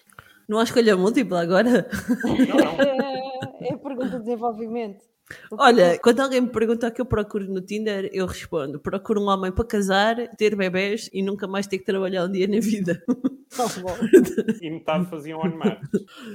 Não 0.47 0.59
há 0.59 0.63
escolha 0.63 0.97
múltipla 0.97 1.41
agora? 1.41 1.87
Não, 2.23 2.95
não. 2.95 3.61
É, 3.61 3.67
é 3.69 3.73
a 3.73 3.77
pergunta 3.77 4.17
de 4.17 4.19
desenvolvimento. 4.19 5.10
Olha, 5.51 5.97
quando 5.99 6.19
alguém 6.19 6.41
me 6.41 6.47
pergunta 6.49 6.87
o 6.87 6.91
que 6.91 7.01
eu 7.01 7.05
procuro 7.05 7.45
no 7.47 7.61
Tinder, 7.61 8.09
eu 8.13 8.25
respondo: 8.25 8.79
procuro 8.79 9.21
um 9.21 9.27
homem 9.27 9.51
para 9.51 9.65
casar, 9.65 10.15
ter 10.37 10.55
bebés 10.55 11.09
e 11.13 11.21
nunca 11.21 11.47
mais 11.47 11.67
ter 11.67 11.77
que 11.79 11.85
trabalhar 11.85 12.25
um 12.25 12.31
dia 12.31 12.47
na 12.47 12.59
vida. 12.59 13.01
Bom. 13.81 13.95
E 14.61 14.69
metade 14.69 15.09
faziam 15.09 15.39
on 15.41 15.57
match. 15.57 15.81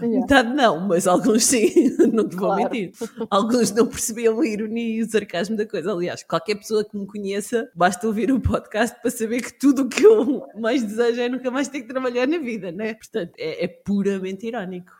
Yeah. 0.02 0.20
Metade 0.20 0.54
não, 0.54 0.80
mas 0.86 1.06
alguns 1.06 1.44
sim, 1.44 1.70
não 2.12 2.28
te 2.28 2.36
vou 2.36 2.48
Claro. 2.48 2.64
mentir. 2.70 2.92
Alguns 3.30 3.72
não 3.72 3.86
percebiam 3.86 4.38
a 4.38 4.46
ironia 4.46 4.98
e 4.98 5.02
o 5.02 5.10
sarcasmo 5.10 5.56
da 5.56 5.66
coisa. 5.66 5.90
Aliás, 5.92 6.22
qualquer 6.22 6.56
pessoa 6.56 6.84
que 6.84 6.94
me 6.94 7.06
conheça, 7.06 7.70
basta 7.74 8.06
ouvir 8.06 8.30
o 8.30 8.38
podcast 8.38 9.00
para 9.00 9.10
saber 9.10 9.40
que 9.40 9.58
tudo 9.58 9.82
o 9.84 9.88
que 9.88 10.04
eu 10.04 10.46
mais 10.60 10.82
desejo 10.82 11.20
é 11.22 11.28
nunca 11.30 11.50
mais 11.50 11.68
ter 11.68 11.80
que 11.80 11.88
trabalhar 11.88 12.26
na 12.28 12.36
vida, 12.36 12.70
né? 12.70 12.92
Portanto, 12.92 13.32
é, 13.38 13.64
é 13.64 13.68
puramente 13.68 14.46
irónico. 14.46 14.92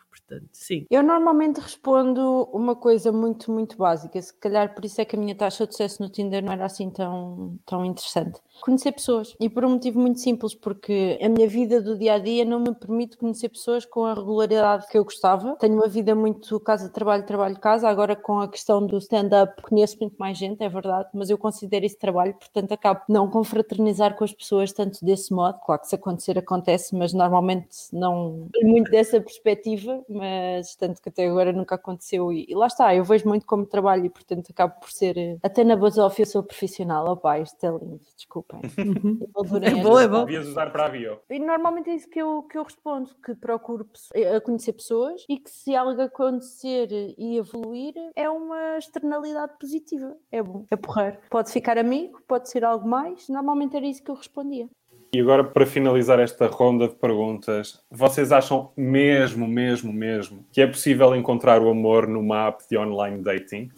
Sim. 0.52 0.86
Eu 0.90 1.02
normalmente 1.02 1.60
respondo 1.60 2.44
uma 2.52 2.74
coisa 2.74 3.12
muito, 3.12 3.50
muito 3.52 3.76
básica. 3.76 4.20
Se 4.20 4.34
calhar 4.38 4.74
por 4.74 4.84
isso 4.84 5.00
é 5.00 5.04
que 5.04 5.14
a 5.16 5.18
minha 5.18 5.34
taxa 5.36 5.66
de 5.66 5.72
sucesso 5.72 6.02
no 6.02 6.08
Tinder 6.10 6.42
não 6.44 6.52
era 6.52 6.64
assim 6.66 6.90
tão, 6.90 7.58
tão 7.64 7.84
interessante. 7.84 8.40
Conhecer 8.60 8.90
pessoas. 8.92 9.36
E 9.38 9.48
por 9.48 9.64
um 9.64 9.70
motivo 9.70 10.00
muito 10.00 10.18
simples, 10.18 10.54
porque 10.54 11.18
a 11.22 11.28
minha 11.28 11.46
vida 11.48 11.80
do 11.80 11.96
dia 11.96 12.14
a 12.14 12.18
dia 12.18 12.44
não 12.44 12.58
me 12.58 12.74
permite 12.74 13.16
conhecer 13.16 13.48
pessoas 13.48 13.84
com 13.84 14.04
a 14.04 14.14
regularidade 14.14 14.86
que 14.88 14.98
eu 14.98 15.04
gostava. 15.04 15.54
Tenho 15.56 15.74
uma 15.74 15.86
vida 15.86 16.14
muito 16.14 16.58
casa-trabalho, 16.60 17.24
trabalho-casa. 17.24 17.88
Agora, 17.88 18.16
com 18.16 18.40
a 18.40 18.48
questão 18.48 18.84
do 18.84 18.98
stand-up, 18.98 19.62
conheço 19.62 19.96
muito 20.00 20.16
mais 20.16 20.36
gente, 20.36 20.62
é 20.62 20.68
verdade, 20.68 21.08
mas 21.14 21.30
eu 21.30 21.38
considero 21.38 21.84
isso 21.84 21.98
trabalho, 21.98 22.34
portanto, 22.34 22.72
acabo 22.72 23.02
não 23.08 23.30
confraternizar 23.30 24.16
com 24.16 24.24
as 24.24 24.32
pessoas 24.32 24.72
tanto 24.72 25.04
desse 25.04 25.32
modo. 25.32 25.58
Claro 25.64 25.80
que 25.82 25.88
se 25.88 25.94
acontecer, 25.94 26.38
acontece, 26.38 26.94
mas 26.96 27.12
normalmente 27.12 27.68
não 27.92 28.48
muito 28.62 28.90
dessa 28.90 29.20
perspectiva, 29.20 30.02
mas 30.08 30.74
tanto 30.76 31.00
que 31.00 31.08
até 31.08 31.26
agora 31.26 31.52
nunca 31.52 31.74
aconteceu. 31.76 32.32
E, 32.32 32.46
e 32.48 32.54
lá 32.54 32.66
está, 32.66 32.94
eu 32.94 33.04
vejo 33.04 33.28
muito 33.28 33.46
como 33.46 33.64
trabalho 33.66 34.06
e, 34.06 34.10
portanto, 34.10 34.50
acabo 34.50 34.74
por 34.80 34.90
ser. 34.90 35.16
eh, 35.16 35.36
Até 35.42 35.62
na 35.62 35.76
basófia 35.76 36.22
eu 36.22 36.26
sou 36.26 36.42
profissional. 36.42 37.06
Opá, 37.12 37.38
isto 37.38 37.64
é 37.64 37.70
lindo, 37.70 38.00
desculpem. 38.46 39.26
É 39.62 39.82
bom, 39.82 39.98
é 39.98 40.08
bom. 40.08 40.24
Devias 40.24 40.46
usar 40.46 40.70
para 40.70 40.86
a 40.86 40.88
bio. 40.88 41.18
e 41.30 41.38
normalmente 41.38 41.90
é 41.90 41.94
isso 41.94 42.08
que 42.08 42.20
eu, 42.20 42.42
que 42.42 42.56
eu 42.56 42.62
respondo, 42.62 43.10
que 43.24 43.34
procuro 43.34 43.86
eh, 44.14 44.36
a 44.36 44.40
conhecer 44.40 44.72
pessoas 44.72 45.24
e 45.28 45.38
que 45.38 45.50
se 45.50 45.74
algo 45.74 46.00
acontecer 46.00 46.88
e 47.18 47.36
evoluir 47.36 47.94
é 48.14 48.28
uma 48.28 48.78
externalidade 48.78 49.52
positiva. 49.58 50.16
É 50.30 50.42
bom, 50.42 50.64
é 50.70 50.76
porreiro. 50.76 51.18
Pode 51.30 51.50
ficar 51.50 51.78
amigo, 51.78 52.20
pode 52.26 52.48
ser 52.48 52.64
algo 52.64 52.88
mais. 52.88 53.28
Normalmente 53.28 53.76
era 53.76 53.86
isso 53.86 54.02
que 54.02 54.10
eu 54.10 54.14
respondia. 54.14 54.68
E 55.12 55.20
agora, 55.20 55.42
para 55.42 55.64
finalizar 55.64 56.18
esta 56.18 56.46
ronda 56.46 56.88
de 56.88 56.94
perguntas, 56.94 57.80
vocês 57.90 58.32
acham 58.32 58.70
mesmo, 58.76 59.46
mesmo, 59.46 59.92
mesmo 59.92 60.44
que 60.52 60.60
é 60.60 60.66
possível 60.66 61.14
encontrar 61.14 61.62
o 61.62 61.70
amor 61.70 62.06
numa 62.06 62.48
app 62.48 62.64
de 62.68 62.76
online 62.76 63.22
dating? 63.22 63.70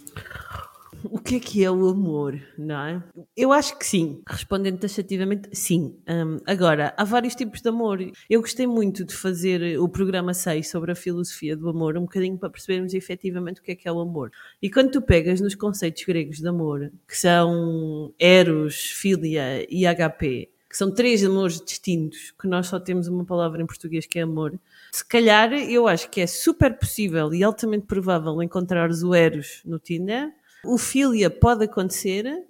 O 1.04 1.18
que 1.18 1.36
é 1.36 1.40
que 1.40 1.64
é 1.64 1.70
o 1.70 1.88
amor, 1.88 2.40
não 2.56 2.80
é? 2.80 3.02
Eu 3.36 3.52
acho 3.52 3.78
que 3.78 3.86
sim. 3.86 4.20
Respondendo 4.26 4.78
taxativamente, 4.78 5.48
sim. 5.52 5.96
Hum, 6.08 6.38
agora, 6.46 6.92
há 6.96 7.04
vários 7.04 7.34
tipos 7.34 7.60
de 7.60 7.68
amor. 7.68 8.00
Eu 8.28 8.40
gostei 8.40 8.66
muito 8.66 9.04
de 9.04 9.14
fazer 9.14 9.78
o 9.78 9.88
programa 9.88 10.34
6 10.34 10.68
sobre 10.68 10.92
a 10.92 10.96
filosofia 10.96 11.56
do 11.56 11.68
amor, 11.68 11.96
um 11.96 12.02
bocadinho 12.02 12.36
para 12.36 12.50
percebermos 12.50 12.94
efetivamente 12.94 13.60
o 13.60 13.62
que 13.62 13.72
é 13.72 13.74
que 13.76 13.88
é 13.88 13.92
o 13.92 14.00
amor. 14.00 14.30
E 14.60 14.70
quando 14.70 14.90
tu 14.90 15.02
pegas 15.02 15.40
nos 15.40 15.54
conceitos 15.54 16.02
gregos 16.04 16.38
de 16.38 16.48
amor, 16.48 16.90
que 17.06 17.16
são 17.16 18.12
Eros, 18.18 18.76
Filia 18.76 19.66
e 19.70 19.84
HP, 19.86 20.50
que 20.68 20.76
são 20.76 20.92
três 20.92 21.24
amores 21.24 21.60
distintos, 21.60 22.32
que 22.38 22.46
nós 22.46 22.66
só 22.66 22.78
temos 22.78 23.08
uma 23.08 23.24
palavra 23.24 23.62
em 23.62 23.66
português 23.66 24.04
que 24.04 24.18
é 24.18 24.22
amor, 24.22 24.58
se 24.92 25.06
calhar 25.06 25.52
eu 25.52 25.88
acho 25.88 26.10
que 26.10 26.20
é 26.20 26.26
super 26.26 26.76
possível 26.78 27.32
e 27.32 27.42
altamente 27.42 27.86
provável 27.86 28.42
encontrares 28.42 29.02
o 29.02 29.14
Eros 29.14 29.62
no 29.64 29.78
Tinder. 29.78 30.32
O 30.72 30.78
Filia 30.78 31.30
pode 31.30 31.64
acontecer. 31.64 32.44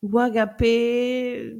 O 0.00 0.08
HP, 0.08 1.56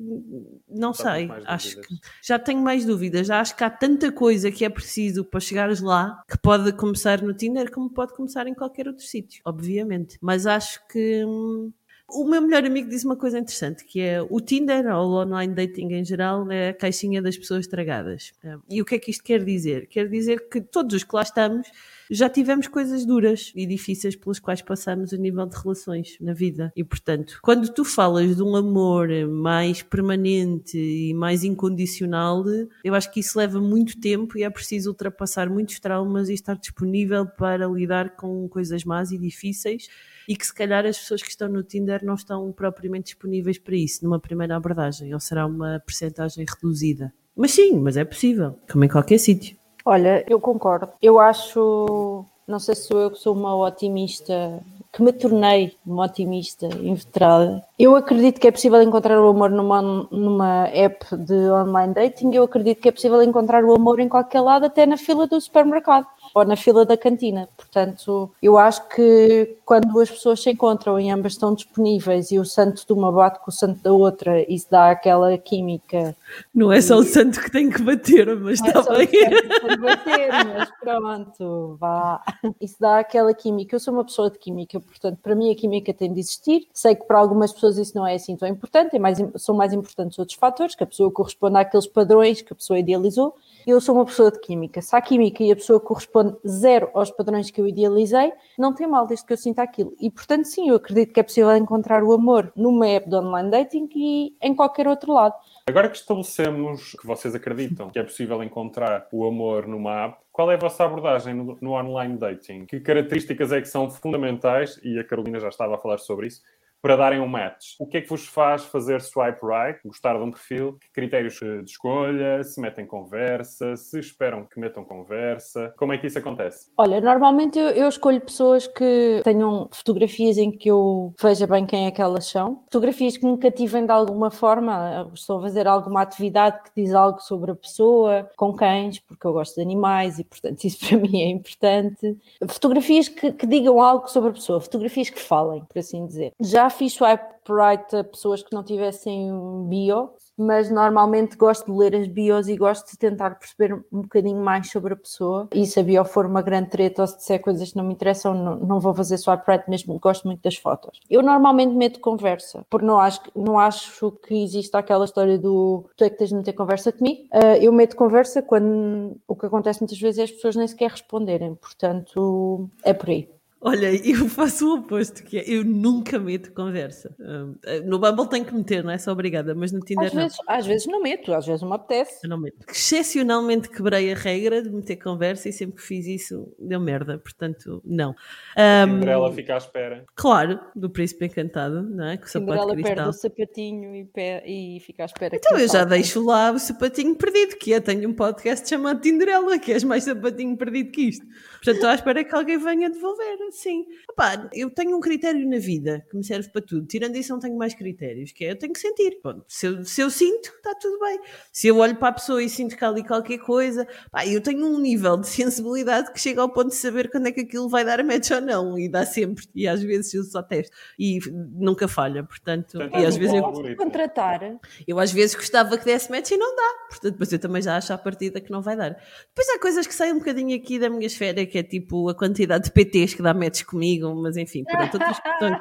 não 0.68 0.94
Só 0.94 1.12
sei. 1.14 1.28
Acho 1.44 1.76
dúvidas. 1.76 1.86
que 1.86 1.94
já 2.22 2.38
tenho 2.38 2.60
mais 2.60 2.84
dúvidas. 2.84 3.26
Já 3.26 3.40
acho 3.40 3.56
que 3.56 3.64
há 3.64 3.70
tanta 3.70 4.12
coisa 4.12 4.50
que 4.50 4.64
é 4.64 4.68
preciso 4.68 5.24
para 5.24 5.40
chegares 5.40 5.80
lá 5.80 6.22
que 6.30 6.38
pode 6.38 6.72
começar 6.72 7.20
no 7.20 7.34
Tinder 7.34 7.70
como 7.70 7.90
pode 7.90 8.14
começar 8.14 8.46
em 8.46 8.54
qualquer 8.54 8.86
outro 8.86 9.04
sítio, 9.04 9.42
obviamente. 9.44 10.18
Mas 10.20 10.46
acho 10.46 10.86
que. 10.86 11.24
hum, 11.24 11.72
o 12.10 12.24
meu 12.24 12.40
melhor 12.40 12.64
amigo 12.64 12.88
disse 12.88 13.04
uma 13.04 13.16
coisa 13.16 13.38
interessante, 13.38 13.84
que 13.84 14.00
é 14.00 14.22
o 14.22 14.40
Tinder, 14.40 14.86
ou 14.96 15.10
o 15.10 15.22
online 15.22 15.52
dating 15.52 15.92
em 15.92 16.04
geral, 16.04 16.50
é 16.50 16.70
a 16.70 16.74
caixinha 16.74 17.20
das 17.20 17.36
pessoas 17.36 17.60
estragadas. 17.66 18.32
É, 18.42 18.56
E 18.70 18.80
o 18.80 18.84
que 18.84 18.94
é 18.94 18.98
que 18.98 19.10
isto 19.10 19.22
quer 19.22 19.44
dizer? 19.44 19.86
Quer 19.88 20.08
dizer 20.08 20.48
que 20.48 20.58
todos 20.60 20.94
os 20.94 21.04
que 21.04 21.14
lá 21.14 21.20
estamos 21.22 21.68
já 22.10 22.28
tivemos 22.28 22.66
coisas 22.68 23.04
duras 23.04 23.52
e 23.54 23.66
difíceis 23.66 24.16
pelas 24.16 24.38
quais 24.38 24.62
passamos 24.62 25.12
a 25.12 25.16
nível 25.16 25.46
de 25.46 25.56
relações 25.56 26.16
na 26.20 26.32
vida. 26.32 26.72
E, 26.74 26.84
portanto, 26.84 27.38
quando 27.42 27.68
tu 27.72 27.84
falas 27.84 28.36
de 28.36 28.42
um 28.42 28.56
amor 28.56 29.08
mais 29.28 29.82
permanente 29.82 30.78
e 30.78 31.14
mais 31.14 31.44
incondicional, 31.44 32.44
eu 32.84 32.94
acho 32.94 33.10
que 33.10 33.20
isso 33.20 33.38
leva 33.38 33.60
muito 33.60 34.00
tempo 34.00 34.38
e 34.38 34.42
é 34.42 34.50
preciso 34.50 34.90
ultrapassar 34.90 35.48
muitos 35.48 35.78
traumas 35.80 36.28
e 36.28 36.34
estar 36.34 36.54
disponível 36.54 37.26
para 37.26 37.66
lidar 37.66 38.16
com 38.16 38.48
coisas 38.48 38.84
más 38.84 39.10
e 39.10 39.18
difíceis 39.18 39.88
e 40.28 40.36
que 40.36 40.46
se 40.46 40.54
calhar 40.54 40.84
as 40.84 40.98
pessoas 40.98 41.22
que 41.22 41.30
estão 41.30 41.48
no 41.48 41.62
Tinder 41.62 42.04
não 42.04 42.14
estão 42.14 42.52
propriamente 42.52 43.06
disponíveis 43.06 43.58
para 43.58 43.74
isso 43.74 44.04
numa 44.04 44.20
primeira 44.20 44.56
abordagem, 44.56 45.14
ou 45.14 45.20
será 45.20 45.46
uma 45.46 45.80
percentagem 45.80 46.44
reduzida. 46.46 47.12
Mas 47.34 47.52
sim, 47.52 47.78
mas 47.78 47.96
é 47.96 48.04
possível, 48.04 48.58
como 48.70 48.84
em 48.84 48.88
qualquer 48.88 49.18
sítio. 49.18 49.56
Olha, 49.84 50.24
eu 50.28 50.40
concordo. 50.40 50.88
Eu 51.00 51.18
acho, 51.18 52.24
não 52.46 52.58
sei 52.58 52.74
se 52.74 52.88
sou 52.88 53.00
eu 53.00 53.10
que 53.10 53.18
sou 53.18 53.34
uma 53.34 53.56
otimista, 53.56 54.60
que 54.92 55.02
me 55.02 55.12
tornei 55.12 55.76
uma 55.86 56.04
otimista 56.04 56.66
inveterada. 56.66 57.62
Eu 57.78 57.94
acredito 57.94 58.40
que 58.40 58.48
é 58.48 58.50
possível 58.50 58.82
encontrar 58.82 59.20
o 59.20 59.28
amor 59.28 59.50
numa, 59.50 59.80
numa 59.80 60.66
app 60.68 61.16
de 61.16 61.34
online 61.50 61.94
dating. 61.94 62.32
Eu 62.32 62.44
acredito 62.44 62.80
que 62.80 62.88
é 62.88 62.92
possível 62.92 63.22
encontrar 63.22 63.64
o 63.64 63.74
amor 63.74 64.00
em 64.00 64.08
qualquer 64.08 64.40
lado, 64.40 64.66
até 64.66 64.86
na 64.86 64.96
fila 64.96 65.26
do 65.26 65.40
supermercado 65.40 66.06
ou 66.34 66.44
na 66.44 66.56
fila 66.56 66.84
da 66.84 66.96
cantina. 66.96 67.48
Portanto, 67.56 68.30
eu 68.42 68.58
acho 68.58 68.88
que 68.88 69.56
quando 69.64 70.00
as 70.00 70.10
pessoas 70.10 70.42
se 70.42 70.50
encontram 70.50 70.98
e 70.98 71.10
ambas 71.10 71.32
estão 71.32 71.54
disponíveis 71.54 72.30
e 72.30 72.38
o 72.38 72.44
santo 72.44 72.86
de 72.86 72.92
uma 72.92 73.12
bate 73.12 73.38
com 73.40 73.50
o 73.50 73.54
santo 73.54 73.82
da 73.82 73.92
outra 73.92 74.44
e 74.50 74.58
se 74.58 74.70
dá 74.70 74.90
aquela 74.90 75.36
química 75.38 76.16
Não 76.54 76.72
é 76.72 76.80
só 76.80 76.96
o 76.96 77.04
santo 77.04 77.40
que 77.40 77.50
tem 77.50 77.70
que 77.70 77.82
bater, 77.82 78.34
mas 78.36 78.60
é 78.60 78.66
está 78.66 78.82
só 78.82 78.96
bem. 78.96 79.08
bater, 79.80 80.30
mas 80.46 80.70
pronto, 80.80 81.76
vá. 81.78 82.22
Isso 82.60 82.76
dá 82.80 82.98
aquela 82.98 83.32
química. 83.34 83.76
Eu 83.76 83.80
sou 83.80 83.94
uma 83.94 84.04
pessoa 84.04 84.30
de 84.30 84.38
química, 84.38 84.77
portanto, 84.80 85.18
para 85.22 85.34
mim 85.34 85.50
a 85.50 85.54
química 85.54 85.92
tem 85.92 86.12
de 86.12 86.20
existir. 86.20 86.66
Sei 86.72 86.94
que 86.94 87.04
para 87.04 87.18
algumas 87.18 87.52
pessoas 87.52 87.78
isso 87.78 87.96
não 87.96 88.06
é 88.06 88.14
assim 88.14 88.36
tão 88.36 88.48
importante, 88.48 88.96
é 88.96 88.98
mais, 88.98 89.18
são 89.36 89.54
mais 89.54 89.72
importantes 89.72 90.18
outros 90.18 90.38
fatores, 90.38 90.74
que 90.74 90.84
a 90.84 90.86
pessoa 90.86 91.10
corresponde 91.10 91.56
àqueles 91.56 91.86
padrões 91.86 92.42
que 92.42 92.52
a 92.52 92.56
pessoa 92.56 92.78
idealizou. 92.78 93.34
Eu 93.66 93.80
sou 93.80 93.94
uma 93.94 94.04
pessoa 94.04 94.30
de 94.30 94.40
química. 94.40 94.80
Se 94.80 94.96
há 94.96 95.00
química 95.00 95.42
e 95.42 95.52
a 95.52 95.56
pessoa 95.56 95.78
corresponde 95.78 96.36
zero 96.46 96.90
aos 96.94 97.10
padrões 97.10 97.50
que 97.50 97.60
eu 97.60 97.66
idealizei, 97.66 98.32
não 98.58 98.72
tem 98.72 98.86
mal 98.86 99.06
desde 99.06 99.26
que 99.26 99.32
eu 99.32 99.36
sinta 99.36 99.62
aquilo. 99.62 99.92
E, 100.00 100.10
portanto, 100.10 100.46
sim, 100.46 100.68
eu 100.70 100.76
acredito 100.76 101.12
que 101.12 101.20
é 101.20 101.22
possível 101.22 101.54
encontrar 101.56 102.02
o 102.02 102.12
amor 102.12 102.50
numa 102.56 102.86
app 102.86 103.08
de 103.08 103.16
online 103.16 103.50
dating 103.50 103.88
e 103.94 104.34
em 104.40 104.54
qualquer 104.54 104.88
outro 104.88 105.12
lado. 105.12 105.34
Agora 105.68 105.90
que 105.90 105.98
estabelecemos 105.98 106.96
que 106.98 107.06
vocês 107.06 107.34
acreditam 107.34 107.90
que 107.90 107.98
é 107.98 108.02
possível 108.02 108.42
encontrar 108.42 109.06
o 109.12 109.26
amor 109.28 109.66
numa 109.66 110.06
app, 110.06 110.16
qual 110.32 110.50
é 110.50 110.54
a 110.54 110.58
vossa 110.58 110.82
abordagem 110.82 111.34
no, 111.34 111.58
no 111.60 111.72
online 111.72 112.16
dating? 112.16 112.64
Que 112.64 112.80
características 112.80 113.52
é 113.52 113.60
que 113.60 113.68
são 113.68 113.90
fundamentais, 113.90 114.80
e 114.82 114.98
a 114.98 115.04
Carolina 115.04 115.38
já 115.38 115.50
estava 115.50 115.74
a 115.74 115.78
falar 115.78 115.98
sobre 115.98 116.28
isso, 116.28 116.40
para 116.80 116.96
darem 116.96 117.20
um 117.20 117.26
match? 117.26 117.74
O 117.78 117.86
que 117.86 117.98
é 117.98 118.00
que 118.00 118.08
vos 118.08 118.26
faz 118.26 118.64
fazer 118.64 119.00
swipe 119.00 119.40
right, 119.44 119.80
gostar 119.84 120.16
de 120.16 120.22
um 120.22 120.30
perfil? 120.30 120.78
Critérios 120.92 121.40
eh, 121.42 121.62
de 121.62 121.70
escolha? 121.70 122.42
Se 122.44 122.60
metem 122.60 122.86
conversa? 122.86 123.76
Se 123.76 123.98
esperam 123.98 124.44
que 124.44 124.60
metam 124.60 124.84
conversa? 124.84 125.74
Como 125.76 125.92
é 125.92 125.98
que 125.98 126.06
isso 126.06 126.18
acontece? 126.18 126.70
Olha, 126.76 127.00
normalmente 127.00 127.58
eu, 127.58 127.68
eu 127.70 127.88
escolho 127.88 128.20
pessoas 128.20 128.66
que 128.66 129.20
tenham 129.24 129.68
fotografias 129.72 130.38
em 130.38 130.50
que 130.50 130.70
eu 130.70 131.14
veja 131.20 131.46
bem 131.46 131.66
quem 131.66 131.86
é 131.86 131.90
que 131.90 132.00
elas 132.00 132.26
são, 132.26 132.62
fotografias 132.64 133.16
que 133.16 133.26
me 133.26 133.38
cativem 133.38 133.84
de 133.84 133.92
alguma 133.92 134.30
forma. 134.30 135.10
Estou 135.14 135.38
a 135.38 135.42
fazer 135.42 135.66
alguma 135.66 136.02
atividade 136.02 136.62
que 136.64 136.82
diz 136.82 136.94
algo 136.94 137.20
sobre 137.20 137.50
a 137.50 137.54
pessoa, 137.54 138.30
com 138.36 138.52
cães, 138.52 138.98
porque 138.98 139.26
eu 139.26 139.32
gosto 139.32 139.56
de 139.56 139.62
animais 139.62 140.18
e, 140.18 140.24
portanto, 140.24 140.62
isso 140.64 140.86
para 140.86 140.98
mim 140.98 141.22
é 141.22 141.28
importante. 141.28 142.16
Fotografias 142.48 143.08
que, 143.08 143.32
que 143.32 143.46
digam 143.46 143.80
algo 143.80 144.08
sobre 144.08 144.30
a 144.30 144.32
pessoa, 144.32 144.60
fotografias 144.60 145.10
que 145.10 145.20
falem, 145.20 145.64
por 145.64 145.78
assim 145.78 146.06
dizer. 146.06 146.32
Já 146.40 146.67
fiz 146.70 146.94
swipe 146.94 147.38
right 147.48 147.96
a 147.96 148.04
pessoas 148.04 148.42
que 148.42 148.54
não 148.54 148.62
tivessem 148.62 149.30
bio, 149.68 150.10
mas 150.36 150.70
normalmente 150.70 151.36
gosto 151.36 151.72
de 151.72 151.76
ler 151.76 151.96
as 151.96 152.06
bios 152.06 152.48
e 152.48 152.56
gosto 152.56 152.90
de 152.90 152.98
tentar 152.98 153.38
perceber 153.38 153.74
um 153.92 154.02
bocadinho 154.02 154.40
mais 154.40 154.70
sobre 154.70 154.92
a 154.92 154.96
pessoa. 154.96 155.48
E 155.52 155.66
se 155.66 155.80
a 155.80 155.82
bio 155.82 156.04
for 156.04 156.26
uma 156.26 156.42
grande 156.42 156.70
treta 156.70 157.02
ou 157.02 157.08
se 157.08 157.16
disser 157.16 157.40
coisas 157.40 157.70
que 157.70 157.76
não 157.76 157.84
me 157.84 157.94
interessam, 157.94 158.34
não, 158.34 158.56
não 158.56 158.80
vou 158.80 158.94
fazer 158.94 159.18
swipe 159.18 159.44
right 159.48 159.68
mesmo, 159.68 159.98
gosto 159.98 160.26
muito 160.26 160.42
das 160.42 160.56
fotos. 160.56 161.00
Eu 161.10 161.22
normalmente 161.22 161.74
meto 161.74 162.00
conversa, 162.00 162.64
porque 162.70 162.86
não 162.86 162.98
acho, 162.98 163.20
não 163.34 163.58
acho 163.58 164.12
que 164.12 164.42
exista 164.42 164.78
aquela 164.78 165.04
história 165.04 165.38
do 165.38 165.88
tu 165.96 166.04
é 166.04 166.10
que 166.10 166.18
tens 166.18 166.30
de 166.30 166.36
meter 166.36 166.52
conversa 166.52 166.92
comigo. 166.92 167.26
Ah, 167.32 167.56
eu 167.58 167.72
meto 167.72 167.96
conversa 167.96 168.42
quando 168.42 169.16
o 169.26 169.34
que 169.34 169.46
acontece 169.46 169.80
muitas 169.80 169.98
vezes 169.98 170.18
é 170.18 170.22
as 170.24 170.30
pessoas 170.30 170.56
nem 170.56 170.68
sequer 170.68 170.90
responderem, 170.90 171.54
portanto 171.54 172.68
é 172.84 172.92
por 172.92 173.08
aí. 173.08 173.37
Olha, 173.60 173.90
eu 174.08 174.28
faço 174.28 174.68
o 174.68 174.78
oposto, 174.78 175.22
que 175.24 175.36
é 175.38 175.44
eu 175.46 175.64
nunca 175.64 176.16
meto 176.18 176.52
conversa. 176.52 177.12
Um, 177.18 177.56
no 177.84 177.98
Bumble 177.98 178.28
tenho 178.28 178.44
que 178.44 178.54
meter, 178.54 178.84
não 178.84 178.92
é 178.92 178.98
só 178.98 179.10
obrigada, 179.10 179.52
mas 179.54 179.72
no 179.72 179.80
Tinder 179.80 180.06
Às 180.06 180.12
não. 180.14 180.22
vezes, 180.22 180.38
às 180.46 180.66
vezes 180.66 180.86
não 180.86 181.02
meto, 181.02 181.34
às 181.34 181.44
vezes 181.44 181.62
não 181.62 181.68
me 181.70 181.74
apetece. 181.74 182.20
Eu 182.22 182.30
não 182.30 182.38
meto. 182.38 182.64
Excepcionalmente 182.68 183.68
quebrei 183.68 184.12
a 184.12 184.14
regra 184.14 184.62
de 184.62 184.70
meter 184.70 184.96
conversa 184.96 185.48
e 185.48 185.52
sempre 185.52 185.76
que 185.76 185.82
fiz 185.82 186.06
isso 186.06 186.54
deu 186.58 186.78
merda, 186.80 187.18
portanto, 187.18 187.82
não. 187.84 188.10
Um, 188.56 188.94
Cinderela 188.94 189.32
fica 189.32 189.54
à 189.54 189.58
espera. 189.58 190.04
claro, 190.14 190.60
do 190.76 190.88
príncipe 190.88 191.26
encantado, 191.26 191.82
não 191.82 192.06
é? 192.10 192.16
Com 192.16 192.24
o 192.26 192.28
Cinderela 192.28 192.76
de 192.76 192.82
perde 192.82 193.08
o 193.08 193.12
sapatinho 193.12 193.94
e, 193.94 194.04
pe- 194.04 194.42
e 194.46 194.80
fica 194.80 195.02
à 195.02 195.06
espera 195.06 195.36
Então 195.36 195.56
que 195.56 195.62
eu 195.62 195.66
já 195.66 195.78
falte. 195.80 195.88
deixo 195.90 196.24
lá 196.24 196.52
o 196.52 196.58
sapatinho 196.58 197.16
perdido, 197.16 197.56
que 197.56 197.72
é, 197.72 197.80
tenho 197.80 198.08
um 198.08 198.14
podcast 198.14 198.68
chamado 198.68 199.00
Tinderela, 199.00 199.58
que 199.58 199.72
és 199.72 199.82
mais 199.82 200.04
sapatinho 200.04 200.56
perdido 200.56 200.90
que 200.92 201.02
isto. 201.08 201.26
Portanto, 201.26 201.74
estou 201.74 201.90
à 201.90 201.94
espera 201.94 202.22
que 202.24 202.34
alguém 202.34 202.58
venha 202.58 202.88
devolver, 202.88 203.47
sim. 203.52 203.86
Epá, 204.10 204.48
eu 204.52 204.70
tenho 204.70 204.96
um 204.96 205.00
critério 205.00 205.48
na 205.48 205.58
vida 205.58 206.04
que 206.10 206.16
me 206.16 206.24
serve 206.24 206.48
para 206.50 206.62
tudo. 206.62 206.86
Tirando 206.86 207.16
isso, 207.16 207.32
não 207.32 207.38
tenho 207.38 207.56
mais 207.56 207.74
critérios, 207.74 208.32
que 208.32 208.44
é 208.44 208.52
eu 208.52 208.58
tenho 208.58 208.72
que 208.72 208.80
sentir. 208.80 209.18
Pronto, 209.20 209.44
se, 209.48 209.66
eu, 209.66 209.84
se 209.84 210.00
eu 210.00 210.10
sinto, 210.10 210.52
está 210.56 210.74
tudo 210.74 210.98
bem. 211.00 211.20
Se 211.52 211.68
eu 211.68 211.78
olho 211.78 211.96
para 211.96 212.08
a 212.08 212.12
pessoa 212.12 212.42
e 212.42 212.48
sinto 212.48 212.76
que 212.76 212.84
há 212.84 212.88
ali 212.88 213.04
qualquer 213.06 213.38
coisa, 213.38 213.86
pá, 214.10 214.26
eu 214.26 214.40
tenho 214.40 214.66
um 214.66 214.78
nível 214.78 215.16
de 215.16 215.26
sensibilidade 215.28 216.12
que 216.12 216.20
chega 216.20 216.40
ao 216.40 216.48
ponto 216.48 216.68
de 216.68 216.76
saber 216.76 217.10
quando 217.10 217.26
é 217.26 217.32
que 217.32 217.40
aquilo 217.40 217.68
vai 217.68 217.84
dar 217.84 218.00
a 218.00 218.04
match 218.04 218.30
ou 218.30 218.40
não, 218.40 218.78
e 218.78 218.88
dá 218.88 219.04
sempre. 219.04 219.44
E 219.54 219.66
às 219.66 219.82
vezes 219.82 220.12
eu 220.14 220.24
só 220.24 220.42
testo. 220.42 220.76
E 220.98 221.18
nunca 221.54 221.88
falha, 221.88 222.22
portanto. 222.24 222.78
Portanto, 222.78 222.98
e 222.98 223.04
é 223.04 223.06
às 223.06 223.16
vezes 223.16 223.34
eu, 223.34 223.42
bom. 223.42 223.76
Contratar, 223.76 224.58
eu 224.86 224.98
às 224.98 225.12
vezes 225.12 225.34
gostava 225.34 225.76
que 225.76 225.84
desse 225.84 226.10
match 226.10 226.30
e 226.30 226.36
não 226.36 226.54
dá. 226.54 226.74
Portanto, 226.90 227.12
depois 227.12 227.32
eu 227.32 227.38
também 227.38 227.62
já 227.62 227.76
acho 227.76 227.92
à 227.92 227.98
partida 227.98 228.40
que 228.40 228.50
não 228.50 228.62
vai 228.62 228.76
dar. 228.76 228.90
Depois 228.90 229.48
há 229.54 229.58
coisas 229.58 229.86
que 229.86 229.94
saem 229.94 230.12
um 230.12 230.18
bocadinho 230.18 230.56
aqui 230.56 230.78
da 230.78 230.88
minha 230.88 231.06
esfera, 231.06 231.44
que 231.46 231.58
é 231.58 231.62
tipo 231.62 232.08
a 232.08 232.14
quantidade 232.14 232.64
de 232.64 232.70
PTs 232.72 233.14
que 233.14 233.22
dá 233.22 233.34
match 233.38 233.64
comigo, 233.64 234.14
mas 234.14 234.36
enfim, 234.36 234.64
pronto, 234.64 234.94
outras 234.94 235.18
questões. 235.20 235.58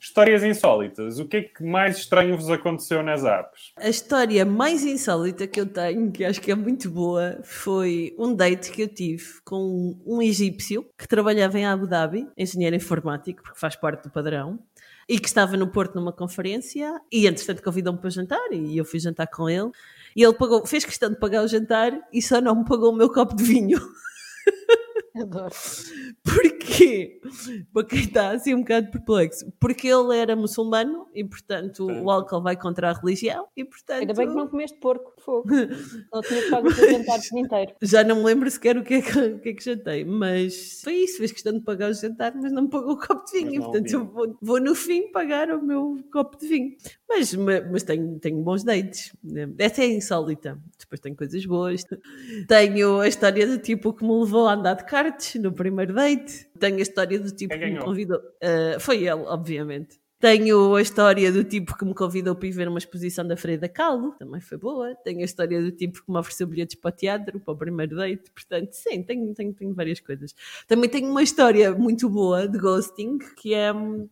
Histórias 0.00 0.42
insólitas. 0.42 1.18
O 1.18 1.26
que 1.26 1.36
é 1.36 1.42
que 1.42 1.62
mais 1.64 1.98
estranho 1.98 2.36
vos 2.36 2.50
aconteceu 2.50 3.02
nas 3.02 3.24
apps? 3.24 3.72
A 3.76 3.88
história 3.88 4.44
mais 4.44 4.84
insólita 4.84 5.46
que 5.46 5.60
eu 5.60 5.66
tenho, 5.66 6.10
que 6.10 6.24
acho 6.24 6.40
que 6.40 6.50
é 6.50 6.54
muito 6.54 6.90
boa, 6.90 7.38
foi 7.44 8.14
um 8.18 8.34
date 8.34 8.70
que 8.70 8.82
eu 8.82 8.88
tive 8.88 9.40
com 9.44 9.98
um 10.04 10.20
egípcio 10.20 10.86
que 10.98 11.06
trabalhava 11.06 11.58
em 11.58 11.64
Abu 11.64 11.86
Dhabi, 11.86 12.26
engenheiro 12.36 12.76
informático, 12.76 13.42
porque 13.42 13.58
faz 13.58 13.76
parte 13.76 14.04
do 14.04 14.10
padrão, 14.10 14.58
e 15.08 15.18
que 15.18 15.26
estava 15.26 15.56
no 15.56 15.66
Porto 15.68 15.94
numa 15.94 16.12
conferência, 16.12 17.00
e 17.10 17.26
entretanto 17.26 17.62
convidou-me 17.62 17.98
para 17.98 18.10
jantar, 18.10 18.52
e 18.52 18.76
eu 18.76 18.84
fui 18.84 18.98
jantar 18.98 19.26
com 19.26 19.48
ele, 19.48 19.70
e 20.14 20.22
ele 20.22 20.34
pagou, 20.34 20.64
fez 20.66 20.84
questão 20.84 21.10
de 21.10 21.16
pagar 21.16 21.42
o 21.42 21.48
jantar 21.48 21.92
e 22.12 22.20
só 22.20 22.40
não 22.40 22.56
me 22.56 22.64
pagou 22.64 22.92
o 22.92 22.96
meu 22.96 23.10
copo 23.10 23.34
de 23.34 23.44
vinho. 23.44 23.80
adoro. 25.16 25.54
Porquê? 26.66 27.20
Para 27.72 27.84
quem 27.86 27.98
está 28.00 28.30
assim 28.30 28.54
um 28.54 28.60
bocado 28.60 28.90
perplexo. 28.90 29.52
Porque 29.60 29.88
ele 29.88 30.16
era 30.16 30.36
muçulmano 30.36 31.06
e, 31.14 31.24
portanto, 31.24 31.86
o 31.86 32.10
álcool 32.10 32.42
vai 32.42 32.56
contra 32.56 32.90
a 32.90 32.92
religião 32.92 33.46
e, 33.56 33.64
portanto, 33.64 34.00
Ainda 34.00 34.14
bem 34.14 34.28
que 34.28 34.34
não 34.34 34.48
comeste 34.48 34.78
porco, 34.78 35.12
fogo. 35.20 35.48
Não 36.12 36.20
tinha 36.22 36.50
pago 36.50 36.68
o 36.68 36.70
jantar 36.70 37.18
inteiro. 37.36 37.72
já 37.82 38.04
não 38.04 38.16
me 38.16 38.24
lembro 38.24 38.50
sequer 38.50 38.76
o 38.76 38.82
que, 38.82 38.94
é 38.94 39.02
que, 39.02 39.18
o 39.18 39.38
que 39.38 39.48
é 39.50 39.52
que 39.54 39.64
jantei. 39.64 40.04
Mas 40.04 40.80
foi 40.82 40.94
isso, 40.94 41.18
fez 41.18 41.32
questão 41.32 41.52
de 41.52 41.60
pagar 41.60 41.90
o 41.90 41.94
jantar, 41.94 42.34
mas 42.34 42.52
não 42.52 42.62
me 42.62 42.68
pagou 42.70 42.92
o 42.92 42.98
copo 42.98 43.24
de 43.26 43.32
vinho. 43.38 43.54
E, 43.54 43.60
portanto, 43.60 43.86
vinho. 43.86 44.00
eu 44.00 44.04
vou, 44.06 44.38
vou 44.40 44.60
no 44.60 44.74
fim 44.74 45.10
pagar 45.10 45.50
o 45.50 45.62
meu 45.62 45.98
copo 46.12 46.38
de 46.38 46.46
vinho. 46.46 46.72
Mas, 47.08 47.34
ma- 47.34 47.60
mas 47.70 47.82
tenho, 47.82 48.18
tenho 48.18 48.42
bons 48.42 48.62
dates. 48.64 49.14
né? 49.22 49.48
Essa 49.58 49.82
é 49.82 49.86
insólita. 49.86 50.58
Depois 50.78 51.00
tenho 51.00 51.16
coisas 51.16 51.44
boas. 51.46 51.84
Tenho 52.48 53.00
a 53.00 53.08
história 53.08 53.46
do 53.46 53.58
tipo 53.58 53.92
que 53.92 54.04
me 54.04 54.18
levou 54.20 54.46
a 54.46 54.54
andar 54.54 54.74
de 54.74 54.84
karts 54.84 55.34
no 55.36 55.52
primeiro 55.52 55.94
date. 55.94 56.46
Tenho 56.62 56.76
a 56.76 56.80
história 56.80 57.18
do 57.18 57.34
tipo 57.34 57.52
Quem 57.52 57.60
que 57.60 57.70
me 57.70 57.80
convidou. 57.80 58.20
Ah, 58.40 58.78
foi 58.78 58.98
ele, 58.98 59.10
obviamente. 59.10 60.00
Tenho 60.22 60.76
a 60.76 60.80
história 60.80 61.32
do 61.32 61.42
tipo 61.42 61.76
que 61.76 61.84
me 61.84 61.92
convidou 61.92 62.36
para 62.36 62.46
ir 62.46 62.52
ver 62.52 62.68
uma 62.68 62.78
exposição 62.78 63.26
da 63.26 63.36
Freda 63.36 63.68
Kahlo, 63.68 64.12
também 64.20 64.40
foi 64.40 64.56
boa. 64.56 64.94
Tenho 65.02 65.18
a 65.18 65.24
história 65.24 65.60
do 65.60 65.72
tipo 65.72 66.00
que 66.00 66.12
me 66.12 66.16
ofereceu 66.16 66.46
bilhetes 66.46 66.76
para 66.76 66.90
o 66.90 66.92
teatro, 66.92 67.40
para 67.40 67.52
o 67.52 67.56
primeiro 67.56 67.96
date. 67.96 68.30
Portanto, 68.30 68.70
sim, 68.70 69.02
tenho, 69.02 69.34
tenho, 69.34 69.52
tenho 69.52 69.74
várias 69.74 69.98
coisas. 69.98 70.32
Também 70.68 70.88
tenho 70.88 71.10
uma 71.10 71.24
história 71.24 71.72
muito 71.72 72.08
boa 72.08 72.46
de 72.46 72.56
ghosting, 72.56 73.18
que 73.36 73.52
é 73.52 73.72
hum, 73.72 74.08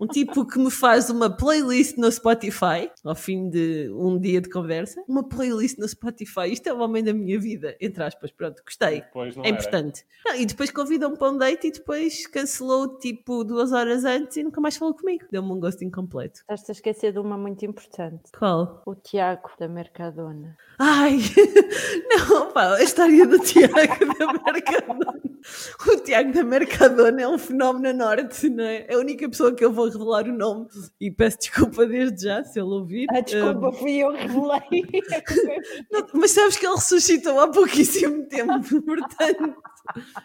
um 0.00 0.06
tipo 0.06 0.46
que 0.46 0.58
me 0.58 0.70
faz 0.70 1.10
uma 1.10 1.28
playlist 1.28 1.98
no 1.98 2.10
Spotify, 2.10 2.90
ao 3.04 3.14
fim 3.14 3.50
de 3.50 3.90
um 3.92 4.18
dia 4.18 4.40
de 4.40 4.48
conversa. 4.48 5.04
Uma 5.06 5.28
playlist 5.28 5.76
no 5.76 5.86
Spotify. 5.86 6.50
Isto 6.50 6.70
é 6.70 6.72
o 6.72 6.78
homem 6.78 7.04
da 7.04 7.12
minha 7.12 7.38
vida, 7.38 7.76
entre 7.78 8.02
aspas. 8.02 8.32
Pronto, 8.32 8.62
gostei. 8.64 9.04
É 9.44 9.50
importante. 9.50 10.06
Não, 10.24 10.36
e 10.36 10.46
depois 10.46 10.70
convidou-me 10.70 11.18
para 11.18 11.30
um 11.30 11.36
date 11.36 11.66
e 11.66 11.70
depois 11.70 12.26
cancelou 12.26 12.96
tipo 12.98 13.44
duas 13.44 13.72
horas 13.72 14.06
antes 14.06 14.38
e 14.38 14.42
nunca 14.42 14.58
mais 14.58 14.78
falou 14.78 14.94
comigo. 14.94 15.26
Deu-me 15.30 15.49
um 15.54 15.60
gosto 15.60 15.84
incompleto. 15.84 16.40
Estás-te 16.40 16.70
a 16.70 16.72
esquecer 16.72 17.12
de 17.12 17.18
uma 17.18 17.36
muito 17.36 17.64
importante. 17.64 18.30
Qual? 18.38 18.82
O 18.86 18.94
Tiago 18.94 19.50
da 19.58 19.68
Mercadona. 19.68 20.56
Ai, 20.78 21.18
não, 22.08 22.52
pá, 22.52 22.74
a 22.76 22.82
história 22.82 23.26
do 23.26 23.38
Tiago 23.38 23.74
da 23.74 24.32
Mercadona. 24.52 25.29
O 25.90 25.96
Tiago 25.98 26.32
da 26.32 26.44
Mercadona 26.44 27.22
é 27.22 27.28
um 27.28 27.38
fenómeno 27.38 27.88
a 27.88 27.92
norte, 27.92 28.48
não 28.48 28.64
é? 28.64 28.86
É 28.88 28.94
a 28.94 28.98
única 28.98 29.28
pessoa 29.28 29.54
que 29.54 29.64
eu 29.64 29.72
vou 29.72 29.86
revelar 29.86 30.26
o 30.26 30.32
nome 30.32 30.66
e 31.00 31.10
peço 31.10 31.38
desculpa 31.38 31.86
desde 31.86 32.24
já 32.24 32.44
se 32.44 32.58
ele 32.58 32.68
ouvir. 32.68 33.06
Ah, 33.10 33.20
desculpa, 33.20 33.72
fui 33.72 33.98
eu 33.98 34.12
que 34.12 34.26
revelei. 34.26 34.60
Não, 35.90 36.06
mas 36.14 36.30
sabes 36.32 36.56
que 36.56 36.66
ele 36.66 36.74
ressuscitou 36.74 37.40
há 37.40 37.48
pouquíssimo 37.50 38.26
tempo, 38.26 38.82
portanto. 38.82 39.54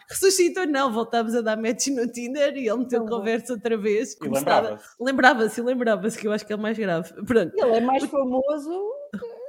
Ressuscitou, 0.10 0.68
não, 0.68 0.92
voltámos 0.92 1.34
a 1.34 1.42
dar 1.42 1.58
match 1.58 1.88
no 1.88 2.08
Tinder 2.08 2.56
e 2.56 2.68
ele 2.68 2.78
meteu 2.80 3.02
bom. 3.02 3.18
conversa 3.18 3.54
outra 3.54 3.78
vez. 3.78 4.16
Lembrava-se. 4.22 4.86
Lembrava-se, 5.00 5.62
lembrava-se, 5.62 6.18
que 6.18 6.28
eu 6.28 6.32
acho 6.32 6.46
que 6.46 6.54
é 6.54 6.56
o 6.56 6.60
mais 6.60 6.78
grave. 6.78 7.12
Pronto. 7.26 7.52
Ele 7.58 7.78
é 7.78 7.82
mais 7.82 8.04
famoso. 8.06 8.95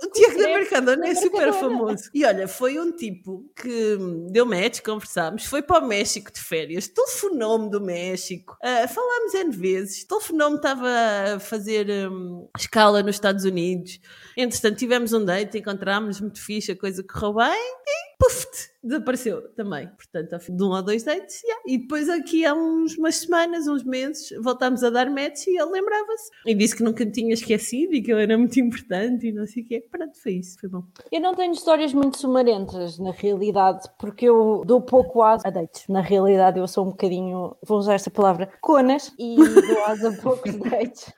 O 0.03 0.11
Tiago 0.11 0.39
da 0.39 0.51
É, 0.51 0.59
Mercadona 0.59 1.09
é 1.09 1.15
super 1.15 1.53
famoso. 1.53 2.11
E 2.13 2.25
olha, 2.25 2.47
foi 2.47 2.79
um 2.79 2.93
tipo 2.93 3.45
que 3.57 3.97
deu 4.31 4.45
match, 4.45 4.81
conversámos, 4.83 5.47
foi 5.47 5.63
para 5.63 5.85
o 5.85 5.89
México 5.89 6.31
de 6.33 6.41
férias, 6.41 6.89
telefonou-me 6.89 7.71
do 7.71 7.81
México, 7.81 8.57
ah, 8.63 8.87
falámos 8.89 9.35
N 9.35 9.51
vezes, 9.51 10.05
telefonou-me, 10.05 10.57
estava 10.57 10.89
a 11.37 11.41
fazer 11.41 11.89
hum, 12.11 12.49
escala 12.59 13.03
nos 13.03 13.17
Estados 13.17 13.45
Unidos. 13.45 14.01
Entretanto, 14.37 14.77
tivemos 14.77 15.13
um 15.13 15.25
date, 15.25 15.59
encontrámos, 15.59 16.21
muito 16.21 16.43
fixe, 16.43 16.73
a 16.73 16.77
coisa 16.77 17.03
correu 17.03 17.35
bem 17.35 17.75
e 17.87 18.06
puf, 18.19 18.47
desapareceu 18.83 19.43
também. 19.55 19.89
Portanto, 19.89 20.39
de 20.51 20.63
um 20.63 20.71
ou 20.71 20.83
dois 20.83 21.03
dates, 21.03 21.43
yeah. 21.43 21.63
e 21.67 21.79
depois 21.79 22.09
aqui 22.09 22.45
há 22.45 22.55
uns, 22.55 22.97
umas 22.97 23.17
semanas, 23.17 23.67
uns 23.67 23.85
meses, 23.85 24.29
voltámos 24.43 24.83
a 24.83 24.91
dar 24.91 25.11
match 25.11 25.47
e 25.47 25.59
ele 25.59 25.71
lembrava-se. 25.71 26.31
E 26.47 26.55
disse 26.55 26.77
que 26.77 26.83
nunca 26.83 27.05
me 27.05 27.11
tinha 27.11 27.35
esquecido 27.35 27.95
e 27.95 28.03
que 28.03 28.13
eu 28.13 28.19
era 28.19 28.37
muito 28.37 28.59
importante 28.61 29.29
e 29.29 29.33
não 29.33 29.47
sei 29.47 29.63
o 29.63 29.67
quê. 29.67 29.85
Pronto, 29.91 30.21
foi 30.21 30.35
isso, 30.35 30.59
foi 30.61 30.69
bom. 30.69 30.83
Eu 31.11 31.21
não 31.21 31.35
tenho 31.35 31.53
histórias 31.53 31.93
muito 31.93 32.19
sumarentas, 32.19 32.99
na 32.99 33.11
realidade, 33.11 33.89
porque 33.99 34.27
eu 34.27 34.63
dou 34.67 34.81
pouco 34.81 35.23
asa 35.23 35.47
a 35.47 35.51
dates. 35.51 35.87
Na 35.89 36.01
realidade, 36.01 36.59
eu 36.59 36.67
sou 36.69 36.87
um 36.87 36.91
bocadinho, 36.91 37.57
vou 37.63 37.79
usar 37.79 37.95
esta 37.95 38.11
palavra, 38.11 38.51
conas, 38.61 39.13
e 39.19 39.37
dou 39.37 39.85
asa 39.87 40.11
a 40.11 40.23
poucos 40.23 40.55
dates. 40.59 41.13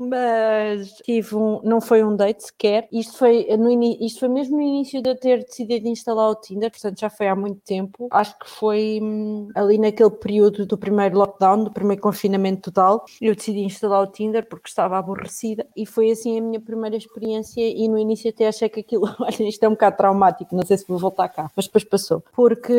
Mas 0.00 0.92
tive 1.04 1.34
um, 1.34 1.60
não 1.64 1.80
foi 1.80 2.04
um 2.04 2.14
date 2.14 2.44
sequer. 2.44 2.88
Isto 2.92 3.18
foi, 3.18 3.46
no, 3.56 3.68
ini- 3.68 3.98
isto 4.00 4.20
foi 4.20 4.28
mesmo 4.28 4.56
no 4.56 4.62
início 4.62 5.02
de 5.02 5.10
eu 5.10 5.18
ter 5.18 5.44
decidido 5.44 5.88
instalar 5.88 6.30
o 6.30 6.36
Tinder, 6.36 6.70
portanto 6.70 7.00
já 7.00 7.10
foi 7.10 7.26
há 7.26 7.34
muito 7.34 7.60
tempo. 7.62 8.06
Acho 8.12 8.38
que 8.38 8.48
foi 8.48 9.00
hum, 9.02 9.48
ali 9.56 9.76
naquele 9.76 10.10
período 10.10 10.64
do 10.66 10.78
primeiro 10.78 11.18
lockdown, 11.18 11.64
do 11.64 11.72
primeiro 11.72 12.00
confinamento 12.00 12.70
total. 12.70 13.04
Eu 13.20 13.34
decidi 13.34 13.60
instalar 13.60 14.02
o 14.02 14.06
Tinder 14.06 14.48
porque 14.48 14.68
estava 14.68 14.96
aborrecida 14.98 15.66
e 15.76 15.84
foi 15.84 16.12
assim 16.12 16.38
a 16.38 16.42
minha 16.42 16.60
primeira 16.60 16.96
experiência. 16.96 17.60
E 17.60 17.88
no 17.88 17.98
início 17.98 18.30
até 18.30 18.46
achei 18.46 18.68
que 18.68 18.80
aquilo, 18.80 19.02
olha, 19.20 19.48
isto 19.48 19.62
é 19.64 19.68
um 19.68 19.72
bocado 19.72 19.96
traumático, 19.96 20.54
não 20.54 20.64
sei 20.64 20.76
se 20.78 20.86
vou 20.86 20.98
voltar 20.98 21.28
cá, 21.28 21.50
mas 21.56 21.66
depois 21.66 21.82
passou. 21.82 22.22
Porque 22.36 22.72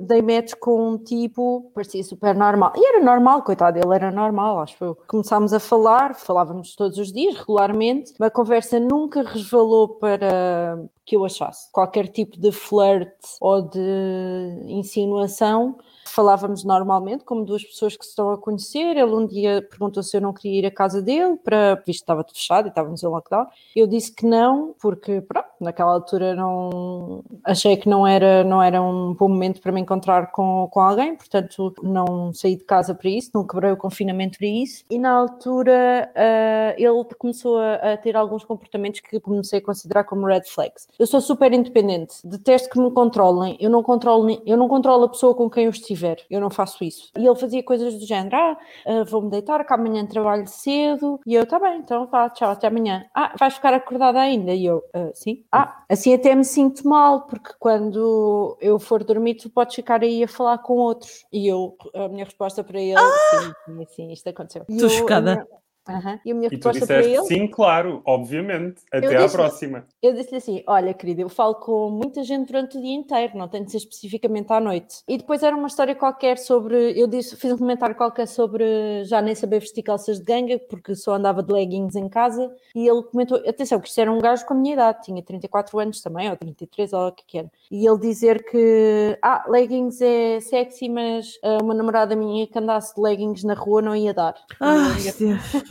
dei 0.00 0.20
match 0.20 0.52
com 0.60 0.90
um 0.90 0.98
tipo, 0.98 1.70
parecia 1.74 2.02
super 2.04 2.34
normal. 2.34 2.72
E 2.76 2.86
era 2.86 3.02
normal, 3.02 3.42
coitado, 3.42 3.78
ele 3.78 3.94
era 3.94 4.10
normal, 4.10 4.60
acho 4.60 4.76
eu. 4.84 4.98
Começámos 5.06 5.52
a 5.52 5.60
falar, 5.60 6.14
falávamos 6.14 6.57
todos 6.76 6.98
os 6.98 7.12
dias, 7.12 7.36
regularmente. 7.36 8.12
A 8.20 8.30
conversa 8.30 8.78
nunca 8.80 9.22
resvalou 9.22 9.88
para 9.88 10.78
que 11.04 11.16
eu 11.16 11.24
achasse 11.24 11.70
qualquer 11.72 12.08
tipo 12.08 12.38
de 12.38 12.52
flirt 12.52 13.12
ou 13.40 13.62
de 13.62 14.64
insinuação. 14.66 15.78
Falávamos 16.08 16.64
normalmente, 16.64 17.24
como 17.24 17.44
duas 17.44 17.64
pessoas 17.64 17.96
que 17.96 18.04
se 18.04 18.10
estão 18.10 18.30
a 18.30 18.38
conhecer. 18.38 18.96
Ele 18.96 19.14
um 19.14 19.26
dia 19.26 19.66
perguntou 19.68 20.02
se 20.02 20.16
eu 20.16 20.20
não 20.20 20.32
queria 20.32 20.58
ir 20.60 20.66
à 20.66 20.70
casa 20.70 21.00
dele, 21.02 21.36
para, 21.36 21.74
visto 21.74 21.84
que 21.84 21.90
estava 21.90 22.24
tudo 22.24 22.36
fechado 22.36 22.66
e 22.66 22.68
estávamos 22.68 23.02
em 23.02 23.06
lockdown. 23.06 23.46
Eu 23.74 23.86
disse 23.86 24.12
que 24.12 24.26
não, 24.26 24.74
porque 24.80 25.20
pronto, 25.20 25.48
Naquela 25.60 25.92
altura 25.92 26.36
não 26.36 27.24
achei 27.42 27.76
que 27.76 27.88
não 27.88 28.06
era, 28.06 28.44
não 28.44 28.62
era 28.62 28.80
um 28.80 29.12
bom 29.12 29.28
momento 29.28 29.60
para 29.60 29.72
me 29.72 29.80
encontrar 29.80 30.30
com, 30.30 30.68
com 30.70 30.80
alguém, 30.80 31.16
portanto 31.16 31.74
não 31.82 32.32
saí 32.32 32.54
de 32.54 32.64
casa 32.64 32.94
para 32.94 33.10
isso, 33.10 33.30
não 33.34 33.44
quebrei 33.44 33.72
o 33.72 33.76
confinamento 33.76 34.38
para 34.38 34.46
isso. 34.46 34.84
E 34.88 34.98
na 34.98 35.10
altura 35.10 36.10
uh, 36.14 36.74
ele 36.76 37.04
começou 37.18 37.58
a, 37.58 37.74
a, 37.74 37.96
ter 37.96 38.16
alguns 38.16 38.44
comportamentos 38.44 39.00
que 39.00 39.18
comecei 39.18 39.58
a 39.58 39.62
considerar 39.62 40.04
como 40.04 40.26
red 40.26 40.42
flags. 40.46 40.86
Eu 40.96 41.06
sou 41.08 41.20
super 41.20 41.52
independente, 41.52 42.14
detesto 42.24 42.70
que 42.70 42.78
me 42.78 42.90
controlem, 42.92 43.56
eu 43.58 43.68
não 43.68 43.82
controlo, 43.82 44.40
eu 44.46 44.56
não 44.56 44.68
controlo 44.68 45.04
a 45.04 45.08
pessoa 45.08 45.34
com 45.34 45.50
quem 45.50 45.64
eu 45.64 45.70
estiver, 45.98 46.24
eu 46.30 46.40
não 46.40 46.50
faço 46.50 46.82
isso. 46.84 47.10
E 47.16 47.26
ele 47.26 47.36
fazia 47.36 47.62
coisas 47.62 47.94
do 47.94 48.06
género, 48.06 48.36
ah, 48.36 48.56
uh, 48.86 49.04
vou-me 49.04 49.30
deitar, 49.30 49.64
que 49.64 49.72
amanhã 49.72 50.06
trabalho 50.06 50.46
cedo, 50.46 51.20
e 51.26 51.34
eu, 51.34 51.44
tá 51.46 51.58
bem, 51.58 51.78
então 51.78 52.06
vá, 52.06 52.30
tchau, 52.30 52.50
até 52.50 52.68
amanhã. 52.68 53.04
Ah, 53.14 53.34
vais 53.38 53.54
ficar 53.54 53.74
acordada 53.74 54.20
ainda? 54.20 54.52
E 54.54 54.64
eu, 54.64 54.78
uh, 54.78 55.10
sim. 55.14 55.44
Ah, 55.52 55.84
assim 55.88 56.14
até 56.14 56.34
me 56.34 56.44
sinto 56.44 56.86
mal, 56.88 57.26
porque 57.26 57.52
quando 57.58 58.56
eu 58.60 58.78
for 58.78 59.04
dormir, 59.04 59.34
tu 59.34 59.50
podes 59.50 59.74
ficar 59.74 60.02
aí 60.02 60.24
a 60.24 60.28
falar 60.28 60.58
com 60.58 60.74
outros. 60.74 61.24
E 61.32 61.46
eu, 61.46 61.76
a 61.94 62.08
minha 62.08 62.24
resposta 62.24 62.62
para 62.62 62.80
ele, 62.80 62.96
ah! 62.96 63.12
sim, 63.30 63.52
sim, 63.66 63.86
sim, 63.90 64.12
isto 64.12 64.28
aconteceu. 64.28 64.64
Estou 64.68 64.88
chocada. 64.88 65.46
Uhum. 65.88 66.18
E 66.24 66.30
a 66.30 66.34
minha 66.34 66.48
e 66.48 66.50
resposta 66.50 66.86
para 66.86 67.02
ele. 67.02 67.24
Sim, 67.24 67.46
claro, 67.46 68.02
obviamente. 68.04 68.82
Até 68.92 69.16
à 69.16 69.28
próxima. 69.28 69.86
Eu 70.02 70.12
disse-lhe 70.12 70.36
assim: 70.36 70.62
Olha, 70.66 70.92
querida, 70.92 71.22
eu 71.22 71.28
falo 71.28 71.54
com 71.54 71.90
muita 71.90 72.22
gente 72.22 72.46
durante 72.48 72.76
o 72.76 72.82
dia 72.82 72.94
inteiro, 72.94 73.36
não 73.36 73.48
tem 73.48 73.64
de 73.64 73.70
ser 73.70 73.78
especificamente 73.78 74.52
à 74.52 74.60
noite. 74.60 75.02
E 75.08 75.16
depois 75.16 75.42
era 75.42 75.56
uma 75.56 75.66
história 75.66 75.94
qualquer 75.94 76.38
sobre. 76.38 76.98
Eu 76.98 77.06
disse, 77.06 77.36
fiz 77.36 77.52
um 77.52 77.58
comentário 77.58 77.94
qualquer 77.94 78.26
sobre 78.26 79.04
já 79.04 79.22
nem 79.22 79.34
saber 79.34 79.60
vestir 79.60 79.82
calças 79.82 80.18
de 80.18 80.24
ganga, 80.24 80.58
porque 80.58 80.94
só 80.94 81.14
andava 81.14 81.42
de 81.42 81.52
leggings 81.52 81.96
em 81.96 82.08
casa. 82.08 82.54
E 82.74 82.86
ele 82.86 83.02
comentou: 83.04 83.38
Atenção, 83.48 83.80
que 83.80 83.88
isto 83.88 84.00
era 84.00 84.12
um 84.12 84.18
gajo 84.18 84.44
com 84.44 84.54
a 84.54 84.56
minha 84.56 84.74
idade, 84.74 85.02
tinha 85.02 85.22
34 85.22 85.78
anos 85.78 86.02
também, 86.02 86.28
ou 86.28 86.36
33, 86.36 86.92
ou 86.92 87.08
o 87.08 87.12
que 87.12 87.38
era. 87.38 87.50
E 87.70 87.86
ele 87.86 87.98
dizer 87.98 88.44
que, 88.44 89.18
ah, 89.22 89.44
leggings 89.48 90.00
é 90.00 90.40
sexy, 90.40 90.88
mas 90.88 91.34
uh, 91.44 91.62
uma 91.62 91.74
namorada 91.74 92.14
minha 92.14 92.46
que 92.46 92.58
andasse 92.58 92.94
de 92.94 93.00
leggings 93.00 93.44
na 93.44 93.54
rua 93.54 93.80
não 93.80 93.96
ia 93.96 94.12
dar. 94.12 94.34
Ah, 94.60 94.94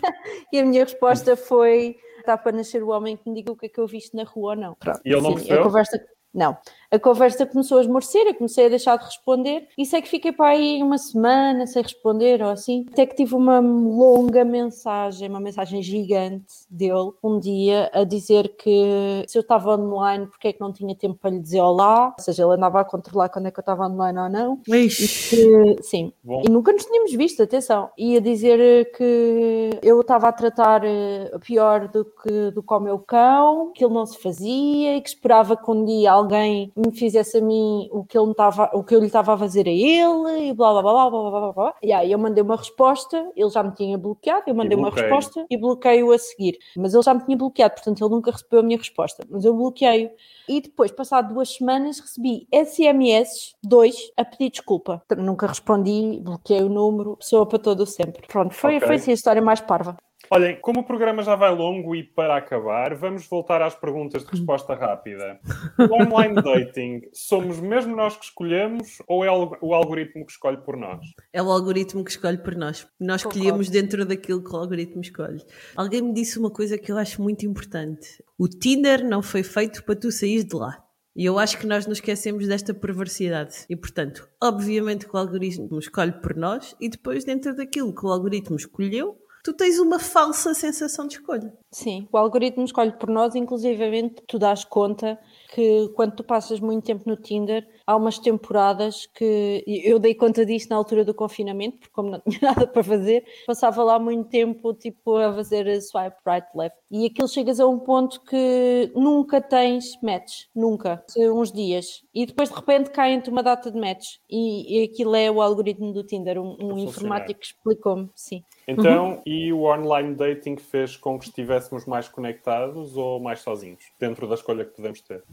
e 0.51 0.59
a 0.59 0.65
minha 0.65 0.83
resposta 0.83 1.35
foi: 1.35 1.97
está 2.19 2.37
para 2.37 2.51
nascer 2.51 2.83
o 2.83 2.89
homem 2.89 3.17
que 3.17 3.29
me 3.29 3.35
diga 3.35 3.51
o 3.51 3.55
que 3.55 3.67
é 3.67 3.69
que 3.69 3.79
eu 3.79 3.87
viste 3.87 4.15
na 4.15 4.23
rua 4.23 4.51
ou 4.51 4.55
não. 4.55 4.75
Pronto. 4.75 5.01
E 5.03 5.11
ele 5.11 5.21
não 5.21 5.35
a 5.35 5.63
conversa 5.63 5.99
não. 6.33 6.57
A 6.89 6.97
conversa 6.97 7.45
começou 7.45 7.79
a 7.79 7.81
esmorecer, 7.81 8.25
eu 8.25 8.33
comecei 8.33 8.65
a 8.65 8.69
deixar 8.69 8.97
de 8.97 9.03
responder 9.03 9.67
e 9.77 9.85
sei 9.85 10.01
que 10.01 10.07
fiquei 10.07 10.31
para 10.31 10.51
aí 10.51 10.81
uma 10.81 10.97
semana 10.97 11.67
sem 11.67 11.81
responder 11.81 12.41
ou 12.41 12.49
assim. 12.49 12.85
Até 12.89 13.05
que 13.05 13.15
tive 13.15 13.35
uma 13.35 13.59
longa 13.59 14.45
mensagem, 14.45 15.27
uma 15.27 15.41
mensagem 15.41 15.81
gigante 15.81 16.45
dele 16.69 17.11
um 17.21 17.39
dia 17.39 17.91
a 17.93 18.05
dizer 18.05 18.55
que 18.55 19.25
se 19.27 19.37
eu 19.37 19.41
estava 19.41 19.75
online, 19.75 20.27
porque 20.27 20.47
é 20.47 20.53
que 20.53 20.61
não 20.61 20.71
tinha 20.71 20.95
tempo 20.95 21.19
para 21.19 21.31
lhe 21.31 21.41
dizer 21.41 21.59
olá, 21.59 22.15
ou 22.17 22.23
seja, 22.23 22.43
ele 22.43 22.53
andava 22.53 22.79
a 22.79 22.85
controlar 22.85 23.27
quando 23.27 23.47
é 23.47 23.51
que 23.51 23.59
eu 23.59 23.63
estava 23.63 23.85
online 23.85 24.19
ou 24.19 24.29
não. 24.29 24.61
Ixi. 24.65 25.35
E 25.35 25.75
que, 25.75 25.83
sim, 25.83 26.13
Bom. 26.23 26.41
e 26.47 26.49
nunca 26.49 26.71
nos 26.71 26.85
tínhamos 26.85 27.13
visto, 27.13 27.43
atenção. 27.43 27.89
E 27.97 28.15
a 28.15 28.21
dizer 28.21 28.93
que 28.93 29.71
eu 29.83 29.99
estava 29.99 30.29
a 30.29 30.31
tratar 30.31 30.85
eh, 30.85 31.31
pior 31.43 31.89
do 31.89 32.05
que, 32.05 32.51
do 32.51 32.63
que 32.63 32.73
o 32.73 32.79
meu 32.79 32.97
cão, 32.99 33.73
que 33.75 33.83
ele 33.83 33.93
não 33.93 34.05
se 34.05 34.17
fazia 34.17 34.95
e 34.95 35.01
que 35.01 35.09
esperava 35.09 35.57
que 35.57 35.69
um 35.69 35.83
dia 35.83 36.13
alguém 36.13 36.71
me 36.77 36.95
fizesse 36.95 37.37
a 37.37 37.41
mim 37.41 37.89
o 37.91 38.03
que, 38.03 38.17
ele 38.17 38.33
tava, 38.33 38.69
o 38.73 38.83
que 38.83 38.93
eu 38.93 38.99
lhe 38.99 39.07
estava 39.07 39.33
a 39.33 39.37
fazer 39.37 39.67
a 39.67 39.71
ele 39.71 40.49
e 40.49 40.53
blá 40.53 40.71
blá 40.73 40.81
blá 40.81 41.09
blá 41.09 41.09
blá 41.09 41.39
blá 41.39 41.53
blá. 41.53 41.75
E 41.81 41.91
aí 41.91 42.11
eu 42.11 42.19
mandei 42.19 42.43
uma 42.43 42.55
resposta, 42.55 43.31
ele 43.35 43.49
já 43.49 43.63
me 43.63 43.73
tinha 43.73 43.97
bloqueado, 43.97 44.43
eu 44.47 44.55
mandei 44.55 44.77
uma 44.77 44.91
resposta 44.91 45.45
e 45.49 45.57
bloqueei-o 45.57 46.11
a 46.11 46.17
seguir. 46.17 46.57
Mas 46.75 46.93
ele 46.93 47.03
já 47.03 47.13
me 47.13 47.25
tinha 47.25 47.37
bloqueado, 47.37 47.73
portanto 47.73 48.03
ele 48.03 48.13
nunca 48.13 48.31
recebeu 48.31 48.59
a 48.59 48.63
minha 48.63 48.77
resposta. 48.77 49.25
Mas 49.29 49.43
eu 49.43 49.53
bloqueei-o. 49.53 50.11
E 50.47 50.61
depois, 50.61 50.91
passado 50.91 51.33
duas 51.33 51.49
semanas, 51.55 51.99
recebi 51.99 52.47
SMS, 52.53 53.55
dois, 53.61 54.11
a 54.15 54.23
pedir 54.23 54.49
desculpa. 54.49 55.03
Nunca 55.17 55.47
respondi, 55.47 56.21
bloqueei 56.21 56.61
o 56.61 56.69
número, 56.69 57.17
pessoa 57.17 57.45
para 57.45 57.59
todo 57.59 57.81
o 57.81 57.85
sempre. 57.85 58.25
Pronto, 58.27 58.53
foi, 58.53 58.77
okay. 58.77 58.87
foi 58.87 58.95
assim 58.95 59.11
a 59.11 59.15
história 59.15 59.41
mais 59.41 59.59
parva. 59.59 59.97
Olhem, 60.29 60.59
como 60.59 60.81
o 60.81 60.83
programa 60.83 61.23
já 61.23 61.35
vai 61.35 61.53
longo 61.55 61.95
e 61.95 62.03
para 62.03 62.35
acabar, 62.35 62.93
vamos 62.95 63.25
voltar 63.27 63.61
às 63.61 63.75
perguntas 63.75 64.25
de 64.25 64.31
resposta 64.31 64.73
rápida. 64.73 65.39
O 65.79 65.93
online 66.01 66.35
dating, 66.35 67.01
somos 67.13 67.59
mesmo 67.59 67.95
nós 67.95 68.17
que 68.17 68.25
escolhemos 68.25 69.01
ou 69.07 69.23
é 69.23 69.31
o 69.31 69.73
algoritmo 69.73 70.25
que 70.25 70.31
escolhe 70.31 70.57
por 70.57 70.75
nós? 70.75 70.99
É 71.31 71.41
o 71.41 71.49
algoritmo 71.49 72.03
que 72.03 72.11
escolhe 72.11 72.37
por 72.37 72.55
nós. 72.55 72.85
Nós 72.99 73.21
escolhemos 73.21 73.69
dentro 73.69 74.05
daquilo 74.05 74.43
que 74.43 74.51
o 74.53 74.57
algoritmo 74.57 75.01
escolhe. 75.01 75.41
Alguém 75.75 76.01
me 76.01 76.13
disse 76.13 76.37
uma 76.37 76.51
coisa 76.51 76.77
que 76.77 76.91
eu 76.91 76.97
acho 76.97 77.21
muito 77.21 77.45
importante. 77.45 78.21
O 78.37 78.47
Tinder 78.47 79.03
não 79.05 79.21
foi 79.21 79.43
feito 79.43 79.83
para 79.83 79.95
tu 79.95 80.11
sair 80.11 80.43
de 80.43 80.55
lá. 80.55 80.83
E 81.15 81.25
eu 81.25 81.39
acho 81.39 81.57
que 81.57 81.65
nós 81.65 81.87
nos 81.87 81.97
esquecemos 81.97 82.45
desta 82.45 82.75
perversidade. 82.75 83.65
E, 83.67 83.75
portanto, 83.75 84.29
obviamente 84.41 85.07
que 85.07 85.15
o 85.15 85.17
algoritmo 85.17 85.79
escolhe 85.79 86.11
por 86.11 86.35
nós 86.35 86.75
e 86.79 86.89
depois, 86.89 87.25
dentro 87.25 87.55
daquilo 87.55 87.95
que 87.95 88.05
o 88.05 88.09
algoritmo 88.09 88.55
escolheu, 88.55 89.17
tu 89.47 89.53
tens 89.53 89.79
uma 89.79 89.97
falsa 89.97 90.53
sensação 90.53 91.07
de 91.07 91.15
escolha. 91.15 91.53
Sim, 91.71 92.05
o 92.11 92.17
algoritmo 92.17 92.65
escolhe 92.65 92.91
por 92.91 93.09
nós, 93.09 93.33
inclusivamente 93.33 94.21
tu 94.27 94.37
dás 94.37 94.65
conta 94.65 95.17
que 95.53 95.87
quando 95.95 96.17
tu 96.17 96.23
passas 96.23 96.59
muito 96.59 96.83
tempo 96.83 97.03
no 97.05 97.15
Tinder, 97.15 97.65
há 97.87 97.95
umas 97.95 98.19
temporadas 98.19 99.07
que 99.15 99.63
eu 99.65 99.97
dei 99.97 100.13
conta 100.13 100.45
disso 100.45 100.67
na 100.69 100.75
altura 100.75 101.05
do 101.05 101.13
confinamento, 101.13 101.77
porque 101.77 101.93
como 101.93 102.11
não 102.11 102.19
tinha 102.27 102.39
nada 102.41 102.67
para 102.67 102.83
fazer, 102.83 103.23
passava 103.47 103.81
lá 103.81 103.97
muito 103.97 104.29
tempo 104.29 104.73
tipo 104.73 105.15
a 105.15 105.33
fazer 105.33 105.81
swipe 105.81 106.17
right 106.27 106.47
left. 106.53 106.77
E 106.91 107.05
aquilo 107.05 107.29
chegas 107.29 107.59
a 107.61 107.67
um 107.67 107.79
ponto 107.79 108.21
que 108.25 108.91
nunca 108.93 109.39
tens 109.39 109.99
match, 110.01 110.43
nunca, 110.53 111.03
uns 111.17 111.51
dias. 111.51 112.03
E 112.13 112.25
depois 112.25 112.49
de 112.49 112.55
repente 112.55 112.91
cai-te 112.91 113.29
uma 113.29 113.41
data 113.41 113.71
de 113.71 113.79
match. 113.79 114.17
E, 114.29 114.81
e 114.81 114.83
aquilo 114.83 115.15
é 115.15 115.31
o 115.31 115.41
algoritmo 115.41 115.93
do 115.93 116.03
Tinder, 116.03 116.37
um, 116.37 116.57
um 116.59 116.77
informático 116.77 117.39
explicou-me, 117.41 118.09
sim. 118.13 118.43
Então, 118.67 119.11
uhum. 119.11 119.21
e 119.25 119.53
o 119.53 119.63
online 119.63 120.13
dating 120.13 120.57
fez 120.57 120.97
com 120.97 121.17
que 121.17 121.25
estivéssemos 121.25 121.85
mais 121.85 122.09
conectados 122.09 122.97
ou 122.97 123.19
mais 123.19 123.39
sozinhos, 123.39 123.83
dentro 123.97 124.27
da 124.27 124.35
escolha 124.35 124.65
que 124.65 124.75
podemos 124.75 125.01
ter? 125.01 125.23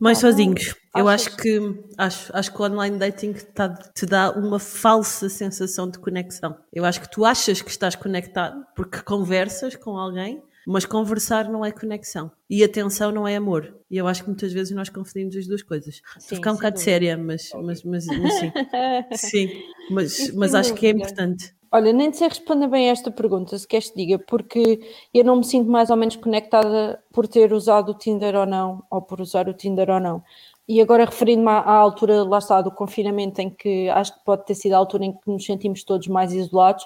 Mais 0.00 0.18
ah, 0.18 0.20
sozinhos. 0.22 0.74
Eu 0.96 1.06
acho 1.06 1.36
que, 1.36 1.60
acho, 1.96 2.36
acho 2.36 2.52
que 2.52 2.60
o 2.60 2.64
online 2.64 2.98
dating 2.98 3.34
tá, 3.54 3.68
te 3.68 4.06
dá 4.06 4.32
uma 4.32 4.58
falsa 4.58 5.28
sensação 5.28 5.88
de 5.88 5.98
conexão. 5.98 6.56
Eu 6.72 6.84
acho 6.84 7.00
que 7.00 7.10
tu 7.10 7.24
achas 7.24 7.60
que 7.60 7.70
estás 7.70 7.94
conectado 7.94 8.64
porque 8.74 9.02
conversas 9.02 9.76
com 9.76 9.96
alguém, 9.96 10.42
mas 10.66 10.84
conversar 10.84 11.48
não 11.48 11.64
é 11.64 11.70
conexão. 11.70 12.30
E 12.48 12.64
atenção 12.64 13.12
não 13.12 13.28
é 13.28 13.36
amor. 13.36 13.76
E 13.90 13.98
eu 13.98 14.08
acho 14.08 14.22
que 14.22 14.28
muitas 14.28 14.52
vezes 14.52 14.74
nós 14.74 14.88
confundimos 14.88 15.36
as 15.36 15.46
duas 15.46 15.62
coisas. 15.62 16.00
Sim, 16.18 16.36
ficar 16.36 16.52
um 16.52 16.56
bocado 16.56 16.80
séria, 16.80 17.16
mas, 17.16 17.50
mas, 17.54 17.82
mas, 17.82 18.06
mas, 18.06 18.34
sim. 18.34 18.52
sim, 19.14 19.62
mas, 19.90 20.34
mas 20.34 20.54
acho 20.54 20.74
que 20.74 20.86
é 20.86 20.90
importante. 20.90 21.54
Olha, 21.72 21.92
nem 21.92 22.12
sei 22.12 22.28
responder 22.28 22.66
bem 22.66 22.88
a 22.88 22.92
esta 22.92 23.12
pergunta, 23.12 23.56
se 23.56 23.66
queres 23.66 23.90
te 23.90 23.96
diga, 23.96 24.18
porque 24.18 24.80
eu 25.14 25.24
não 25.24 25.36
me 25.36 25.44
sinto 25.44 25.70
mais 25.70 25.88
ou 25.88 25.96
menos 25.96 26.16
conectada 26.16 27.00
por 27.12 27.28
ter 27.28 27.52
usado 27.52 27.92
o 27.92 27.94
Tinder 27.94 28.34
ou 28.34 28.44
não, 28.44 28.82
ou 28.90 29.00
por 29.00 29.20
usar 29.20 29.48
o 29.48 29.54
Tinder 29.54 29.88
ou 29.88 30.00
não. 30.00 30.20
E 30.66 30.80
agora 30.80 31.04
referindo-me 31.04 31.48
à, 31.48 31.70
altura, 31.70 32.24
lá 32.24 32.38
está, 32.38 32.60
do 32.60 32.72
confinamento, 32.72 33.40
em 33.40 33.50
que 33.50 33.88
acho 33.90 34.14
que 34.18 34.24
pode 34.24 34.46
ter 34.46 34.56
sido 34.56 34.72
a 34.72 34.78
altura 34.78 35.04
em 35.04 35.12
que 35.12 35.30
nos 35.30 35.44
sentimos 35.44 35.84
todos 35.84 36.08
mais 36.08 36.32
isolados, 36.32 36.84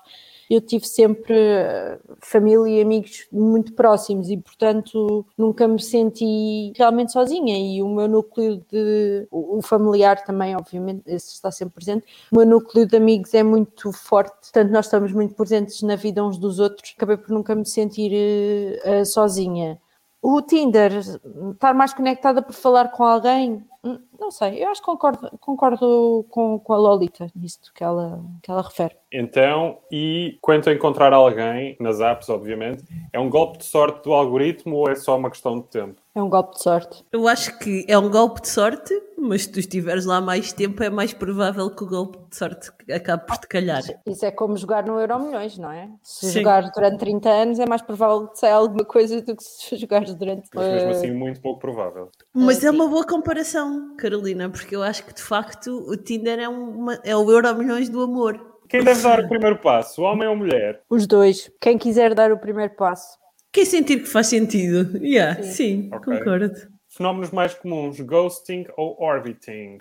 eu 0.51 0.61
tive 0.61 0.87
sempre 0.87 1.35
eh, 1.35 1.99
família 2.21 2.79
e 2.79 2.83
amigos 2.83 3.27
muito 3.33 3.73
próximos 3.73 4.29
e, 4.31 4.37
portanto, 4.37 5.27
nunca 5.37 5.67
me 5.67 5.81
senti 5.81 6.73
realmente 6.77 7.13
sozinha. 7.13 7.57
E 7.59 7.83
o 7.83 7.89
meu 7.89 8.09
núcleo 8.09 8.63
de. 8.71 9.27
O 9.31 9.61
familiar 9.63 10.25
também, 10.25 10.57
obviamente, 10.57 11.03
esse 11.07 11.35
está 11.35 11.51
sempre 11.51 11.75
presente. 11.75 12.07
O 12.33 12.37
meu 12.37 12.47
núcleo 12.47 12.87
de 12.87 12.97
amigos 12.97 13.35
é 13.35 13.43
muito 13.43 13.93
forte, 13.93 14.35
portanto, 14.43 14.71
nós 14.71 14.87
estamos 14.87 15.13
muito 15.13 15.35
presentes 15.35 15.83
na 15.83 15.97
vida 15.97 16.25
uns 16.25 16.39
dos 16.39 16.59
outros. 16.59 16.95
Acabei 16.97 17.17
por 17.17 17.31
nunca 17.31 17.55
me 17.55 17.67
sentir 17.67 18.13
uh, 18.85 19.05
sozinha. 19.05 19.81
O 20.23 20.41
Tinder, 20.41 20.91
estar 21.53 21.75
mais 21.75 21.93
conectada 21.93 22.41
por 22.41 22.55
falar 22.55 22.89
com 22.91 23.05
alguém, 23.05 23.63
não 24.19 24.31
sei, 24.31 24.63
eu 24.63 24.69
acho 24.69 24.81
que 24.81 24.87
concordo, 24.87 25.31
concordo 25.39 26.27
com, 26.31 26.59
com 26.59 26.73
a 26.73 26.77
Lolita 26.77 27.27
nisto 27.35 27.73
que 27.75 27.85
ela, 27.85 28.21
que 28.43 28.51
ela 28.51 28.63
refere. 28.63 28.97
Então, 29.13 29.79
e 29.93 30.39
quanto 30.41 30.69
a 30.69 30.73
encontrar 30.73 31.13
alguém, 31.13 31.77
nas 31.79 32.01
apps, 32.01 32.29
obviamente, 32.29 32.83
é 33.13 33.21
um 33.21 33.31
golpe 33.31 33.59
de 33.59 33.65
sorte 33.65 34.03
do 34.03 34.13
algoritmo 34.13 34.77
ou 34.77 34.89
é 34.89 34.95
só 34.95 35.17
uma 35.17 35.31
questão 35.31 35.61
de 35.61 35.69
tempo? 35.69 36.03
É 36.15 36.23
um 36.23 36.29
golpe 36.29 36.55
de 36.55 36.63
sorte. 36.63 37.05
Eu 37.11 37.27
acho 37.27 37.59
que 37.59 37.85
é 37.89 37.99
um 37.99 38.09
golpe 38.09 38.41
de 38.41 38.49
sorte, 38.49 38.95
mas 39.19 39.43
se 39.43 39.51
tu 39.51 39.59
estiveres 39.59 40.05
lá 40.05 40.21
mais 40.21 40.53
tempo, 40.53 40.81
é 40.83 40.89
mais 40.89 41.13
provável 41.13 41.69
que 41.71 41.83
o 41.83 41.89
golpe 41.89 42.19
de 42.31 42.37
sorte 42.37 42.71
acabe 42.93 43.27
por 43.27 43.37
te 43.39 43.49
calhar. 43.49 43.83
Isso 44.07 44.25
é 44.25 44.31
como 44.31 44.57
jogar 44.57 44.85
no 44.85 45.01
Euro 45.01 45.19
Milhões, 45.19 45.59
não 45.59 45.73
é? 45.73 45.91
Se 46.03 46.27
Sim. 46.27 46.39
jogares 46.39 46.71
durante 46.73 46.99
30 46.99 47.29
anos, 47.29 47.59
é 47.59 47.67
mais 47.67 47.83
provável 47.83 48.29
que 48.29 48.39
saia 48.39 48.55
alguma 48.55 48.85
coisa 48.85 49.21
do 49.23 49.35
que 49.35 49.43
se 49.43 49.75
jogares 49.77 50.15
durante. 50.15 50.49
Mas 50.55 50.71
mesmo 50.71 50.91
assim, 50.91 51.11
muito 51.11 51.41
pouco 51.41 51.59
provável. 51.59 52.11
Mas 52.33 52.63
é, 52.63 52.69
é 52.69 52.71
uma 52.71 52.87
boa 52.87 53.05
comparação, 53.05 53.74
Carolina, 53.97 54.49
porque 54.49 54.75
eu 54.75 54.83
acho 54.83 55.05
que 55.05 55.15
de 55.15 55.23
facto 55.23 55.85
o 55.89 55.97
Tinder 55.97 56.39
é, 56.39 56.49
uma, 56.49 56.95
é 57.05 57.17
o 57.17 57.31
Euro 57.31 57.55
Milhões 57.57 57.89
do 57.89 58.03
amor. 58.03 58.41
Quem 58.69 58.83
deve 58.83 59.03
dar 59.03 59.21
o 59.21 59.29
primeiro 59.29 59.59
passo, 59.59 60.03
o 60.03 60.05
homem 60.05 60.27
ou 60.27 60.35
mulher? 60.37 60.83
Os 60.89 61.07
dois. 61.07 61.51
Quem 61.61 61.79
quiser 61.79 62.15
dar 62.15 62.33
o 62.33 62.39
primeiro 62.39 62.75
passo. 62.75 63.19
Quem 63.53 63.65
sentir 63.65 64.01
que 64.01 64.07
faz 64.07 64.27
sentido. 64.27 64.99
Yeah, 64.99 65.43
sim, 65.43 65.91
Ok. 65.93 66.19
concordo. 66.19 66.53
Fenómenos 66.97 67.33
mais 67.33 67.53
comuns, 67.55 67.99
ghosting 67.99 68.67
ou 68.77 68.97
orbiting? 69.03 69.79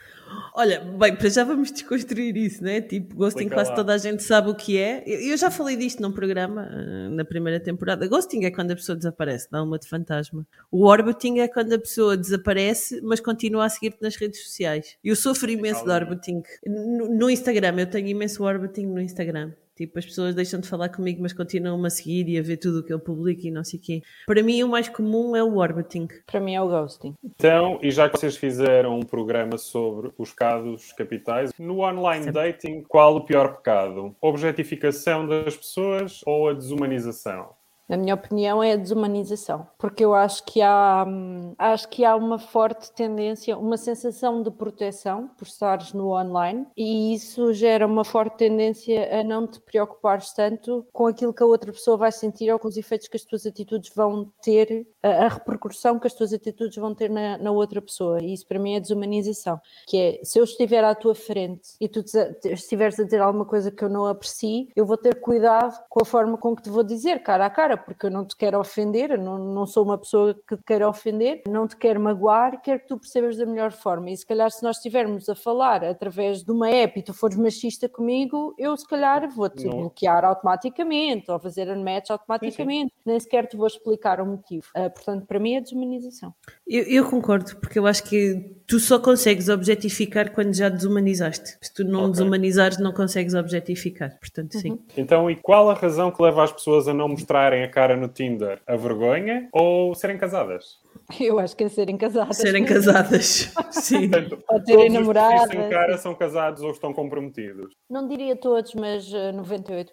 Olha, 0.55 0.79
bem, 0.79 1.15
para 1.15 1.29
já 1.29 1.43
vamos 1.43 1.71
desconstruir 1.71 2.35
isso, 2.35 2.63
né? 2.63 2.81
Tipo, 2.81 3.15
ghosting 3.15 3.41
Explica 3.41 3.55
quase 3.55 3.69
lá. 3.69 3.75
toda 3.75 3.93
a 3.93 3.97
gente 3.99 4.23
sabe 4.23 4.49
o 4.49 4.55
que 4.55 4.79
é. 4.79 5.03
Eu 5.05 5.37
já 5.37 5.51
falei 5.51 5.75
disto 5.75 6.01
num 6.01 6.11
programa, 6.11 6.67
eh, 6.71 7.09
na 7.09 7.23
primeira 7.23 7.59
temporada. 7.59 8.07
Ghosting 8.07 8.45
é 8.45 8.51
quando 8.51 8.71
a 8.71 8.75
pessoa 8.75 8.95
desaparece, 8.95 9.47
dá 9.51 9.61
uma 9.61 9.77
de 9.77 9.87
fantasma. 9.87 10.43
O 10.71 10.87
orbiting 10.87 11.37
é 11.37 11.47
quando 11.47 11.73
a 11.73 11.79
pessoa 11.79 12.17
desaparece, 12.17 12.99
mas 13.03 13.19
continua 13.19 13.65
a 13.65 13.69
seguir-te 13.69 14.01
nas 14.01 14.15
redes 14.15 14.43
sociais. 14.43 14.97
Eu 15.03 15.15
sofro 15.15 15.51
imenso 15.51 15.83
de 15.85 15.91
orbiting. 15.91 16.41
No 16.65 17.29
Instagram, 17.29 17.75
eu 17.77 17.85
tenho 17.85 18.07
imenso 18.07 18.43
orbiting 18.43 18.87
no 18.87 18.99
Instagram. 18.99 19.51
Tipo, 19.75 19.97
as 19.97 20.05
pessoas 20.05 20.35
deixam 20.35 20.59
de 20.59 20.67
falar 20.67 20.89
comigo, 20.89 21.21
mas 21.21 21.33
continuam 21.33 21.83
a 21.83 21.89
seguir 21.89 22.29
e 22.29 22.37
a 22.37 22.41
ver 22.41 22.57
tudo 22.57 22.79
o 22.79 22.83
que 22.83 22.93
eu 22.93 22.99
publico 22.99 23.47
e 23.47 23.51
não 23.51 23.63
sei 23.63 23.79
o 23.79 23.81
quê. 23.81 24.01
Para 24.27 24.43
mim, 24.43 24.61
o 24.61 24.67
mais 24.67 24.87
comum 24.87 25.35
é 25.35 25.43
o 25.43 25.57
orbiting. 25.57 26.07
Para 26.25 26.39
mim 26.39 26.53
é 26.53 26.61
o 26.61 26.67
ghosting. 26.67 27.15
Então, 27.23 27.79
e 27.81 27.89
já 27.89 28.07
que 28.07 28.19
vocês 28.19 28.37
fizeram 28.37 28.99
um 28.99 29.03
programa 29.03 29.57
sobre 29.57 30.11
os 30.17 30.29
pecados 30.29 30.91
capitais, 30.93 31.51
no 31.57 31.79
online 31.79 32.31
dating, 32.31 32.83
qual 32.83 33.15
o 33.15 33.25
pior 33.25 33.57
pecado? 33.57 34.15
Objetificação 34.21 35.27
das 35.27 35.55
pessoas 35.55 36.21
ou 36.25 36.49
a 36.49 36.53
desumanização? 36.53 37.55
Na 37.87 37.97
minha 37.97 38.15
opinião, 38.15 38.63
é 38.63 38.73
a 38.73 38.77
desumanização, 38.77 39.67
porque 39.77 40.05
eu 40.05 40.13
acho 40.13 40.45
que 40.45 40.61
há, 40.61 41.05
hum, 41.07 41.53
acho 41.57 41.87
que 41.89 42.05
há 42.05 42.15
uma 42.15 42.39
forte 42.39 42.91
tendência, 42.93 43.57
uma 43.57 43.77
sensação 43.77 44.41
de 44.41 44.49
proteção 44.49 45.29
por 45.37 45.45
estares 45.45 45.93
no 45.93 46.11
online, 46.11 46.65
e 46.77 47.13
isso 47.13 47.53
gera 47.53 47.85
uma 47.85 48.05
forte 48.05 48.37
tendência 48.37 49.19
a 49.19 49.23
não 49.23 49.45
te 49.45 49.59
preocupares 49.59 50.31
tanto 50.33 50.85
com 50.93 51.07
aquilo 51.07 51.33
que 51.33 51.43
a 51.43 51.45
outra 51.45 51.71
pessoa 51.71 51.97
vai 51.97 52.11
sentir 52.11 52.51
ou 52.51 52.57
com 52.57 52.67
os 52.67 52.77
efeitos 52.77 53.07
que 53.07 53.17
as 53.17 53.23
tuas 53.23 53.45
atitudes 53.45 53.91
vão 53.93 54.31
ter, 54.41 54.87
a, 55.01 55.25
a 55.25 55.27
repercussão 55.27 55.99
que 55.99 56.07
as 56.07 56.13
tuas 56.13 56.33
atitudes 56.33 56.77
vão 56.77 56.95
ter 56.95 57.09
na, 57.09 57.37
na 57.37 57.51
outra 57.51 57.81
pessoa. 57.81 58.21
E 58.21 58.33
isso 58.33 58.47
para 58.47 58.59
mim 58.59 58.75
é 58.75 58.79
desumanização, 58.79 59.59
que 59.87 59.97
é 59.97 60.19
se 60.23 60.39
eu 60.39 60.43
estiver 60.45 60.83
à 60.83 60.95
tua 60.95 61.15
frente 61.15 61.75
e 61.81 61.87
tu 61.89 62.03
estiveres 62.45 62.99
a 62.99 63.03
dizer 63.03 63.21
alguma 63.21 63.45
coisa 63.45 63.69
que 63.71 63.83
eu 63.83 63.89
não 63.89 64.05
aprecio, 64.05 64.67
eu 64.75 64.85
vou 64.85 64.97
ter 64.97 65.19
cuidado 65.19 65.77
com 65.89 66.01
a 66.01 66.05
forma 66.05 66.37
com 66.37 66.55
que 66.55 66.63
te 66.63 66.69
vou 66.69 66.83
dizer, 66.83 67.21
cara 67.21 67.45
a 67.45 67.49
cara, 67.49 67.72
porque 67.77 68.05
eu 68.05 68.11
não 68.11 68.25
te 68.25 68.35
quero 68.35 68.59
ofender, 68.59 69.17
não, 69.19 69.37
não 69.37 69.65
sou 69.65 69.83
uma 69.83 69.97
pessoa 69.97 70.33
que 70.47 70.57
te 70.57 70.63
queira 70.63 70.87
ofender, 70.87 71.41
não 71.47 71.67
te 71.67 71.75
quero 71.75 71.99
magoar, 71.99 72.61
quero 72.61 72.79
que 72.79 72.87
tu 72.87 72.97
percebas 72.97 73.37
da 73.37 73.45
melhor 73.45 73.71
forma. 73.71 74.09
E 74.09 74.17
se 74.17 74.25
calhar, 74.25 74.49
se 74.51 74.63
nós 74.63 74.77
estivermos 74.77 75.27
a 75.29 75.35
falar 75.35 75.83
através 75.83 76.43
de 76.43 76.51
uma 76.51 76.69
app 76.69 76.99
e 76.99 77.03
tu 77.03 77.13
fores 77.13 77.37
machista 77.37 77.87
comigo, 77.89 78.53
eu 78.57 78.75
se 78.77 78.87
calhar 78.87 79.29
vou-te 79.29 79.65
Não. 79.65 79.77
bloquear 79.77 80.23
automaticamente 80.25 81.29
ou 81.31 81.39
fazer 81.39 81.69
unmatch 81.69 82.09
automaticamente, 82.11 82.93
nem 83.05 83.19
sequer 83.19 83.47
te 83.47 83.57
vou 83.57 83.67
explicar 83.67 84.19
o 84.21 84.25
motivo. 84.25 84.67
Ah, 84.75 84.89
portanto, 84.89 85.25
para 85.25 85.39
mim 85.39 85.55
é 85.55 85.61
desumanização. 85.61 86.33
Eu, 86.67 86.83
eu 86.83 87.09
concordo, 87.09 87.55
porque 87.57 87.77
eu 87.79 87.85
acho 87.85 88.03
que 88.03 88.55
tu 88.67 88.79
só 88.79 88.99
consegues 88.99 89.49
objetificar 89.49 90.31
quando 90.31 90.53
já 90.53 90.69
desumanizaste. 90.69 91.57
Se 91.61 91.73
tu 91.73 91.83
não 91.83 92.01
Ok. 92.01 92.11
desumanizares, 92.11 92.77
não 92.79 92.93
consegues 92.93 93.33
objetificar. 93.33 94.17
Portanto, 94.19 94.57
sim. 94.57 94.79
Então, 94.97 95.29
e 95.29 95.35
qual 95.35 95.69
a 95.69 95.73
razão 95.73 96.11
que 96.11 96.21
leva 96.21 96.43
as 96.43 96.51
pessoas 96.51 96.87
a 96.87 96.93
não 96.93 97.07
mostrarem 97.09 97.62
a 97.63 97.69
cara 97.69 97.95
no 97.95 98.07
Tinder? 98.07 98.61
A 98.67 98.75
vergonha 98.75 99.47
ou 99.51 99.93
serem 99.95 100.17
casadas? 100.17 100.77
Eu 101.19 101.39
acho 101.39 101.55
que 101.55 101.63
é 101.63 101.69
serem 101.69 101.97
casadas. 101.97 102.37
Serem 102.37 102.65
casadas. 102.65 103.51
sim. 103.71 104.09
Portanto, 104.09 104.43
Ou 104.47 104.63
terem 104.63 104.93
todos 104.93 105.07
os 105.07 105.69
cara 105.69 105.97
são 105.97 106.15
casados 106.15 106.61
ou 106.61 106.71
estão 106.71 106.93
comprometidos. 106.93 107.73
Não 107.89 108.07
diria 108.07 108.35
todos, 108.35 108.73
mas 108.75 109.11
ah, 109.13 109.31
98%. 109.33 109.87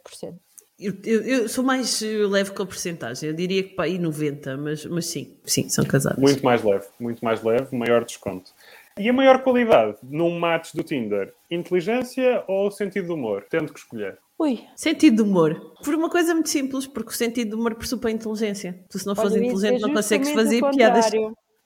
Eu, 0.78 0.94
eu- 1.04 1.22
eu 1.22 1.48
sou 1.48 1.62
mais 1.62 2.00
eh, 2.00 2.06
leve 2.26 2.52
com 2.52 2.62
a 2.62 2.66
porcentagem. 2.66 3.28
Eu 3.28 3.34
diria 3.34 3.62
que 3.62 3.74
para 3.74 3.84
aí 3.84 3.98
90, 3.98 4.56
mas, 4.56 4.86
mas 4.86 5.06
sim, 5.06 5.36
sim, 5.44 5.68
são 5.68 5.84
casados. 5.84 6.18
Muito 6.18 6.42
mais 6.42 6.62
leve, 6.64 6.86
muito 6.98 7.22
mais 7.22 7.42
leve, 7.42 7.76
maior 7.76 8.02
desconto. 8.04 8.50
E 8.98 9.08
a 9.08 9.12
maior 9.12 9.42
qualidade 9.42 9.98
num 10.02 10.38
match 10.38 10.72
do 10.74 10.82
Tinder? 10.82 11.32
Inteligência 11.50 12.42
ou 12.48 12.70
sentido 12.70 13.06
de 13.06 13.12
humor? 13.12 13.44
Tendo 13.50 13.72
que 13.72 13.78
escolher. 13.78 14.18
Ui, 14.40 14.66
Sentido 14.74 15.16
de 15.16 15.22
humor. 15.22 15.74
Por 15.84 15.94
uma 15.94 16.08
coisa 16.08 16.32
muito 16.32 16.48
simples, 16.48 16.86
porque 16.86 17.10
o 17.10 17.14
sentido 17.14 17.50
de 17.50 17.54
humor 17.56 17.74
pressupõe 17.74 18.12
inteligência. 18.12 18.82
Tu, 18.88 18.98
se 18.98 19.06
não 19.06 19.14
fores 19.14 19.36
inteligente, 19.36 19.82
não 19.82 19.92
consegues 19.92 20.30
fazer 20.30 20.62
piadas. 20.70 21.12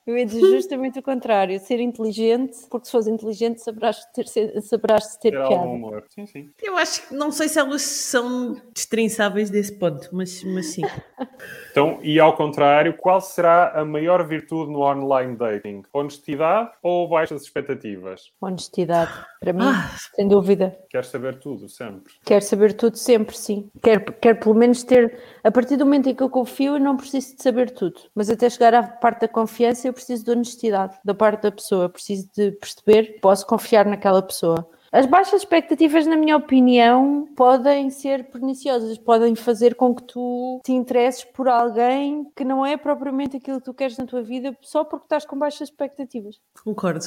Eu 0.07 0.19
ia 0.19 0.27
dizer 0.27 0.41
justamente 0.57 0.99
o 0.99 1.03
contrário, 1.03 1.59
ser 1.61 1.81
inteligente, 1.81 2.59
porque 2.69 2.87
se 2.87 2.93
fores 2.93 3.07
inteligente 3.07 3.63
saberás 3.63 4.05
ter, 4.13 4.27
saberás 4.61 5.17
ter 5.17 5.31
Ter 5.31 5.39
piada. 5.39 5.55
algum 5.55 5.77
humor. 5.77 6.05
Sim, 6.11 6.27
sim. 6.27 6.51
Eu 6.63 6.77
acho 6.77 7.09
que 7.09 7.15
não 7.15 7.31
sei 7.31 7.49
se 7.49 7.59
elas 7.59 7.81
são 7.81 8.61
destrinçáveis 8.75 9.49
desse 9.49 9.79
ponto, 9.79 10.11
mas, 10.13 10.43
mas 10.45 10.67
sim. 10.67 10.83
Então, 11.75 11.99
e 12.05 12.21
ao 12.21 12.37
contrário, 12.37 12.97
qual 12.97 13.21
será 13.21 13.73
a 13.73 13.85
maior 13.85 14.25
virtude 14.25 14.71
no 14.71 14.83
online 14.83 15.35
dating? 15.35 15.83
Honestidade 15.93 16.71
ou 16.81 17.09
baixas 17.09 17.43
expectativas? 17.43 18.31
Honestidade, 18.41 19.11
para 19.41 19.53
mim, 19.53 19.65
Ah. 19.65 19.91
sem 20.15 20.29
dúvida. 20.29 20.79
Queres 20.89 21.09
saber 21.09 21.41
tudo, 21.41 21.69
sempre. 21.69 22.13
Quero 22.25 22.45
saber 22.45 22.75
tudo 22.75 22.97
sempre, 22.97 23.37
sim. 23.37 23.69
Quero, 23.83 24.05
quero 24.13 24.39
pelo 24.39 24.55
menos 24.55 24.85
ter, 24.85 25.19
a 25.43 25.51
partir 25.51 25.77
do 25.77 25.85
momento 25.85 26.09
em 26.09 26.15
que 26.15 26.23
eu 26.23 26.31
confio, 26.31 26.75
eu 26.75 26.79
não 26.81 26.97
preciso 26.97 27.35
de 27.35 27.43
saber 27.43 27.73
tudo. 27.73 28.03
Mas 28.15 28.31
até 28.31 28.49
chegar 28.49 28.73
à 28.73 28.85
parte 28.85 29.23
da 29.23 29.29
confiança, 29.29 29.89
eu 29.89 29.93
preciso 29.93 30.25
de 30.25 30.31
honestidade 30.31 30.97
da 31.05 31.13
parte 31.13 31.43
da 31.43 31.51
pessoa. 31.51 31.89
Preciso 31.89 32.29
de 32.37 32.53
perceber 32.53 33.15
que 33.15 33.19
posso 33.19 33.45
confiar 33.49 33.85
naquela 33.85 34.23
pessoa. 34.23 34.65
As 34.95 35.07
baixas 35.07 35.41
expectativas, 35.41 36.07
na 36.07 36.17
minha 36.17 36.37
opinião, 36.37 37.27
podem 37.35 37.91
ser 37.91 38.31
perniciosas, 38.31 38.97
podem 38.97 39.35
fazer 39.35 39.75
com 39.75 39.93
que 39.93 40.05
tu 40.05 40.61
te 40.65 40.71
interesses 40.71 41.25
por 41.25 41.49
alguém 41.49 42.25
que 42.37 42.45
não 42.45 42.65
é 42.65 42.77
propriamente 42.77 43.39
aquilo 43.39 43.59
que 43.59 43.65
tu 43.65 43.75
queres 43.75 43.99
na 43.99 44.07
tua 44.07 44.23
vida 44.23 44.57
só 44.61 44.85
porque 44.85 45.07
estás 45.07 45.27
com 45.27 45.37
baixas 45.37 45.69
expectativas. 45.69 46.41
Concordo. 46.63 47.07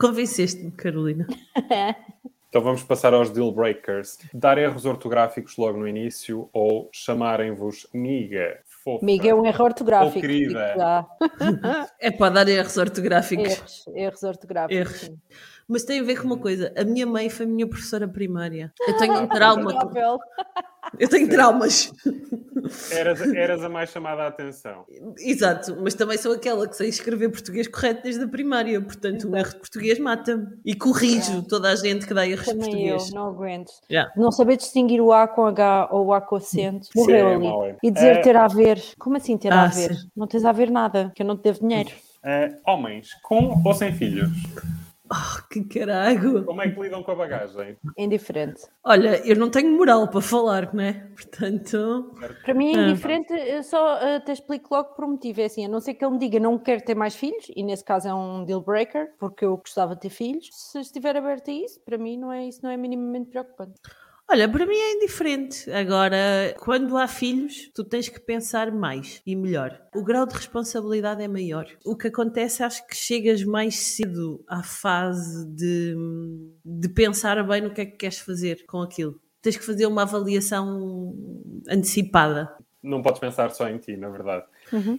Convenceste-me, 0.00 0.70
Carolina. 0.70 1.26
Então 2.50 2.60
vamos 2.62 2.82
passar 2.82 3.14
aos 3.14 3.30
deal 3.30 3.52
breakers. 3.52 4.18
Dar 4.34 4.58
erros 4.58 4.84
ortográficos 4.84 5.56
logo 5.56 5.78
no 5.78 5.86
início 5.86 6.50
ou 6.52 6.90
chamarem-vos 6.92 7.86
miga, 7.94 8.58
fofa. 8.66 9.04
Amiga, 9.04 9.28
é 9.28 9.34
um 9.34 9.46
erro 9.46 9.64
ortográfico. 9.64 10.18
Oh, 10.18 10.20
querida. 10.20 11.06
É 12.00 12.10
para 12.10 12.34
dar 12.34 12.48
erros 12.48 12.76
ortográficos. 12.76 13.52
Erros, 13.52 13.84
erros 13.94 14.22
ortográficos. 14.24 15.02
Erros. 15.04 15.12
Sim. 15.70 15.72
Mas 15.72 15.84
tem 15.84 16.00
a 16.00 16.02
ver 16.02 16.16
com 16.20 16.26
uma 16.26 16.38
coisa. 16.38 16.72
A 16.76 16.84
minha 16.84 17.06
mãe 17.06 17.28
foi 17.30 17.46
minha 17.46 17.66
professora 17.66 18.06
primária. 18.08 18.72
Eu 18.86 18.96
tenho 18.96 19.20
um 19.20 19.26
trauma. 19.28 19.72
Eu 20.98 21.08
tenho 21.08 21.28
traumas. 21.28 21.92
Eras, 22.90 23.20
eras 23.34 23.62
a 23.62 23.68
mais 23.68 23.90
chamada 23.90 24.22
a 24.22 24.26
atenção. 24.28 24.84
Exato, 25.18 25.76
mas 25.80 25.94
também 25.94 26.16
sou 26.18 26.32
aquela 26.32 26.66
que 26.66 26.74
sei 26.76 26.88
escrever 26.88 27.28
português 27.30 27.68
correto 27.68 28.02
desde 28.02 28.24
a 28.24 28.28
primária. 28.28 28.80
Portanto, 28.80 29.28
um 29.28 29.36
erro 29.36 29.50
de 29.50 29.56
português 29.58 29.98
mata-me. 29.98 30.46
E 30.64 30.74
corrijo 30.74 31.42
toda 31.42 31.70
a 31.70 31.76
gente 31.76 32.06
que 32.06 32.14
dá 32.14 32.26
erros 32.26 32.46
de 32.46 32.52
Também 32.52 32.88
eu, 32.88 32.96
português. 32.96 33.12
não 33.14 33.26
aguento. 33.28 33.70
Yeah. 33.90 34.12
Não 34.16 34.32
saber 34.32 34.56
distinguir 34.56 35.00
o 35.00 35.12
A 35.12 35.28
com 35.28 35.44
H 35.46 35.88
ou 35.92 36.06
o 36.06 36.12
A 36.14 36.20
com 36.20 36.36
acento. 36.36 36.86
Sim, 36.86 36.98
Morreu 37.00 37.28
é 37.28 37.34
ali. 37.34 37.46
é. 37.70 37.76
E 37.82 37.90
dizer 37.90 38.16
É. 38.16 38.20
ter 38.22 38.36
a 38.36 38.48
ver. 38.48 38.82
Como 38.98 39.16
assim 39.16 39.36
ter 39.38 39.52
a 39.52 39.64
Ah, 39.64 39.66
ver? 39.68 39.94
sim. 39.94 40.08
Não 40.16 40.26
tens 40.26 40.44
a 40.44 40.52
ver 40.52 40.70
nada, 40.70 41.12
que 41.14 41.22
eu 41.22 41.26
não 41.26 41.36
te 41.36 41.42
devo 41.44 41.60
dinheiro. 41.60 41.90
Eh, 42.24 42.54
homens, 42.66 43.10
com 43.22 43.62
ou 43.64 43.74
sem 43.74 43.92
filhos? 43.94 44.28
Oh, 45.12 45.48
que 45.48 45.64
caralho. 45.64 46.44
Como 46.44 46.62
é 46.62 46.70
que 46.70 46.80
lidam 46.80 47.02
com 47.02 47.10
a 47.10 47.14
bagagem? 47.16 47.76
Indiferente. 47.98 48.62
Olha, 48.84 49.20
eu 49.26 49.34
não 49.34 49.50
tenho 49.50 49.76
moral 49.76 50.06
para 50.08 50.20
falar, 50.20 50.72
não 50.72 50.84
é? 50.84 50.92
Portanto, 51.16 52.14
Para 52.44 52.54
mim 52.54 52.72
é 52.74 52.78
Ah. 52.78 52.88
indiferente, 52.88 53.32
eu 53.32 53.62
só 53.64 53.96
eh, 53.98 54.20
te 54.20 54.30
explico 54.30 54.72
logo 54.72 54.90
por 54.94 55.04
um 55.04 55.10
motivo. 55.12 55.40
É 55.40 55.46
assim, 55.46 55.64
a 55.64 55.68
não 55.68 55.80
ser 55.80 55.94
que 55.94 56.04
ele 56.04 56.12
me 56.12 56.18
diga 56.18 56.38
não 56.38 56.56
quero 56.58 56.84
ter 56.84 56.94
mais 56.94 57.16
filhos, 57.16 57.46
e 57.56 57.62
nesse 57.64 57.84
caso 57.84 58.06
é 58.08 58.14
um 58.14 58.44
deal 58.44 58.60
breaker, 58.60 59.12
porque 59.18 59.44
eu 59.44 59.56
gostava 59.56 59.94
de 59.96 60.02
ter 60.02 60.10
filhos. 60.10 60.48
Se 60.52 60.78
estiver 60.78 61.16
aberto 61.16 61.50
a 61.50 61.54
isso, 61.54 61.80
para 61.80 61.98
mim 61.98 62.16
não 62.16 62.32
é, 62.32 62.46
isso 62.46 62.60
não 62.62 62.70
é 62.70 62.76
minimamente 62.76 63.30
preocupante. 63.30 63.80
Olha, 64.30 64.48
para 64.48 64.64
mim 64.64 64.76
é 64.76 64.94
indiferente. 64.94 65.70
Agora, 65.70 66.54
quando 66.58 66.96
há 66.96 67.08
filhos, 67.08 67.70
tu 67.74 67.84
tens 67.84 68.08
que 68.08 68.20
pensar 68.20 68.70
mais 68.70 69.20
e 69.26 69.34
melhor. 69.34 69.80
O 69.94 70.04
grau 70.04 70.24
de 70.26 70.34
responsabilidade 70.34 71.22
é 71.22 71.28
maior. 71.28 71.66
O 71.84 71.96
que 71.96 72.08
acontece, 72.08 72.62
acho 72.62 72.86
que 72.86 72.94
chegas 72.94 73.42
mais 73.44 73.76
cedo 73.76 74.42
à 74.48 74.62
fase 74.62 75.46
de, 75.48 75.96
de 76.64 76.88
pensar 76.88 77.42
bem 77.46 77.62
no 77.62 77.72
que 77.72 77.80
é 77.80 77.86
que 77.86 77.96
queres 77.96 78.18
fazer 78.18 78.64
com 78.66 78.80
aquilo. 78.80 79.20
Tens 79.42 79.56
que 79.56 79.64
fazer 79.64 79.86
uma 79.86 80.02
avaliação 80.02 81.14
antecipada. 81.68 82.54
Não 82.82 83.02
podes 83.02 83.20
pensar 83.20 83.50
só 83.50 83.68
em 83.68 83.78
ti, 83.78 83.96
na 83.96 84.08
verdade. 84.08 84.44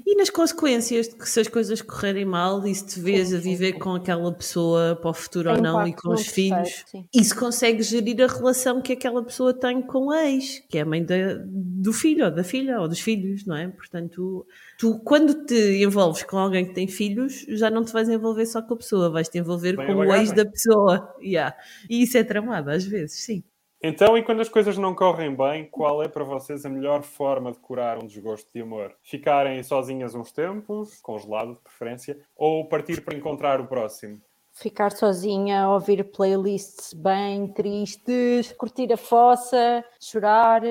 E 0.06 0.16
nas 0.16 0.30
consequências 0.30 1.08
de 1.08 1.16
que 1.16 1.28
se 1.30 1.40
as 1.40 1.48
coisas 1.48 1.82
correrem 1.82 2.26
mal 2.26 2.66
e 2.68 2.74
se 2.76 2.86
te 2.86 3.00
vês 3.00 3.34
a 3.34 3.38
viver 3.38 3.74
com 3.74 3.96
aquela 3.96 4.32
pessoa 4.34 4.96
para 5.00 5.10
o 5.10 5.14
futuro 5.14 5.50
Tem 5.50 5.58
ou 5.58 5.64
não 5.64 5.88
e 5.88 5.94
com 5.94 6.14
os 6.14 6.28
filhos, 6.28 6.70
terceiro, 6.70 6.88
sim. 6.88 7.06
isso 7.14 7.36
consegue 7.38 7.82
gerir 7.82 8.22
a 8.22 8.28
relação 8.28 8.82
que 8.82 8.94
aquela 8.94 9.24
pessoa 9.24 9.54
tem 9.54 9.82
com 9.82 10.12
a 10.12 10.30
ex, 10.30 10.62
que 10.70 10.78
é 10.78 10.82
a 10.82 10.86
mãe 10.86 11.04
da- 11.04 11.40
do 11.46 11.94
filho 11.94 12.26
ou 12.26 12.32
da 12.32 12.44
filha 12.44 12.80
ou 12.82 12.88
dos 12.88 13.00
filhos, 13.00 13.46
não 13.46 13.56
é? 13.56 13.68
Portanto, 13.68 14.46
tu 14.78 15.00
quando 15.00 15.46
te 15.46 15.84
envolves 15.84 16.24
com 16.24 16.38
alguém 16.38 16.66
que 16.66 16.74
tem 16.74 16.88
filhos, 16.88 17.46
já 17.50 17.70
não 17.70 17.84
te 17.84 17.94
vais 17.94 18.10
envolver 18.10 18.46
só 18.46 18.62
com 18.62 18.74
a 18.74 18.78
pessoa, 18.78 19.10
vais 19.10 19.30
te 19.30 19.38
envolver 19.38 19.76
Bem 19.78 19.88
com 19.88 19.94
a 20.02 20.06
o 20.06 20.14
ex 20.16 20.32
da 20.32 20.46
pessoa. 20.46 21.16
Yeah. 21.22 21.56
E 21.90 22.04
isso 22.04 22.18
é 22.18 22.24
tramado 22.24 22.70
às 22.70 22.84
vezes, 22.86 23.24
sim. 23.24 23.44
Então, 23.84 24.16
e 24.16 24.22
quando 24.22 24.42
as 24.42 24.50
coisas 24.50 24.78
não 24.78 24.94
correm 24.94 25.36
bem, 25.36 25.66
qual 25.66 26.04
é 26.04 26.08
para 26.08 26.24
vocês 26.24 26.64
a 26.66 26.70
melhor 26.70 27.02
forma 27.02 27.52
de 27.52 27.58
curar 27.58 27.98
um 27.98 28.06
desgosto 28.06 28.48
de 28.54 28.62
amor? 28.62 28.94
Ficarem 29.02 29.64
sozinhas 29.64 30.14
uns 30.14 30.32
tempos, 30.32 31.00
congelado 31.02 31.56
de 31.56 31.62
preferência, 31.62 32.20
ou 32.36 32.70
partir 32.70 33.02
para 33.02 33.18
encontrar 33.18 33.60
o 33.60 33.66
próximo? 33.66 34.22
Ficar 34.54 34.92
sozinha, 34.92 35.68
ouvir 35.68 36.04
playlists 36.12 36.94
bem 36.94 37.48
tristes, 37.48 38.52
curtir 38.52 38.94
a 38.94 38.98
fossa, 38.98 39.84
chorar. 40.00 40.62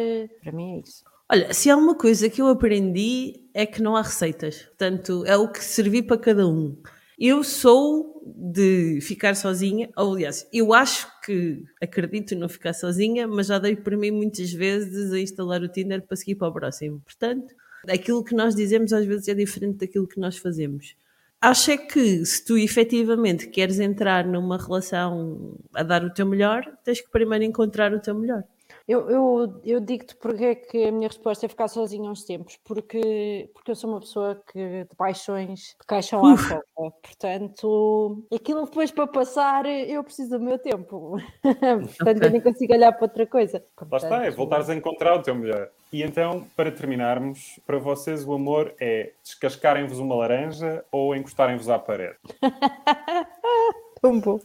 Para 0.41 0.53
mim 0.53 0.77
é 0.77 0.81
isso. 0.81 1.03
Olha, 1.29 1.53
se 1.53 1.69
há 1.69 1.77
uma 1.77 1.97
coisa 1.97 2.31
que 2.31 2.41
eu 2.41 2.47
aprendi 2.47 3.45
é 3.53 3.67
que 3.67 3.83
não 3.83 3.97
há 3.97 4.03
receitas. 4.03 4.63
Portanto, 4.63 5.25
é 5.27 5.37
o 5.37 5.51
que 5.51 5.65
servir 5.65 6.05
para 6.05 6.19
cada 6.19 6.47
um. 6.47 6.77
Eu 7.21 7.45
sou 7.45 8.23
de 8.25 8.99
ficar 9.03 9.37
sozinha, 9.37 9.91
ou 9.95 10.14
aliás, 10.14 10.49
eu 10.51 10.73
acho 10.73 11.07
que 11.21 11.62
acredito 11.79 12.35
não 12.35 12.49
ficar 12.49 12.73
sozinha, 12.73 13.29
mas 13.29 13.49
já 13.49 13.59
dei 13.59 13.77
para 13.77 13.95
mim 13.95 14.11
muitas 14.11 14.51
vezes 14.51 15.12
a 15.12 15.21
instalar 15.21 15.61
o 15.61 15.68
Tinder 15.68 16.01
para 16.01 16.16
seguir 16.16 16.37
para 16.37 16.49
o 16.49 16.53
próximo. 16.53 17.03
Portanto, 17.05 17.55
aquilo 17.87 18.25
que 18.25 18.35
nós 18.35 18.55
dizemos 18.55 18.91
às 18.95 19.05
vezes 19.05 19.29
é 19.29 19.35
diferente 19.35 19.81
daquilo 19.81 20.09
que 20.09 20.18
nós 20.18 20.39
fazemos. 20.39 20.97
Acho 21.43 21.73
é 21.73 21.77
que 21.77 22.25
se 22.25 22.43
tu 22.43 22.57
efetivamente 22.57 23.49
queres 23.49 23.79
entrar 23.81 24.27
numa 24.27 24.57
relação 24.57 25.59
a 25.75 25.83
dar 25.83 26.03
o 26.03 26.14
teu 26.14 26.25
melhor, 26.25 26.64
tens 26.83 27.03
que 27.03 27.11
primeiro 27.11 27.45
encontrar 27.45 27.93
o 27.93 28.01
teu 28.01 28.14
melhor. 28.14 28.45
Eu, 28.89 29.11
eu, 29.11 29.61
eu 29.64 29.81
digo-te 29.81 30.16
porque 30.16 30.45
é 30.45 30.55
que 30.55 30.85
a 30.85 30.93
minha 30.93 31.09
resposta 31.09 31.47
é 31.47 31.49
ficar 31.49 31.68
sozinha 31.68 32.11
uns 32.11 32.24
tempos, 32.24 32.59
porque, 32.64 33.51
porque 33.55 33.70
eu 33.70 33.74
sou 33.74 33.91
uma 33.91 34.01
pessoa 34.01 34.43
que 34.53 34.85
de 34.85 34.97
paixões 34.97 35.76
de 35.81 35.87
caixão 35.87 36.24
à 36.24 36.37
fofa. 36.37 36.62
Portanto, 37.03 38.26
aquilo 38.35 38.64
depois 38.64 38.91
para 38.91 39.07
passar, 39.07 39.66
eu 39.66 40.03
preciso 40.03 40.31
do 40.31 40.41
meu 40.41 40.59
tempo. 40.59 41.16
Portanto, 41.43 42.16
okay. 42.16 42.28
eu 42.28 42.31
nem 42.31 42.41
consigo 42.41 42.72
olhar 42.72 42.93
para 42.93 43.05
outra 43.05 43.26
coisa. 43.26 43.64
Lá 43.91 43.99
está, 43.99 44.24
é 44.24 44.31
voltares 44.31 44.68
a 44.68 44.74
encontrar 44.74 45.14
o 45.16 45.22
teu 45.22 45.35
melhor. 45.35 45.70
E 45.93 46.03
então, 46.03 46.47
para 46.57 46.70
terminarmos, 46.70 47.59
para 47.66 47.78
vocês 47.78 48.24
o 48.24 48.33
amor 48.33 48.74
é 48.81 49.12
descascarem-vos 49.24 49.99
uma 49.99 50.14
laranja 50.14 50.85
ou 50.93 51.14
encostarem-vos 51.16 51.68
à 51.68 51.78
parede? 51.78 52.16
Tão 54.01 54.18
bom. 54.18 54.39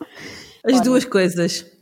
As 0.66 0.82
duas 0.82 1.06
coisas. 1.06 1.75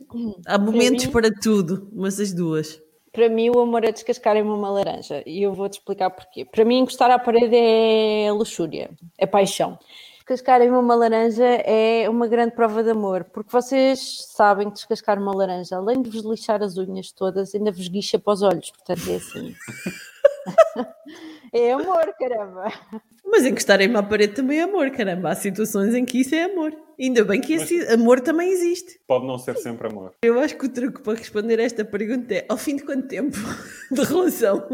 Há 0.46 0.58
momentos 0.58 1.06
para, 1.06 1.22
mim, 1.22 1.30
para 1.30 1.40
tudo, 1.40 1.88
mas 1.92 2.20
as 2.20 2.32
duas. 2.32 2.80
Para 3.12 3.28
mim, 3.28 3.50
o 3.50 3.60
amor 3.60 3.84
é 3.84 3.92
descascarem-me 3.92 4.50
uma 4.50 4.70
laranja. 4.70 5.22
E 5.26 5.42
eu 5.42 5.52
vou-te 5.52 5.74
explicar 5.74 6.10
porquê. 6.10 6.44
Para 6.44 6.64
mim, 6.64 6.78
encostar 6.78 7.10
à 7.10 7.18
parede 7.18 7.54
é 7.56 8.30
luxúria, 8.32 8.90
é 9.16 9.26
paixão. 9.26 9.78
Descascarem-me 10.18 10.76
uma 10.76 10.94
laranja 10.94 11.44
é 11.44 12.08
uma 12.08 12.26
grande 12.26 12.54
prova 12.54 12.82
de 12.82 12.90
amor, 12.90 13.24
porque 13.24 13.52
vocês 13.52 14.24
sabem 14.30 14.68
que 14.70 14.76
descascar 14.76 15.20
uma 15.20 15.36
laranja, 15.36 15.76
além 15.76 16.00
de 16.00 16.08
vos 16.08 16.22
lixar 16.24 16.62
as 16.62 16.78
unhas 16.78 17.12
todas, 17.12 17.54
ainda 17.54 17.70
vos 17.70 17.88
guicha 17.88 18.18
para 18.18 18.32
os 18.32 18.42
olhos. 18.42 18.70
Portanto, 18.70 19.10
é 19.10 19.16
assim. 19.16 19.54
é 21.52 21.72
amor, 21.72 22.14
caramba. 22.18 22.72
Mas 23.36 23.44
encostarem-me 23.44 23.96
à 23.96 24.02
parede 24.02 24.32
também 24.32 24.60
é 24.60 24.62
amor, 24.62 24.88
caramba. 24.92 25.30
Há 25.30 25.34
situações 25.34 25.92
em 25.92 26.04
que 26.04 26.20
isso 26.20 26.36
é 26.36 26.44
amor. 26.44 26.72
Ainda 26.96 27.24
bem 27.24 27.40
que 27.40 27.54
esse 27.54 27.84
amor 27.92 28.20
também 28.20 28.48
existe. 28.48 29.00
Pode 29.08 29.26
não 29.26 29.38
ser 29.38 29.56
sempre 29.56 29.88
amor. 29.88 30.14
Eu 30.22 30.38
acho 30.38 30.56
que 30.56 30.66
o 30.66 30.68
truque 30.68 31.02
para 31.02 31.18
responder 31.18 31.58
a 31.58 31.64
esta 31.64 31.84
pergunta 31.84 32.32
é 32.32 32.46
ao 32.48 32.56
fim 32.56 32.76
de 32.76 32.84
quanto 32.84 33.08
tempo 33.08 33.36
de 33.90 34.02
relação? 34.02 34.64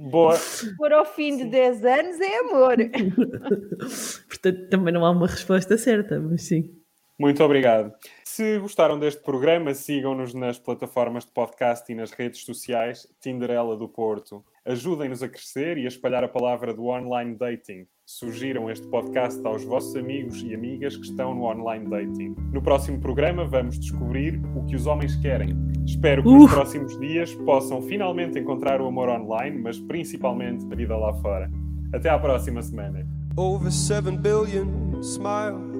Boa. 0.00 0.34
Se 0.34 0.74
for 0.74 0.92
ao 0.92 1.04
fim 1.04 1.36
de 1.36 1.44
10 1.44 1.84
anos 1.84 2.20
é 2.20 2.38
amor. 2.40 2.74
Portanto, 4.26 4.68
também 4.68 4.92
não 4.92 5.06
há 5.06 5.10
uma 5.12 5.28
resposta 5.28 5.78
certa, 5.78 6.18
mas 6.18 6.42
sim. 6.42 6.74
Muito 7.16 7.44
obrigado. 7.44 7.94
Se 8.24 8.58
gostaram 8.58 8.98
deste 8.98 9.22
programa, 9.22 9.72
sigam-nos 9.74 10.34
nas 10.34 10.58
plataformas 10.58 11.24
de 11.24 11.30
podcast 11.30 11.92
e 11.92 11.94
nas 11.94 12.10
redes 12.10 12.44
sociais 12.44 13.06
Tinderela 13.20 13.76
do 13.76 13.88
Porto. 13.88 14.44
Ajudem-nos 14.64 15.24
a 15.24 15.28
crescer 15.28 15.76
e 15.76 15.86
a 15.86 15.88
espalhar 15.88 16.22
a 16.22 16.28
palavra 16.28 16.72
do 16.72 16.86
online 16.86 17.34
dating. 17.34 17.84
Sugiram 18.06 18.70
este 18.70 18.86
podcast 18.86 19.44
aos 19.44 19.64
vossos 19.64 19.96
amigos 19.96 20.40
e 20.40 20.54
amigas 20.54 20.96
que 20.96 21.02
estão 21.02 21.34
no 21.34 21.42
online 21.42 21.90
dating. 21.90 22.36
No 22.52 22.62
próximo 22.62 23.00
programa 23.00 23.44
vamos 23.44 23.76
descobrir 23.76 24.40
o 24.54 24.64
que 24.64 24.76
os 24.76 24.86
homens 24.86 25.16
querem. 25.16 25.48
Espero 25.84 26.22
que 26.22 26.28
uh. 26.28 26.38
nos 26.38 26.52
próximos 26.52 26.96
dias 27.00 27.34
possam 27.34 27.82
finalmente 27.82 28.38
encontrar 28.38 28.80
o 28.80 28.86
amor 28.86 29.08
online, 29.08 29.58
mas 29.58 29.80
principalmente 29.80 30.64
a 30.72 30.76
vida 30.76 30.96
lá 30.96 31.12
fora. 31.14 31.50
Até 31.92 32.08
à 32.08 32.18
próxima 32.18 32.62
semana. 32.62 33.04
Over 33.36 33.72
7 33.72 34.16
billion 34.18 35.00
smiles 35.00 35.72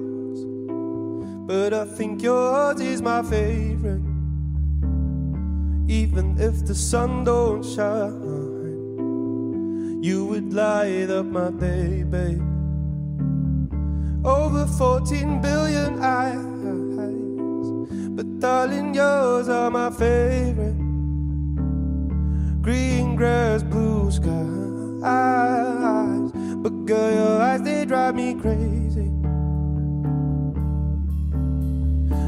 But 1.47 1.71
I 1.73 1.85
think 1.95 2.21
yours 2.21 2.81
is 2.81 2.99
my 2.99 3.21
favorite 3.23 4.13
Even 5.87 6.35
if 6.39 6.65
the 6.65 6.73
sun 6.73 7.23
don't 7.23 7.63
shine 7.63 8.22
you 10.03 10.25
would 10.25 10.51
light 10.51 11.09
up 11.09 11.25
my 11.25 11.49
day, 11.51 12.03
babe. 12.03 12.43
Over 14.25 14.65
14 14.65 15.39
billion 15.39 16.03
eyes, 16.03 16.43
but 18.09 18.39
darling, 18.41 18.93
yours 18.93 19.47
are 19.47 19.71
my 19.71 19.89
favorite. 19.91 20.75
Green 22.61 23.15
grass, 23.15 23.63
blue 23.63 24.11
skies, 24.11 25.01
but 26.57 26.85
girl, 26.85 27.13
your 27.13 27.41
eyes 27.41 27.61
they 27.61 27.85
drive 27.85 28.15
me 28.15 28.33
crazy. 28.33 29.09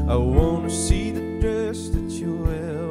I 0.08 0.16
wanna 0.16 0.70
see 0.70 1.10
the 1.10 1.40
dress 1.42 1.90
that 1.90 2.10
you 2.10 2.36
wear 2.36 2.85